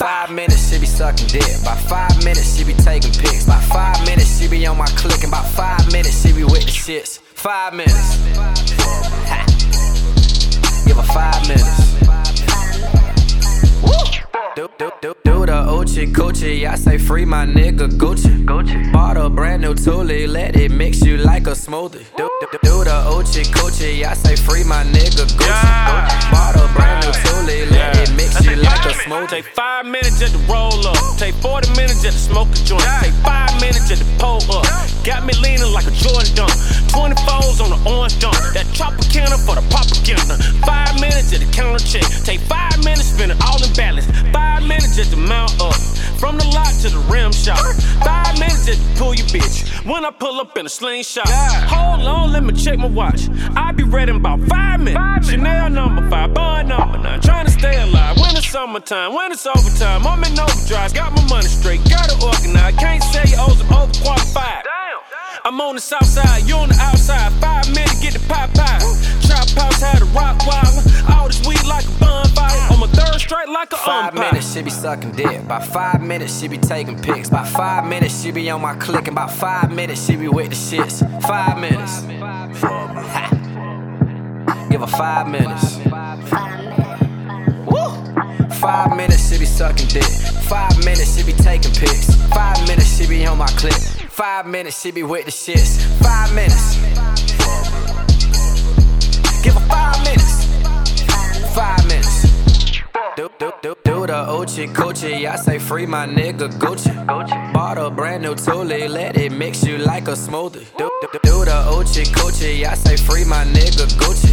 Five 0.00 0.30
minutes, 0.30 0.70
she 0.72 0.78
be 0.78 0.86
sucking 0.86 1.26
dick. 1.26 1.62
By 1.62 1.76
five 1.76 2.16
minutes, 2.24 2.56
she 2.56 2.64
be 2.64 2.72
taking 2.72 3.12
pics. 3.12 3.44
By 3.44 3.60
five 3.60 4.00
minutes, 4.06 4.40
she 4.40 4.48
be 4.48 4.66
on 4.66 4.78
my 4.78 4.86
click. 4.96 5.22
And 5.22 5.30
by 5.30 5.42
five 5.42 5.92
minutes, 5.92 6.22
she 6.22 6.32
be 6.32 6.42
with 6.42 6.64
the 6.64 6.72
shits. 6.72 7.18
Five 7.18 7.74
minutes. 7.74 8.16
Ha. 9.28 9.44
Give 10.86 10.96
her 10.96 11.02
five 11.02 11.46
minutes. 11.46 12.00
Woo. 13.82 13.92
Do, 14.56 14.70
do, 14.78 14.90
do, 15.02 15.14
the 15.84 16.02
Uchi 16.02 16.12
Coochie. 16.12 16.68
I 16.68 16.74
say 16.74 16.98
free 16.98 17.24
my 17.24 17.46
nigga 17.46 17.88
Gucci. 17.88 18.44
Gucci. 18.44 18.92
Bought 18.92 19.16
a 19.16 19.30
brand 19.30 19.62
new 19.62 19.74
Thule, 19.74 20.26
let 20.26 20.56
it 20.56 20.70
mix 20.70 21.00
you 21.02 21.16
like 21.16 21.46
a 21.46 21.52
smoothie. 21.52 22.04
Do, 22.16 22.28
do, 22.40 22.58
do, 22.62 22.84
the 22.84 22.98
Uchi 23.16 23.42
Coochie. 23.52 24.04
I 24.04 24.14
say 24.14 24.36
free 24.36 24.64
my 24.64 24.84
nigga 24.84 25.26
Gucci. 25.38 25.70
Gucci. 25.88 26.30
Bought 26.32 26.56
a 26.56 26.68
brand 26.74 27.06
new 27.06 27.12
Thule, 27.12 27.70
let 27.70 27.96
it 27.96 28.14
mix 28.14 28.44
you 28.44 28.56
like 28.56 28.84
a 28.84 28.92
smoothie. 29.04 29.28
Take 29.28 29.44
five 29.46 29.86
minutes 29.86 30.18
just 30.18 30.34
to 30.34 30.40
roll 30.52 30.86
up. 30.86 30.96
Take 31.18 31.34
40 31.36 31.70
minutes 31.76 32.02
just 32.02 32.16
to 32.18 32.32
smoke 32.32 32.48
a 32.48 32.58
joint. 32.64 32.84
Take 33.00 33.14
five 33.24 33.52
minutes 33.60 33.88
just 33.88 34.02
to 34.02 34.08
pull 34.18 34.40
up. 34.52 34.66
Got 35.04 35.24
me 35.24 35.32
leaning 35.40 35.72
like 35.72 35.86
a 35.86 35.92
Jordan 35.92 36.34
dunk. 36.34 36.52
24s 36.92 37.60
on 37.64 37.70
the 37.72 37.80
orange 37.88 38.18
dunk. 38.18 38.36
That 38.52 38.66
chopper 38.72 39.04
counter 39.08 39.38
for 39.38 39.54
the 39.54 39.64
propaganda. 39.72 40.36
Five 40.66 41.00
minutes 41.00 41.30
just 41.30 41.42
to 41.42 41.48
counter 41.52 41.82
check. 41.84 42.04
Take 42.24 42.40
five 42.40 42.76
minutes, 42.84 43.12
spin 43.12 43.30
it 43.30 43.40
all 43.40 43.62
in 43.62 43.72
balance. 43.74 44.06
Five 44.32 44.66
minutes 44.66 44.96
just 44.96 45.12
to 45.12 45.16
mount 45.16 45.60
up. 45.60 45.69
From 46.18 46.36
the 46.36 46.44
lot 46.46 46.72
to 46.82 46.88
the 46.88 46.98
rim 47.10 47.32
shot. 47.32 47.58
Five 48.04 48.38
minutes 48.38 48.66
just 48.66 48.80
to 48.80 48.98
pull 48.98 49.14
your 49.14 49.26
bitch. 49.28 49.64
When 49.86 50.04
I 50.04 50.10
pull 50.10 50.40
up 50.40 50.56
in 50.58 50.66
a 50.66 50.68
slingshot. 50.68 51.28
Hold 51.28 52.06
on, 52.06 52.32
let 52.32 52.44
me 52.44 52.52
check 52.52 52.78
my 52.78 52.86
watch. 52.86 53.28
I'll 53.56 53.72
be 53.72 53.84
ready 53.84 54.10
in 54.10 54.16
about 54.16 54.40
five 54.48 54.80
minutes. 54.80 55.30
Chanel 55.30 55.70
number 55.70 56.08
five, 56.10 56.34
bond 56.34 56.68
number 56.68 56.98
nine. 56.98 57.20
Trying 57.20 57.46
to 57.46 57.52
stay 57.52 57.80
alive. 57.82 58.16
When 58.18 58.36
it's 58.36 58.48
summertime, 58.48 59.14
when 59.14 59.32
it's 59.32 59.46
overtime. 59.46 60.06
I'm 60.06 60.22
in 60.24 60.38
overdrive, 60.38 60.92
got 60.94 61.12
my 61.12 61.24
money 61.28 61.48
straight, 61.48 61.82
got 61.88 62.12
it 62.12 62.22
organized. 62.22 62.78
Can't 62.78 63.02
say 63.02 63.24
you 63.26 63.36
owe 63.38 63.54
some 63.54 63.68
overqualified. 63.68 64.64
I'm 65.42 65.58
on 65.60 65.74
the 65.74 65.80
south 65.80 66.04
side, 66.04 66.46
you 66.46 66.54
on 66.54 66.68
the 66.68 66.76
outside. 66.80 67.32
Five 67.40 67.66
minutes, 67.74 68.00
get 68.02 68.12
the 68.12 68.20
pie 68.28 68.50
pie. 68.54 68.78
Trap 69.26 69.48
house 69.56 69.80
had 69.80 70.02
a 70.02 70.04
rock 70.06 70.36
wild. 70.46 70.84
All 71.10 71.28
this 71.28 71.40
weed 71.46 71.64
like 71.64 71.86
a 71.86 71.90
bonfire. 71.98 72.29
On 72.80 72.88
my 72.88 72.94
third 72.96 73.20
straight 73.20 73.48
like 73.50 73.70
a 73.74 73.76
Five 73.76 74.12
umpire. 74.14 74.32
minutes, 74.32 74.54
she 74.54 74.62
be 74.62 74.70
sucking 74.70 75.12
dick. 75.12 75.46
By 75.46 75.60
five 75.60 76.00
minutes, 76.00 76.40
she 76.40 76.48
be 76.48 76.56
taking 76.56 76.98
pics. 76.98 77.28
By 77.28 77.44
five 77.44 77.86
minutes, 77.86 78.22
she 78.22 78.30
be 78.30 78.48
on 78.48 78.62
my 78.62 78.74
click. 78.76 79.06
And 79.06 79.14
by 79.14 79.26
five 79.26 79.70
minutes, 79.70 80.06
she 80.06 80.16
be 80.16 80.28
with 80.28 80.48
the 80.48 80.54
shits. 80.54 81.00
Five 81.22 81.60
minutes. 81.60 82.00
Give 84.70 84.80
her 84.80 84.86
five 84.86 85.28
minutes. 85.28 85.76
Woo. 87.66 88.48
Five 88.54 88.96
minutes, 88.96 89.28
she 89.30 89.38
be 89.38 89.44
sucking 89.44 89.88
dick. 89.88 90.02
Five 90.48 90.78
minutes, 90.82 91.18
she 91.18 91.22
be 91.22 91.34
taking 91.34 91.72
pics. 91.74 92.14
Five 92.32 92.66
minutes, 92.66 92.96
she 92.96 93.06
be 93.06 93.26
on 93.26 93.36
my 93.36 93.48
clip. 93.58 93.74
Five 94.08 94.46
minutes, 94.46 94.80
she 94.80 94.90
be 94.90 95.02
with 95.02 95.26
the 95.26 95.32
shits. 95.32 95.82
Five 96.02 96.34
minutes. 96.34 96.76
Give 99.44 99.52
her 99.52 99.68
five 99.68 100.02
minutes. 100.02 100.46
Five 101.54 101.86
minutes. 101.86 102.09
Do, 103.16 103.28
do, 103.38 103.52
do, 103.60 103.74
do 103.84 104.06
the 104.06 104.24
Uchi 104.38 104.66
Coochie. 104.68 105.28
I 105.28 105.36
say 105.36 105.58
free 105.58 105.84
my 105.84 106.06
nigga 106.06 106.48
Gucci. 106.58 106.94
Bought 107.52 107.78
a 107.78 107.90
brand 107.90 108.22
new 108.22 108.34
Thule, 108.34 108.64
let 108.88 109.16
it 109.16 109.32
mix 109.32 109.64
you 109.64 109.78
like 109.78 110.08
a 110.08 110.12
smoothie. 110.12 110.64
Do, 110.78 110.90
do, 111.00 111.18
do 111.22 111.44
the 111.44 111.58
Uchi 111.76 112.04
Coochie. 112.12 112.64
I 112.64 112.74
say 112.74 112.96
free 112.96 113.24
my 113.24 113.44
nigga 113.44 113.86
Gucci. 113.98 114.32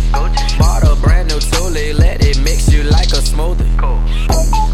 Bought 0.60 0.84
a 0.84 0.96
brand 1.02 1.30
new 1.30 1.40
Thule, 1.40 1.94
let 1.96 2.24
it 2.24 2.40
mix 2.42 2.72
you 2.72 2.84
like 2.84 3.10
a 3.10 3.22
smoothie. 3.22 3.68
Thug, 3.80 4.67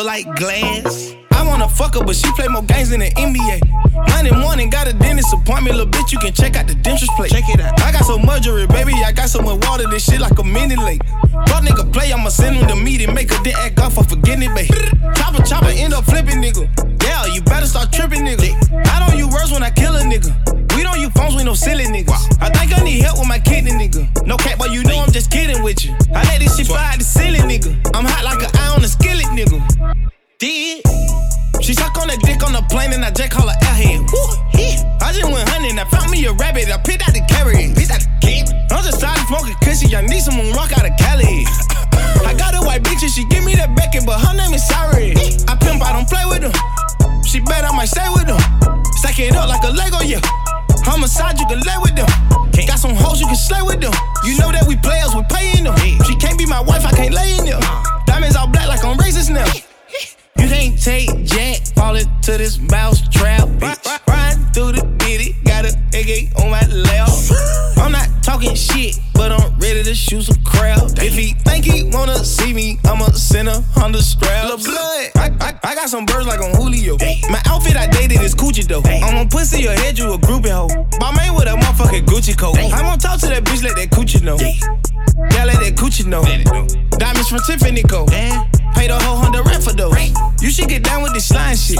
look 0.00 0.06
like 0.06 0.36
glass. 0.36 1.14
I 1.32 1.46
wanna 1.46 1.68
fuck 1.68 1.94
her, 1.94 2.04
but 2.04 2.16
she 2.16 2.30
play 2.32 2.48
more 2.48 2.62
games 2.62 2.90
than 2.90 3.00
the 3.00 3.10
NBA. 3.16 3.60
Monday 4.08 4.30
morning, 4.30 4.70
got 4.70 4.86
a 4.88 4.92
dentist 4.92 5.32
appointment, 5.32 5.76
little 5.76 5.90
bitch. 5.90 6.12
You 6.12 6.18
can 6.18 6.32
check 6.32 6.56
out 6.56 6.66
the 6.66 6.74
dentist 6.74 7.10
plate. 7.16 7.30
Check 7.30 7.48
it 7.48 7.60
out. 7.60 7.80
I 7.82 7.92
got 7.92 8.04
so 8.04 8.18
much 8.18 8.42
jewelry, 8.42 8.66
baby. 8.66 8.94
I 9.04 9.12
got 9.12 9.28
so 9.28 9.42
much 9.42 9.64
water, 9.66 9.86
this 9.88 10.04
shit 10.04 10.20
like 10.20 10.38
a 10.38 10.44
mini 10.44 10.76
lake. 10.76 11.02
Fuck 11.48 11.64
nigga 11.64 11.92
play, 11.92 12.12
I'ma 12.12 12.28
send 12.28 12.56
him 12.56 12.66
the 12.66 12.76
meeting, 12.76 13.14
make 13.14 13.30
her 13.30 13.42
then 13.42 13.54
act 13.56 13.69
To 69.90 69.96
shoot 69.96 70.22
some 70.22 70.40
crowd. 70.44 71.02
If 71.02 71.14
he 71.14 71.34
think 71.42 71.64
he 71.64 71.82
wanna 71.82 72.24
see 72.24 72.54
me, 72.54 72.78
I'ma 72.84 73.06
send 73.06 73.48
a 73.48 73.60
Honda 73.74 74.00
strap. 74.00 74.44
Lil' 74.46 74.58
blood, 74.58 75.10
I, 75.16 75.34
I, 75.40 75.58
I 75.64 75.74
got 75.74 75.88
some 75.88 76.06
birds 76.06 76.28
like 76.28 76.38
on 76.38 76.54
Julio. 76.54 76.96
My 77.28 77.42
outfit 77.46 77.76
I 77.76 77.88
dated 77.88 78.20
is 78.20 78.32
Coochie 78.32 78.68
though. 78.68 78.82
I'm 78.86 79.26
a 79.26 79.28
pussy, 79.28 79.62
your 79.62 79.72
head, 79.72 79.98
you 79.98 80.12
a 80.12 80.16
groupie 80.16 80.48
hoe. 80.48 80.68
My 81.00 81.10
man 81.16 81.34
with 81.34 81.48
a 81.48 81.56
motherfucking 81.56 82.06
Gucci 82.06 82.38
coat. 82.38 82.56
I'm 82.56 82.70
gonna 82.70 82.98
talk 82.98 83.18
to 83.18 83.26
that 83.26 83.42
bitch, 83.42 83.64
let 83.64 83.74
that 83.74 83.90
coochie 83.90 84.22
know. 84.22 84.38
Yeah, 84.38 85.44
let 85.44 85.58
that 85.58 85.74
coochie 85.74 86.06
know. 86.06 86.22
Diamonds 86.96 87.28
from 87.28 87.40
Tiffany 87.40 87.82
Co. 87.82 88.06
Pay 88.06 88.86
the 88.86 88.96
whole 88.96 89.16
hundred 89.16 89.44
rent 89.44 89.64
for 89.64 89.72
those. 89.72 89.98
You 90.40 90.50
should 90.50 90.68
get 90.68 90.84
down 90.84 91.02
with 91.02 91.14
this 91.14 91.26
slime 91.26 91.56
shit. 91.56 91.78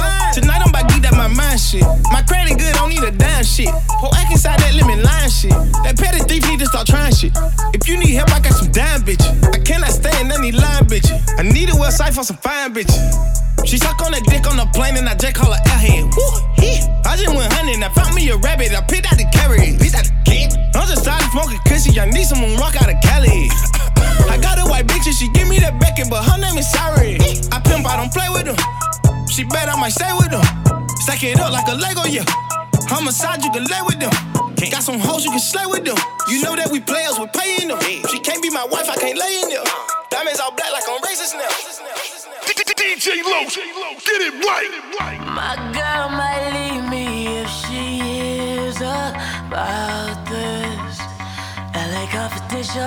I 11.41 11.43
need 11.43 11.71
a 11.71 11.73
website 11.73 12.13
for 12.13 12.21
some 12.21 12.37
fine 12.37 12.77
bitches. 12.77 13.01
She 13.65 13.81
suck 13.81 13.97
on 14.05 14.13
that 14.13 14.29
dick 14.29 14.45
on 14.45 14.61
the 14.61 14.69
plane 14.77 15.01
and 15.01 15.09
I 15.09 15.17
jack 15.17 15.41
call 15.41 15.49
her 15.49 15.65
airhead. 15.73 16.13
Woo, 16.13 16.29
yeah. 16.61 16.85
I 17.09 17.17
just 17.17 17.33
went 17.33 17.49
hunting, 17.57 17.81
I 17.81 17.89
found 17.97 18.13
me 18.13 18.29
a 18.29 18.37
rabbit, 18.37 18.77
I 18.77 18.85
picked 18.85 19.09
out 19.09 19.17
the 19.17 19.25
carrot, 19.33 19.81
picked 19.81 19.97
out 19.97 20.05
the 20.05 20.13
kid. 20.29 20.53
I'm 20.77 20.85
just 20.85 21.01
tired 21.01 21.25
of 21.25 21.33
smoking 21.33 21.57
cushy, 21.65 21.97
I 21.97 22.13
need 22.13 22.29
someone 22.29 22.61
rock 22.61 22.77
out 22.77 22.93
of 22.93 23.01
Cali. 23.01 23.49
I 24.29 24.37
got 24.37 24.61
a 24.61 24.69
white 24.69 24.85
bitch 24.85 25.09
and 25.09 25.17
she 25.17 25.33
give 25.33 25.49
me 25.49 25.57
that 25.65 25.81
Beckett, 25.81 26.13
but 26.13 26.21
her 26.29 26.37
name 26.37 26.61
is 26.61 26.69
Sorry. 26.69 27.17
I 27.49 27.57
pimp, 27.65 27.89
I 27.89 27.97
don't 27.97 28.13
play 28.13 28.29
with 28.29 28.45
them. 28.45 28.61
She 29.33 29.49
bet 29.49 29.65
I 29.65 29.81
might 29.81 29.97
stay 29.97 30.13
with 30.13 30.29
them. 30.29 30.45
Stack 31.09 31.25
it 31.25 31.41
up 31.41 31.57
like 31.57 31.65
a 31.73 31.77
Lego, 31.81 32.05
yeah. 32.05 32.29
Homicide, 32.93 33.41
you 33.41 33.49
can 33.49 33.65
lay 33.65 33.81
with 33.89 33.97
them. 33.97 34.13
Got 34.69 34.85
some 34.85 35.01
hoes, 35.01 35.25
you 35.25 35.33
can 35.33 35.41
slay 35.41 35.65
with 35.65 35.89
them. 35.89 35.97
You 36.29 36.45
know 36.45 36.55
that 36.55 36.69
we 36.69 36.85
players, 36.85 37.19
we 37.19 37.27
paying 37.33 37.73
them. 37.73 37.81
She 38.13 38.21
can't 38.21 38.45
be 38.45 38.53
my 38.53 38.69
wife, 38.69 38.93
I 38.93 38.95
can't 39.01 39.17
lay 39.17 39.41
in 39.41 39.49
there. 39.49 39.65
Diamonds 40.31 40.41
all 40.41 40.53
black 40.53 40.73
like 40.73 40.85
I'm 40.89 41.01
racist 41.03 41.35
now. 41.35 41.49
DJ 42.77 43.23
Los, 43.25 43.57
get 43.57 44.21
it 44.21 44.35
right. 44.45 45.21
My 45.27 45.57
girl 45.73 46.09
might 46.11 46.51
leave 46.55 46.89
me 46.89 47.39
if 47.39 47.49
she 47.49 47.99
hears 47.99 48.77
about 48.77 50.25
this. 50.29 50.99
LA 51.75 52.07
Confidential. 52.13 52.85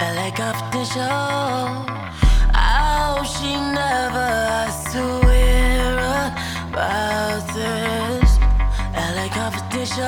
LA 0.00 0.30
Confidential. 0.34 1.02
I 2.54 2.66
oh, 2.80 3.16
hope 3.16 3.26
she 3.26 3.52
never 3.52 4.28
has 4.56 4.84
to 4.92 5.02
hear 5.28 5.98
about 6.70 7.42
this. 7.52 8.38
LA 8.94 9.28
Confidential. 9.28 10.06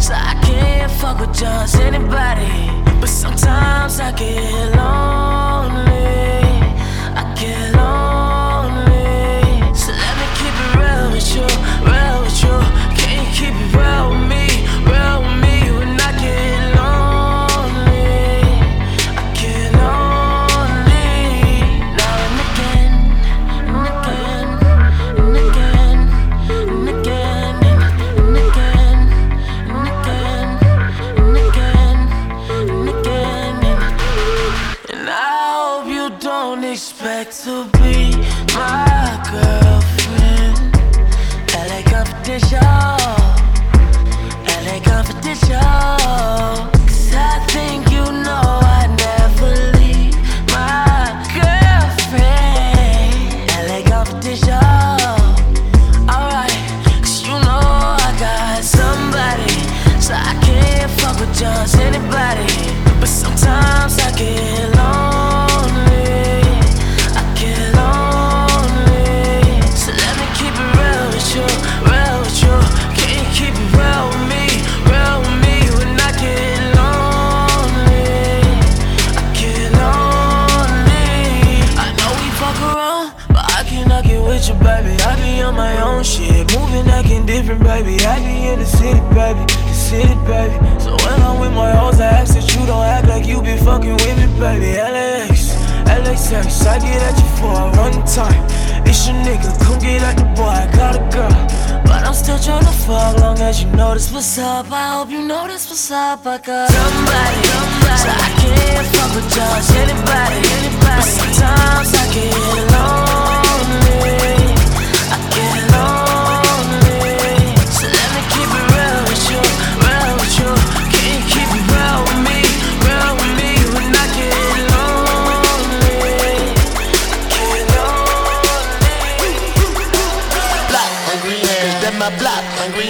So 0.05 0.13
I 0.13 0.35
can't 0.43 0.93
fuck 0.93 1.19
with 1.19 1.33
just 1.33 1.77
anybody. 1.77 2.69
But 3.01 3.09
sometimes 3.09 3.99
I 4.01 4.13
get 4.13 4.77
lonely. 4.77 5.89
I 7.17 7.35
get 7.41 7.74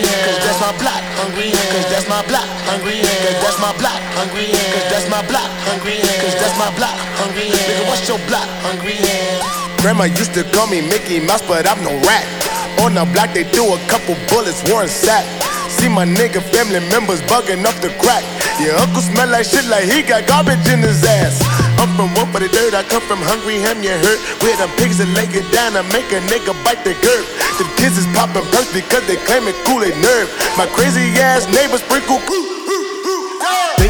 hands. 0.01 0.25
Cause 0.25 0.41
that's 0.45 0.61
my 0.61 0.73
block, 0.81 1.03
hungry 1.19 1.49
hands. 1.51 1.73
Cause 1.75 1.89
that's 1.91 2.09
my 2.09 2.23
block, 2.25 2.47
hungry 2.69 2.99
hands. 3.05 3.21
Cause 3.25 3.39
that's 3.43 3.59
my 3.59 3.59
block, 3.59 3.59
hungry 3.59 3.59
hands. 3.59 3.59
Cause 3.59 3.59
that's 3.59 3.59
my 3.61 3.73
block, 3.77 3.99
hungry 4.17 4.49
hands. 4.55 4.75
Cause 4.75 4.87
that's 4.89 5.09
my 5.11 5.21
block, 5.29 5.49
hungry 5.69 5.97
hands. 6.01 6.21
Cause 6.23 6.37
that's 6.41 6.57
my 6.57 6.71
block, 6.79 6.97
hungry 7.21 7.47
hands. 7.51 7.69
Nigga, 7.69 7.85
what's 7.89 8.05
your 8.09 8.21
block, 8.31 8.49
hungry 8.65 8.97
hands? 8.97 9.45
Grandma 9.81 10.05
used 10.09 10.33
to 10.35 10.43
call 10.57 10.67
me 10.67 10.81
Mickey 10.81 11.21
Mouse, 11.21 11.45
but 11.45 11.69
I'm 11.69 11.81
no 11.85 11.93
rat. 12.09 12.25
On 12.81 12.95
the 12.97 13.05
block, 13.13 13.37
they 13.37 13.45
threw 13.45 13.77
a 13.77 13.79
couple 13.87 14.17
bullets, 14.33 14.65
Warren 14.71 14.89
Sapp. 14.89 15.23
See 15.69 15.89
my 15.89 16.05
nigga 16.05 16.41
family 16.55 16.81
members 16.89 17.21
bugging 17.29 17.65
up 17.69 17.77
the 17.85 17.93
crack. 18.01 18.25
Your 18.61 18.75
uncle 18.79 19.03
smell 19.03 19.29
like 19.29 19.45
shit 19.45 19.67
like 19.67 19.85
he 19.85 20.03
got 20.03 20.27
garbage 20.27 20.67
in 20.69 20.81
his 20.81 21.05
ass. 21.05 21.54
I'm 21.81 21.91
from 21.97 22.15
one 22.15 22.31
for 22.33 22.41
the 22.41 22.49
dirt, 22.49 22.75
I 22.75 22.83
come 22.83 23.03
from 23.03 23.19
hungry 23.19 23.59
ham, 23.59 23.83
you 23.83 23.91
hurt. 23.91 24.21
Where 24.43 24.57
them 24.57 24.71
pigs 24.79 24.99
that 24.99 25.11
lay 25.13 25.27
it 25.27 25.47
down 25.53 25.75
and 25.77 25.87
make 25.93 26.09
a 26.15 26.21
nigga 26.31 26.55
bite 26.65 26.85
the 26.87 26.95
curb. 26.95 27.25
The 27.59 27.67
kids 27.77 27.99
is 27.99 28.07
popping 28.15 28.47
perks 28.55 28.73
because 28.73 29.07
they 29.07 29.17
claim 29.27 29.49
it 29.51 29.57
cool 29.67 29.81
they 29.81 29.95
nerve. 30.01 30.31
My 30.57 30.67
crazy 30.67 31.15
ass 31.19 31.47
neighbors 31.51 31.83
sprinkle. 31.83 32.54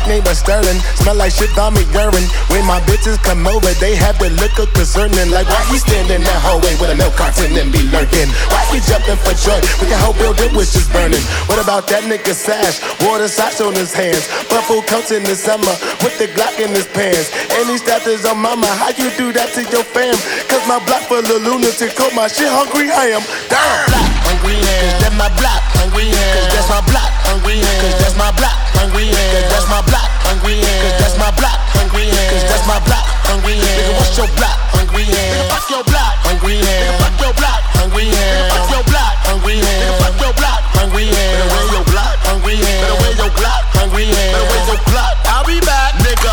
Big 0.04 0.20
neighbor 0.20 0.34
Sterling, 0.34 0.80
smell 1.00 1.16
like 1.16 1.32
shit 1.32 1.56
on 1.56 1.72
me 1.72 1.80
urine. 1.96 2.28
When 2.52 2.66
my 2.68 2.80
bitches 2.84 3.16
come 3.24 3.46
over, 3.46 3.72
they 3.80 3.96
have 3.96 4.18
the 4.20 4.28
look 4.36 4.52
of 4.60 4.68
concerning. 4.74 5.32
Like, 5.32 5.48
why 5.48 5.64
he 5.72 5.78
standing 5.80 6.20
in 6.20 6.22
that 6.28 6.40
hallway 6.44 6.76
with 6.76 6.92
a 6.92 6.96
milk 6.96 7.16
carton 7.16 7.56
and 7.56 7.72
be 7.72 7.80
lurking? 7.88 8.28
Why 8.52 8.60
he 8.68 8.84
jumping 8.84 9.16
for 9.24 9.32
joy? 9.32 9.56
with 9.80 9.88
the 9.88 9.96
whole 9.96 10.12
building 10.20 10.52
was 10.52 10.72
just 10.76 10.92
burning. 10.92 11.24
What 11.48 11.56
about 11.56 11.88
that 11.88 12.04
nigga 12.04 12.36
Sash? 12.36 12.84
Water 13.00 13.28
socks 13.28 13.64
on 13.64 13.72
his 13.72 13.96
hands. 13.96 14.28
Buffalo 14.52 14.84
coats 14.84 15.08
in 15.08 15.24
the 15.24 15.36
summer 15.36 15.72
with 16.04 16.16
the 16.20 16.28
Glock 16.36 16.52
in 16.60 16.68
his 16.76 16.86
pants. 16.92 17.32
And 17.56 17.64
he 17.72 17.80
his 18.04 18.28
own 18.28 18.44
mama. 18.44 18.68
How 18.76 18.92
you 18.92 19.08
do 19.16 19.32
that 19.32 19.56
to 19.56 19.64
your 19.72 19.84
fam? 19.88 20.16
Cause 20.52 20.64
my 20.68 20.84
block 20.84 21.08
full 21.08 21.24
of 21.24 21.40
lunatic. 21.40 21.96
Call 21.96 22.12
my 22.12 22.28
shit 22.28 22.52
hungry 22.52 22.92
I 22.92 23.16
am. 23.16 23.24
Damn. 23.48 23.88
Block, 23.88 24.12
hungry. 24.28 24.60
Cause 24.60 25.00
that's 25.00 25.16
my 25.16 25.32
block, 25.40 25.63
hungry 25.84 26.08
hands. 26.08 26.32
Cause 26.32 26.48
that's 26.56 26.68
my 26.72 26.80
block, 26.88 27.10
hungry 27.28 27.60
hands. 27.60 27.80
Cause 27.84 27.96
that's 28.00 28.16
my 28.16 28.30
block, 28.40 28.56
hungry 28.72 29.12
hands. 29.12 29.32
Cause 29.36 29.48
that's 29.52 29.68
my 29.68 29.80
block, 29.84 30.08
hungry 30.24 30.56
hands. 30.64 30.80
Cause 30.80 30.96
that's 30.96 31.16
my 31.20 31.30
block, 31.36 31.58
hungry 31.76 32.06
hands. 32.08 32.32
Cause 32.32 32.44
that's 32.48 32.64
my 32.64 32.78
block, 32.88 33.04
hungry 33.28 33.56
hands. 33.60 33.76
Nigga, 33.76 33.92
what's 34.00 34.16
your 34.16 34.30
block, 34.32 34.56
hungry 34.72 35.04
hands? 35.04 35.28
Nigga, 35.28 35.52
fuck 35.52 35.64
your 35.68 35.84
block, 35.84 36.12
hungry 36.24 36.56
hands. 36.56 36.88
Nigga, 36.88 36.96
fuck 37.04 37.16
your 37.20 37.34
block, 37.36 37.60
hungry 37.76 38.06
hands. 38.08 38.32
Nigga, 38.32 38.48
fuck 38.48 38.64
your 38.72 38.84
block, 38.88 39.14
hungry 39.28 39.56
hands. 39.60 39.84
Nigga, 39.84 40.00
fuck 40.00 40.16
your 40.24 40.34
block, 40.40 40.62
hungry 40.72 41.04
hands. 41.12 41.36
Better 41.36 41.48
wear 41.52 41.64
your 41.68 41.84
block, 41.84 42.12
hungry 42.24 42.56
hands. 42.64 42.80
Better 42.80 42.96
wear 43.04 43.12
your 43.20 43.32
block, 43.36 43.62
hungry 43.76 44.06
hands. 44.08 44.32
Better 44.32 44.48
wear 44.48 44.62
your 44.64 44.80
block. 44.88 45.14
I'll 45.28 45.44
be 45.44 45.58
back, 45.60 45.92
nigga. 46.00 46.32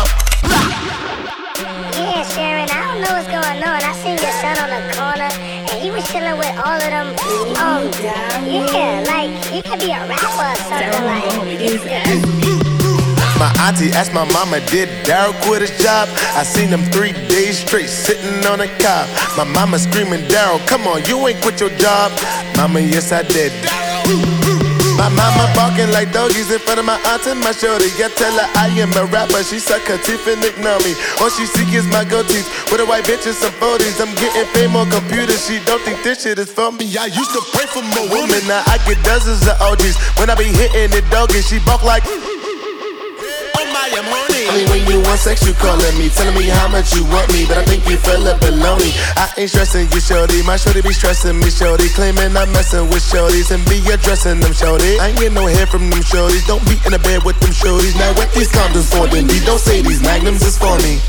Yeah, 1.92 2.24
Sharon, 2.24 2.68
I 2.72 2.78
don't 2.88 3.00
know 3.04 3.12
what's 3.12 3.28
going 3.28 3.60
and 3.60 3.84
I 3.84 3.92
seen 4.00 4.16
your 4.16 4.34
son 4.40 4.56
on 4.64 4.70
the 4.72 4.80
corner, 4.96 5.28
and 5.68 5.76
he 5.76 5.92
was 5.92 6.08
chilling 6.08 6.40
with 6.40 6.56
all 6.64 6.80
of 6.80 6.88
them. 6.88 7.21
Yeah, 7.62 9.04
like 9.06 9.30
you 9.54 9.62
could 9.62 9.78
be 9.78 9.92
a 9.92 10.04
rapper 10.08 10.26
or 10.26 10.56
something 10.66 11.04
like. 11.06 11.22
My 13.38 13.54
auntie 13.62 13.92
asked 13.92 14.12
my 14.12 14.24
mama, 14.32 14.58
did 14.66 14.88
Daryl 15.06 15.32
quit 15.42 15.62
his 15.62 15.70
job? 15.80 16.08
I 16.34 16.42
seen 16.42 16.68
him 16.68 16.82
three 16.90 17.12
days 17.12 17.58
straight 17.58 17.88
sitting 17.88 18.44
on 18.46 18.60
a 18.60 18.66
cop. 18.78 19.08
My 19.36 19.44
mama 19.44 19.78
screaming, 19.78 20.22
Daryl, 20.22 20.58
come 20.66 20.88
on, 20.88 21.04
you 21.04 21.24
ain't 21.28 21.40
quit 21.40 21.60
your 21.60 21.70
job. 21.70 22.10
Mama, 22.56 22.80
yes, 22.80 23.12
I 23.12 23.22
did. 23.22 23.52
My 25.02 25.10
mama 25.18 25.50
barking 25.58 25.90
like 25.90 26.12
doggies 26.14 26.54
in 26.54 26.60
front 26.62 26.78
of 26.78 26.86
my 26.86 26.94
aunt 27.10 27.26
and 27.26 27.42
my 27.42 27.50
shorty. 27.50 27.90
I 27.98 28.06
tell 28.14 28.30
her 28.38 28.46
I 28.54 28.70
am 28.78 28.94
a 28.94 29.02
rapper. 29.10 29.42
She 29.42 29.58
suck 29.58 29.82
her 29.90 29.98
teeth 29.98 30.22
and 30.30 30.38
ignore 30.46 30.78
me. 30.86 30.94
All 31.18 31.26
she 31.26 31.42
seek 31.42 31.74
is 31.74 31.82
my 31.90 32.06
gold 32.06 32.30
teeth. 32.30 32.46
With 32.70 32.78
a 32.78 32.86
white 32.86 33.02
bitch 33.02 33.26
and 33.26 33.34
some 33.34 33.50
40s. 33.58 33.98
I'm 33.98 34.14
getting 34.14 34.46
fame 34.54 34.78
on 34.78 34.94
computers. 34.94 35.42
She 35.42 35.58
don't 35.66 35.82
think 35.82 36.06
this 36.06 36.22
shit 36.22 36.38
is 36.38 36.54
for 36.54 36.70
me. 36.70 36.86
I 36.94 37.10
used 37.10 37.34
to 37.34 37.42
pray 37.50 37.66
for 37.66 37.82
more 37.82 38.14
women. 38.14 38.46
Now 38.46 38.62
I 38.70 38.78
get 38.86 39.02
dozens 39.02 39.42
of 39.42 39.58
OGs. 39.58 39.98
When 40.22 40.30
I 40.30 40.38
be 40.38 40.46
hitting 40.54 40.94
it 40.94 41.02
doggy, 41.10 41.42
she 41.42 41.58
bark 41.66 41.82
like. 41.82 42.06
Mean, 44.52 44.68
when 44.68 44.84
you 44.84 45.00
want 45.00 45.18
sex, 45.18 45.46
you 45.48 45.54
calling 45.54 45.96
me, 45.96 46.10
telling 46.10 46.36
me 46.36 46.44
how 46.44 46.68
much 46.68 46.92
you 46.92 47.04
want 47.08 47.32
me, 47.32 47.46
but 47.48 47.56
I 47.56 47.64
think 47.64 47.88
you 47.88 47.96
fell 47.96 48.20
up 48.28 48.42
me. 48.42 48.92
I 49.16 49.32
ain't 49.38 49.48
stressing 49.48 49.88
you, 49.90 50.00
shorty. 50.00 50.42
My 50.42 50.56
shorty 50.56 50.82
be 50.82 50.92
stressing 50.92 51.38
me, 51.40 51.48
shorty. 51.48 51.88
Claiming 51.88 52.36
I'm 52.36 52.52
messing 52.52 52.84
with 52.88 53.00
shorties 53.00 53.50
and 53.50 53.64
be 53.64 53.80
addressing 53.88 54.40
them, 54.40 54.52
shorty. 54.52 55.00
I 55.00 55.08
ain't 55.08 55.18
get 55.18 55.32
no 55.32 55.46
hair 55.46 55.66
from 55.66 55.88
them 55.88 56.00
shorties. 56.00 56.46
Don't 56.46 56.64
be 56.68 56.76
in 56.84 56.92
the 56.92 56.98
bed 56.98 57.24
with 57.24 57.40
them 57.40 57.50
shorties. 57.50 57.96
Now 57.96 58.12
what 58.12 58.30
these 58.34 58.52
condoms 58.52 58.92
for, 58.92 59.08
then 59.08 59.26
D? 59.26 59.40
Don't 59.46 59.58
say 59.58 59.80
these 59.80 60.02
magnums 60.02 60.42
is 60.42 60.58
for 60.58 60.76
me. 60.84 61.00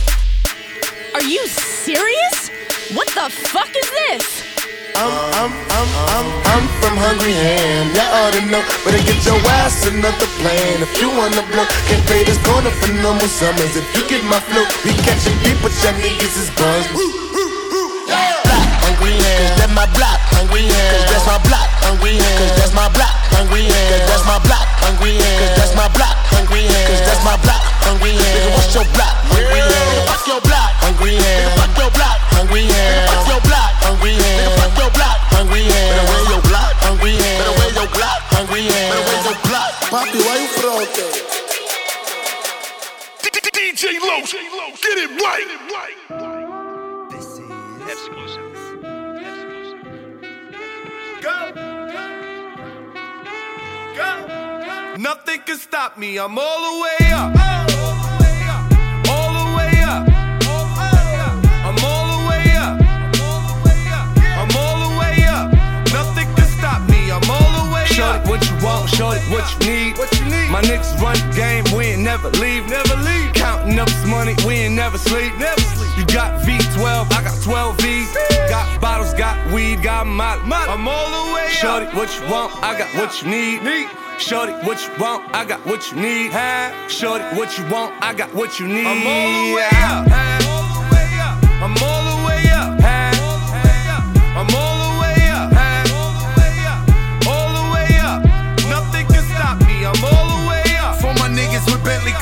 Are 1.14 1.24
you 1.24 1.46
serious? 1.48 2.50
What 2.96 3.08
the 3.10 3.30
fuck 3.30 3.70
is 3.76 3.90
this? 4.08 4.53
I'm, 4.96 5.10
I'm, 5.34 5.52
I'm, 5.74 5.90
I'm, 6.14 6.28
I'm 6.54 6.66
from 6.78 6.96
Hungry 6.98 7.34
Ham. 7.34 7.94
Y'all 7.98 8.14
ought 8.14 8.34
to 8.38 8.42
know. 8.46 8.62
Better 8.86 9.02
get 9.04 9.20
your 9.26 9.40
ass 9.62 9.86
another 9.90 10.30
plane. 10.38 10.86
If 10.86 10.94
you 11.02 11.10
wanna 11.10 11.42
blow, 11.50 11.66
can't 11.90 12.04
pay 12.06 12.24
this 12.24 12.38
corner 12.46 12.70
for 12.70 12.94
no 13.02 13.18
more 13.18 13.32
summers. 13.32 13.74
If 13.74 13.86
you 13.98 14.06
get 14.06 14.22
my 14.30 14.40
flow, 14.40 14.66
we 14.86 14.94
catching 15.02 15.38
people, 15.42 15.74
y'all 15.82 15.98
niggas 15.98 16.36
is 16.38 16.50
buzz. 16.54 16.86
Hungry 18.84 19.18
Ham. 19.18 19.58
That's 19.58 19.74
my 19.74 19.88
block, 19.98 20.20
Hungry 20.38 20.70
Ham. 20.70 20.90
Cause 20.94 21.10
that's 21.10 21.26
my 21.26 21.40
block, 21.50 21.68
Hungry 21.82 22.14
Ham. 22.22 22.38
Cause 22.38 22.54
that's 22.56 22.74
my 22.78 22.88
block, 22.94 23.16
Hungry 23.34 23.64
Ham. 23.66 23.90
Cause 23.90 24.06
that's 24.08 24.26
my 24.30 24.38
block, 24.46 24.66
Hungry 24.84 25.14
Ham. 25.18 25.36
Cause 25.42 25.54
that's 25.58 25.74
my 25.74 25.88
block, 25.90 26.16
Hungry 26.30 26.64
Ham. 26.70 26.86
Cause 26.86 27.02
that's 27.02 27.24
my 27.26 27.36
block, 27.42 27.64
Hungry 27.82 28.14
Ham. 28.14 28.30
Nigga, 28.30 28.50
what's 28.54 28.72
your 28.78 28.88
block, 28.94 29.16
Hungry 29.26 29.66
Ham? 29.66 30.06
Fuck 30.06 30.24
your 30.30 30.42
block, 30.46 30.72
Hungry 30.86 31.18
Ham. 31.18 31.50
Fuck 31.58 31.74
your 31.82 31.92
block, 31.98 32.18
Hungry 32.38 32.64
Ham. 32.70 33.10
Fuck 33.10 33.28
your 33.28 33.42
block, 33.42 33.73
Hungry 33.84 34.14
Ham. 34.16 34.24
Nigga, 34.24 34.56
fuck 34.60 34.74
your 34.80 34.92
block, 34.92 35.20
Hungry 35.36 35.64
Ham. 35.64 35.88
Better 35.92 36.08
wear 36.10 36.24
your 36.32 36.44
block, 36.48 36.74
Hungry 36.84 37.14
Ham. 37.20 37.38
Better 37.40 37.56
wear 37.60 37.72
your 37.76 37.90
block, 37.92 38.22
Hungry 38.34 38.64
Ham. 38.64 38.90
Better 38.90 39.06
wear 39.08 39.20
your 39.28 39.40
block. 39.48 39.72
Papi, 39.92 40.20
why 40.24 40.36
you 40.42 40.50
fronte? 40.58 41.06
DJ 43.54 44.00
Low, 44.00 44.20
get 44.82 44.98
it 44.98 45.12
right. 45.22 45.48
This 47.12 47.28
is 47.38 47.50
exclusive. 47.92 48.52
Nothing 54.98 55.42
can 55.42 55.58
stop 55.58 55.98
me. 55.98 56.18
I'm 56.18 56.38
all 56.40 56.60
the 56.72 56.82
way 56.82 57.12
up. 57.12 57.36
All 59.10 59.34
the 59.34 59.46
way 59.58 59.82
up. 59.84 60.08
I'm 60.08 60.23
Shorty, 67.94 68.28
what 68.28 68.42
you 68.50 68.56
want? 68.66 68.90
Shorty, 68.90 69.22
what 69.30 69.46
you 69.54 69.60
need? 69.70 69.98
What 70.00 70.10
you 70.20 70.26
need? 70.26 70.50
My 70.50 70.62
niggas 70.62 71.00
run 71.00 71.14
the 71.14 71.36
game. 71.36 71.64
We 71.78 71.94
ain't 71.94 72.02
never 72.02 72.30
leave. 72.42 72.68
Never 72.68 72.96
leave. 72.96 73.34
Counting 73.34 73.78
up 73.78 73.88
this 73.88 74.06
money. 74.08 74.34
We 74.48 74.66
ain't 74.66 74.74
never 74.74 74.98
sleep. 74.98 75.38
Never 75.38 75.62
sleep. 75.62 75.96
You 75.98 76.06
got 76.08 76.42
V12. 76.42 77.14
I 77.14 77.24
got 77.24 77.40
12 77.44 77.78
V's. 77.82 78.18
Got 78.50 78.82
bottles. 78.82 79.14
Got 79.14 79.38
weed. 79.54 79.84
Got 79.84 80.08
molly. 80.08 80.42
I'm 80.44 80.88
all 80.88 81.28
the 81.28 81.34
way 81.36 81.46
up. 81.46 81.52
Shorty, 81.52 81.86
what 81.96 82.10
you 82.18 82.28
want? 82.32 82.52
I 82.64 82.76
got 82.80 82.90
what 82.96 83.22
you 83.22 83.30
need. 83.30 83.62
Need. 83.62 83.90
Shorty, 84.18 84.54
what 84.66 84.82
you 84.82 84.90
want? 85.00 85.30
I 85.36 85.46
got 85.46 85.64
what 85.64 85.92
you 85.92 85.98
need. 86.02 86.32
Shorty, 86.90 87.26
what 87.38 87.56
you 87.60 87.64
want? 87.70 87.94
I 88.02 88.16
got 88.16 88.34
what 88.34 88.60
you 88.60 88.68
need. 88.68 88.88
I'm 88.88 89.06
all 89.06 89.50
the 89.50 89.56
way 89.56 89.70
up. 89.72 90.33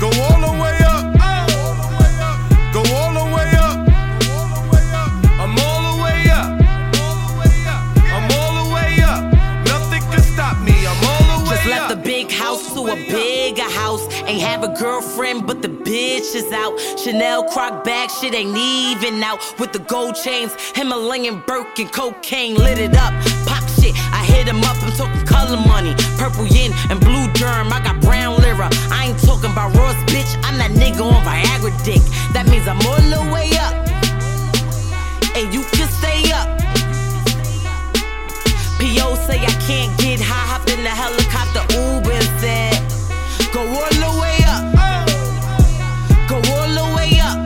Go 0.00 0.08
all 0.08 0.40
the 0.40 0.52
way 0.60 0.76
up. 0.84 1.04
Go 2.72 2.80
all 2.94 3.12
the 3.14 3.24
way 3.34 3.50
up. 3.56 3.78
I'm 5.40 5.56
all 5.58 5.82
the 5.94 6.02
way 6.02 6.28
up. 6.30 6.48
I'm 8.12 8.30
all 8.36 8.64
the 8.64 8.74
way 8.74 9.00
up. 9.02 9.32
Nothing 9.64 10.02
can 10.10 10.20
stop 10.20 10.60
me. 10.60 10.86
I'm 10.86 11.02
all 11.04 11.38
the 11.38 11.50
way 11.50 11.56
Just 11.56 11.66
left 11.66 11.88
the 11.90 11.96
big 11.96 12.30
house 12.30 12.74
to 12.74 12.80
a 12.88 12.96
bigger 12.96 13.62
house. 13.62 14.06
Ain't 14.26 14.42
have 14.42 14.64
a 14.64 14.68
girlfriend, 14.68 15.46
but 15.46 15.62
the 15.62 15.68
bitch 15.68 16.34
is 16.34 16.52
out. 16.52 16.78
Chanel 16.98 17.44
croc 17.44 17.84
bag, 17.84 18.10
shit 18.10 18.34
ain't 18.34 18.56
even 18.56 19.22
out. 19.22 19.38
With 19.58 19.72
the 19.72 19.78
gold 19.78 20.16
chains, 20.16 20.52
Himalayan 20.74 21.42
Birkin, 21.46 21.88
cocaine 21.88 22.56
lit 22.56 22.78
it 22.78 22.96
up. 22.96 23.14
Pop 23.46 23.62
shit, 23.78 23.94
I 24.12 24.24
hit 24.26 24.48
him 24.48 24.62
up. 24.64 24.76
I'm 24.82 24.92
talking 24.92 25.24
color 25.26 25.56
money, 25.56 25.94
purple 26.18 26.46
yin 26.46 26.72
and 26.90 26.98
blue 27.00 27.32
germ. 27.32 27.72
I 27.72 27.80
got 27.82 28.00
brown 28.00 28.36
lira. 28.42 28.68
I 28.90 29.06
ain't 29.06 29.18
talking 29.20 29.52
about 29.52 29.74
Ross, 29.74 29.75
bitch. 29.75 29.75
I'm 29.75 29.75
that 30.66 30.80
nigga 30.80 31.04
on 31.04 31.22
Viagra 31.22 31.70
dick. 31.84 32.02
That 32.32 32.48
means 32.48 32.66
I'm 32.66 32.80
all 32.86 32.98
the 32.98 33.22
way 33.30 33.50
up. 33.62 33.74
And 35.36 35.52
you 35.54 35.62
can 35.70 35.88
stay 36.00 36.32
up. 36.34 36.48
P.O. 38.78 39.14
say 39.26 39.38
I 39.38 39.54
can't 39.66 39.92
get 39.98 40.20
high, 40.20 40.46
hop 40.50 40.66
in 40.68 40.82
the 40.82 40.90
helicopter, 40.90 41.62
Uber 41.70 42.12
instead. 42.12 42.74
Go 43.52 43.62
all 43.62 43.94
the 44.02 44.12
way 44.18 44.38
up. 44.50 44.64
Go 46.26 46.36
all 46.36 46.70
the 46.74 46.86
way 46.96 47.14
up. 47.22 47.38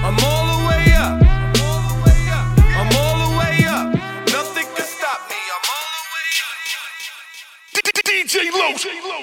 I'm 0.00 0.16
all 0.24 0.44
the 0.48 0.60
way 0.68 0.84
up. 0.96 1.20
I'm 2.80 2.90
all 2.96 3.16
the 3.28 3.30
way 3.36 3.56
up. 3.68 3.86
Nothing 4.32 4.68
can 4.72 4.86
stop 4.86 5.20
me. 5.28 5.36
I'm 5.36 5.64
all 5.68 5.88
the 5.92 6.06
way 6.16 6.28
up. 6.48 6.64
DJ 8.08 8.48
Low, 8.56 8.72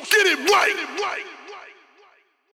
get 0.05 0.27
it 0.27 0.39
right. 0.49 1.34